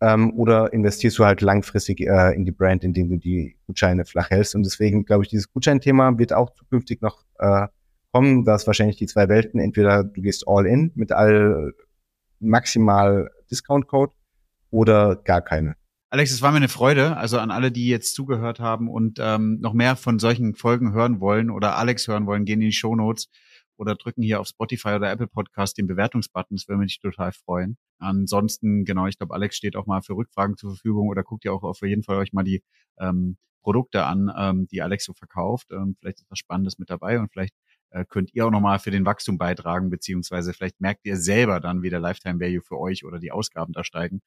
ähm, 0.03 0.33
oder 0.35 0.73
investierst 0.73 1.17
du 1.17 1.23
halt 1.23 1.39
langfristig 1.39 2.01
äh, 2.01 2.35
in 2.35 2.43
die 2.43 2.51
Brand, 2.51 2.83
indem 2.83 3.09
du 3.09 3.17
die 3.17 3.55
Gutscheine 3.67 4.03
flach 4.03 4.29
hältst. 4.29 4.53
Und 4.53 4.63
deswegen 4.63 5.05
glaube 5.05 5.23
ich, 5.23 5.29
dieses 5.29 5.51
Gutscheinthema 5.53 6.17
wird 6.17 6.33
auch 6.33 6.49
zukünftig 6.53 7.01
noch 7.01 7.23
äh, 7.39 7.67
kommen. 8.11 8.43
Da 8.43 8.55
ist 8.55 8.67
wahrscheinlich 8.67 8.97
die 8.97 9.05
zwei 9.05 9.29
Welten. 9.29 9.61
Entweder 9.61 10.03
du 10.03 10.21
gehst 10.21 10.43
all 10.45 10.65
in 10.65 10.91
mit 10.95 11.13
all 11.13 11.71
maximal 12.41 13.31
Discount-Code 13.49 14.11
oder 14.71 15.15
gar 15.15 15.41
keine. 15.41 15.75
Alex, 16.09 16.31
es 16.31 16.41
war 16.41 16.51
mir 16.51 16.57
eine 16.57 16.67
Freude. 16.67 17.15
Also 17.15 17.39
an 17.39 17.49
alle, 17.49 17.71
die 17.71 17.87
jetzt 17.87 18.13
zugehört 18.13 18.59
haben 18.59 18.89
und 18.89 19.19
ähm, 19.21 19.59
noch 19.61 19.73
mehr 19.73 19.95
von 19.95 20.19
solchen 20.19 20.53
Folgen 20.53 20.91
hören 20.91 21.21
wollen 21.21 21.49
oder 21.49 21.77
Alex 21.77 22.09
hören 22.09 22.25
wollen, 22.25 22.43
gehen 22.43 22.59
in 22.59 22.67
die 22.67 22.73
Show 22.73 22.93
Notes 22.93 23.29
oder 23.83 23.95
drücken 23.95 24.23
hier 24.23 24.39
auf 24.39 24.47
Spotify 24.47 24.89
oder 24.95 25.11
Apple 25.11 25.27
Podcast 25.27 25.77
den 25.77 25.87
Bewertungsbutton. 25.87 26.57
Das 26.57 26.67
würde 26.67 26.79
mich 26.79 26.99
total 26.99 27.31
freuen. 27.31 27.77
Ansonsten, 27.99 28.85
genau, 28.85 29.07
ich 29.07 29.17
glaube, 29.17 29.33
Alex 29.33 29.57
steht 29.57 29.75
auch 29.75 29.85
mal 29.85 30.01
für 30.01 30.13
Rückfragen 30.13 30.57
zur 30.57 30.71
Verfügung 30.71 31.09
oder 31.09 31.23
guckt 31.23 31.45
ihr 31.45 31.53
auch 31.53 31.63
auf 31.63 31.81
jeden 31.81 32.03
Fall 32.03 32.17
euch 32.17 32.33
mal 32.33 32.43
die 32.43 32.63
ähm, 32.99 33.37
Produkte 33.61 34.05
an, 34.05 34.31
ähm, 34.37 34.67
die 34.67 34.81
Alex 34.81 35.05
so 35.05 35.13
verkauft. 35.13 35.67
Ähm, 35.71 35.95
vielleicht 35.99 36.19
ist 36.19 36.29
was 36.29 36.39
Spannendes 36.39 36.79
mit 36.79 36.89
dabei 36.89 37.19
und 37.19 37.31
vielleicht 37.31 37.53
äh, 37.91 38.05
könnt 38.05 38.33
ihr 38.33 38.45
auch 38.45 38.51
nochmal 38.51 38.79
für 38.79 38.91
den 38.91 39.05
Wachstum 39.05 39.37
beitragen, 39.37 39.89
beziehungsweise 39.89 40.53
vielleicht 40.53 40.81
merkt 40.81 41.05
ihr 41.05 41.17
selber 41.17 41.59
dann, 41.59 41.81
wie 41.81 41.89
der 41.89 41.99
Lifetime 41.99 42.39
Value 42.39 42.61
für 42.61 42.79
euch 42.79 43.05
oder 43.05 43.19
die 43.19 43.31
Ausgaben 43.31 43.73
da 43.73 43.83
steigen. 43.83 44.21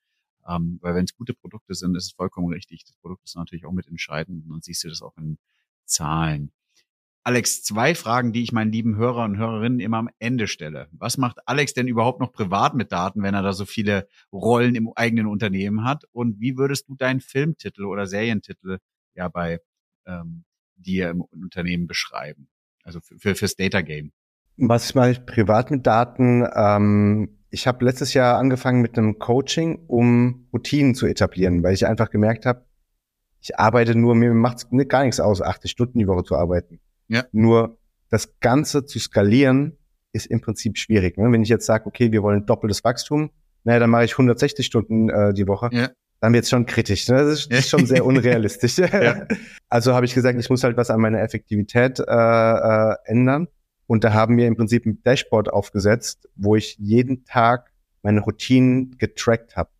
Ähm, 0.48 0.78
weil 0.80 0.94
wenn 0.94 1.04
es 1.04 1.16
gute 1.16 1.34
Produkte 1.34 1.74
sind, 1.74 1.96
ist 1.96 2.04
es 2.04 2.12
vollkommen 2.12 2.52
richtig. 2.52 2.84
Das 2.84 2.96
Produkt 2.96 3.24
ist 3.24 3.36
natürlich 3.36 3.66
auch 3.66 3.72
mit 3.72 3.88
entscheidend 3.88 4.44
und 4.44 4.50
dann 4.50 4.62
siehst 4.62 4.84
du 4.84 4.88
das 4.88 5.02
auch 5.02 5.16
in 5.16 5.38
Zahlen. 5.84 6.52
Alex, 7.26 7.64
zwei 7.64 7.96
Fragen, 7.96 8.32
die 8.32 8.44
ich 8.44 8.52
meinen 8.52 8.70
lieben 8.70 8.94
Hörer 8.94 9.24
und 9.24 9.36
Hörerinnen 9.36 9.80
immer 9.80 9.96
am 9.96 10.08
Ende 10.20 10.46
stelle. 10.46 10.86
Was 10.92 11.18
macht 11.18 11.40
Alex 11.48 11.74
denn 11.74 11.88
überhaupt 11.88 12.20
noch 12.20 12.32
privat 12.32 12.74
mit 12.74 12.92
Daten, 12.92 13.20
wenn 13.24 13.34
er 13.34 13.42
da 13.42 13.52
so 13.52 13.64
viele 13.64 14.06
Rollen 14.32 14.76
im 14.76 14.92
eigenen 14.94 15.26
Unternehmen 15.26 15.82
hat? 15.82 16.04
Und 16.12 16.38
wie 16.38 16.56
würdest 16.56 16.88
du 16.88 16.94
deinen 16.94 17.18
Filmtitel 17.18 17.84
oder 17.84 18.06
Serientitel 18.06 18.78
ja 19.16 19.26
bei 19.26 19.58
ähm, 20.06 20.44
dir 20.76 21.10
im 21.10 21.20
Unternehmen 21.20 21.88
beschreiben? 21.88 22.46
Also 22.84 23.00
für, 23.00 23.18
für 23.18 23.34
fürs 23.34 23.56
Data 23.56 23.80
Game. 23.80 24.12
Was 24.56 24.94
mache 24.94 25.10
ich 25.10 25.26
privat 25.26 25.72
mit 25.72 25.84
Daten? 25.84 26.46
Ähm, 26.54 27.40
ich 27.50 27.66
habe 27.66 27.84
letztes 27.84 28.14
Jahr 28.14 28.38
angefangen 28.38 28.82
mit 28.82 28.96
einem 28.96 29.18
Coaching, 29.18 29.80
um 29.88 30.46
Routinen 30.52 30.94
zu 30.94 31.06
etablieren, 31.06 31.64
weil 31.64 31.74
ich 31.74 31.88
einfach 31.88 32.10
gemerkt 32.10 32.46
habe, 32.46 32.64
ich 33.40 33.58
arbeite 33.58 33.96
nur, 33.96 34.14
mir 34.14 34.32
macht 34.32 34.68
gar 34.88 35.02
nichts 35.02 35.18
aus, 35.18 35.42
80 35.42 35.72
Stunden 35.72 35.98
die 35.98 36.06
Woche 36.06 36.22
zu 36.22 36.36
arbeiten. 36.36 36.78
Ja. 37.08 37.24
Nur 37.32 37.78
das 38.10 38.38
Ganze 38.40 38.84
zu 38.84 38.98
skalieren 38.98 39.76
ist 40.12 40.26
im 40.26 40.40
Prinzip 40.40 40.78
schwierig. 40.78 41.18
Ne? 41.18 41.30
Wenn 41.30 41.42
ich 41.42 41.48
jetzt 41.48 41.66
sage, 41.66 41.86
okay, 41.86 42.12
wir 42.12 42.22
wollen 42.22 42.46
doppeltes 42.46 42.84
Wachstum, 42.84 43.30
naja, 43.64 43.80
dann 43.80 43.90
mache 43.90 44.04
ich 44.04 44.12
160 44.12 44.64
Stunden 44.64 45.08
äh, 45.08 45.34
die 45.34 45.46
Woche. 45.46 45.68
Ja. 45.72 45.90
Dann 46.20 46.32
wird 46.32 46.44
es 46.44 46.50
schon 46.50 46.66
kritisch. 46.66 47.08
Ne? 47.08 47.16
Das, 47.16 47.40
ist, 47.40 47.52
das 47.52 47.58
ist 47.60 47.68
schon 47.68 47.86
sehr 47.86 48.04
unrealistisch. 48.04 48.78
ja. 48.78 49.26
Also 49.68 49.94
habe 49.94 50.06
ich 50.06 50.14
gesagt, 50.14 50.38
ich 50.38 50.48
muss 50.48 50.64
halt 50.64 50.76
was 50.76 50.90
an 50.90 51.00
meiner 51.00 51.20
Effektivität 51.20 51.98
äh, 51.98 52.04
äh, 52.04 52.94
ändern. 53.04 53.48
Und 53.86 54.02
da 54.04 54.12
haben 54.12 54.36
wir 54.36 54.46
im 54.46 54.56
Prinzip 54.56 54.86
ein 54.86 55.02
Dashboard 55.02 55.52
aufgesetzt, 55.52 56.28
wo 56.34 56.56
ich 56.56 56.76
jeden 56.78 57.24
Tag 57.24 57.72
meine 58.02 58.20
Routinen 58.20 58.96
getrackt 58.98 59.56
habe. 59.56 59.70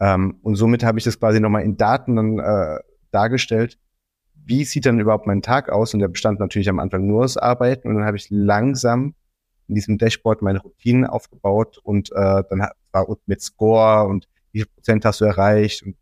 Ähm, 0.00 0.38
und 0.42 0.56
somit 0.56 0.82
habe 0.82 0.98
ich 0.98 1.04
das 1.04 1.18
quasi 1.18 1.40
nochmal 1.40 1.62
in 1.62 1.76
Daten 1.76 2.16
dann 2.16 2.38
äh, 2.38 2.80
dargestellt, 3.12 3.78
wie 4.50 4.64
sieht 4.64 4.84
dann 4.84 4.98
überhaupt 4.98 5.28
mein 5.28 5.42
Tag 5.42 5.70
aus? 5.70 5.94
Und 5.94 6.00
der 6.00 6.08
bestand 6.08 6.40
natürlich 6.40 6.68
am 6.68 6.80
Anfang 6.80 7.06
nur 7.06 7.24
aus 7.24 7.36
Arbeiten. 7.36 7.88
Und 7.88 7.94
dann 7.94 8.04
habe 8.04 8.16
ich 8.16 8.26
langsam 8.30 9.14
in 9.68 9.76
diesem 9.76 9.96
Dashboard 9.96 10.42
meine 10.42 10.60
Routinen 10.60 11.06
aufgebaut 11.06 11.78
und 11.84 12.10
äh, 12.10 12.42
dann 12.50 12.66
war 12.90 13.16
mit 13.26 13.40
Score 13.40 14.08
und 14.08 14.28
wie 14.50 14.58
viel 14.58 14.66
Prozent 14.66 15.04
hast 15.04 15.20
du 15.20 15.24
erreicht. 15.24 15.84
Und 15.84 15.96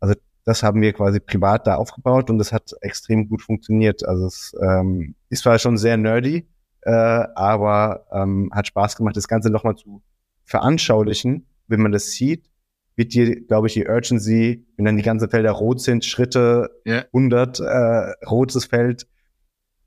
also 0.00 0.16
das 0.44 0.64
haben 0.64 0.82
wir 0.82 0.92
quasi 0.92 1.20
privat 1.20 1.68
da 1.68 1.76
aufgebaut 1.76 2.28
und 2.28 2.38
das 2.38 2.52
hat 2.52 2.72
extrem 2.80 3.28
gut 3.28 3.42
funktioniert. 3.42 4.04
Also 4.04 4.26
es 4.26 4.52
ähm, 4.60 5.14
ist 5.28 5.44
zwar 5.44 5.60
schon 5.60 5.78
sehr 5.78 5.96
nerdy, 5.96 6.48
äh, 6.80 6.90
aber 6.90 8.06
ähm, 8.10 8.50
hat 8.52 8.66
Spaß 8.66 8.96
gemacht, 8.96 9.16
das 9.16 9.28
Ganze 9.28 9.50
nochmal 9.50 9.76
zu 9.76 10.02
veranschaulichen, 10.44 11.46
wenn 11.68 11.80
man 11.80 11.92
das 11.92 12.10
sieht 12.10 12.50
wird 12.96 13.14
dir, 13.14 13.40
glaube 13.46 13.66
ich, 13.66 13.74
die 13.74 13.86
Urgency, 13.86 14.66
wenn 14.76 14.84
dann 14.84 14.96
die 14.96 15.02
ganzen 15.02 15.30
Felder 15.30 15.52
rot 15.52 15.80
sind, 15.80 16.04
Schritte 16.04 16.70
yeah. 16.86 17.04
100, 17.12 17.60
äh, 17.60 18.26
rotes 18.26 18.64
Feld, 18.66 19.06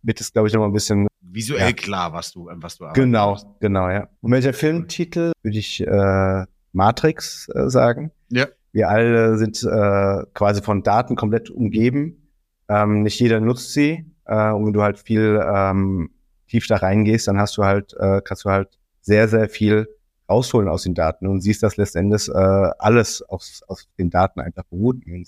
wird 0.01 0.19
es, 0.19 0.33
glaube 0.33 0.47
ich, 0.47 0.53
nochmal 0.53 0.69
ein 0.69 0.73
bisschen 0.73 1.07
visuell 1.21 1.67
ja. 1.67 1.73
klar, 1.73 2.13
was 2.13 2.31
du, 2.31 2.49
was 2.51 2.77
du 2.77 2.85
arbeitest. 2.85 3.03
Genau, 3.03 3.37
genau, 3.59 3.89
ja. 3.89 4.09
Und 4.21 4.31
welcher 4.31 4.53
Filmtitel 4.53 5.31
würde 5.41 5.57
ich 5.57 5.81
äh, 5.85 6.45
Matrix 6.71 7.49
äh, 7.49 7.69
sagen? 7.69 8.11
Ja. 8.29 8.47
Wir 8.71 8.89
alle 8.89 9.37
sind 9.37 9.63
äh, 9.63 10.23
quasi 10.33 10.61
von 10.61 10.83
Daten 10.83 11.15
komplett 11.15 11.49
umgeben. 11.49 12.29
Ähm, 12.67 13.03
nicht 13.03 13.19
jeder 13.19 13.39
nutzt 13.39 13.73
sie. 13.73 14.05
Äh, 14.25 14.51
und 14.51 14.65
wenn 14.65 14.73
du 14.73 14.81
halt 14.81 14.99
viel 14.99 15.41
ähm, 15.45 16.09
tief 16.47 16.67
da 16.67 16.77
reingehst, 16.77 17.27
dann 17.27 17.37
hast 17.37 17.57
du 17.57 17.63
halt, 17.63 17.93
äh, 17.99 18.21
kannst 18.23 18.45
du 18.45 18.49
halt 18.49 18.79
sehr, 19.01 19.27
sehr 19.27 19.49
viel 19.49 19.87
rausholen 20.29 20.69
aus 20.69 20.83
den 20.83 20.93
Daten 20.93 21.27
und 21.27 21.41
siehst, 21.41 21.63
dass 21.63 21.77
letzten 21.77 21.99
Endes 21.99 22.27
äh, 22.27 22.33
alles 22.33 23.21
aus, 23.23 23.61
aus 23.67 23.87
den 23.97 24.09
Daten 24.09 24.39
einfach 24.39 24.63
beruht. 24.65 25.05
Und 25.05 25.27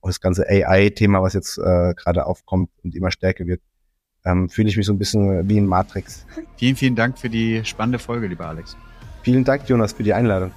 auch 0.00 0.08
das 0.08 0.20
ganze 0.20 0.48
AI-Thema, 0.48 1.22
was 1.22 1.32
jetzt 1.32 1.58
äh, 1.58 1.94
gerade 1.94 2.26
aufkommt 2.26 2.70
und 2.82 2.94
immer 2.94 3.10
stärker 3.10 3.46
wird, 3.46 3.60
ähm, 4.24 4.48
fühle 4.48 4.68
ich 4.68 4.76
mich 4.76 4.86
so 4.86 4.92
ein 4.92 4.98
bisschen 4.98 5.48
wie 5.48 5.58
in 5.58 5.66
Matrix. 5.66 6.26
Vielen, 6.56 6.76
vielen 6.76 6.96
Dank 6.96 7.18
für 7.18 7.30
die 7.30 7.64
spannende 7.64 7.98
Folge, 7.98 8.26
lieber 8.26 8.46
Alex. 8.46 8.76
Vielen 9.22 9.44
Dank, 9.44 9.68
Jonas, 9.68 9.92
für 9.92 10.02
die 10.02 10.12
Einladung. 10.12 10.52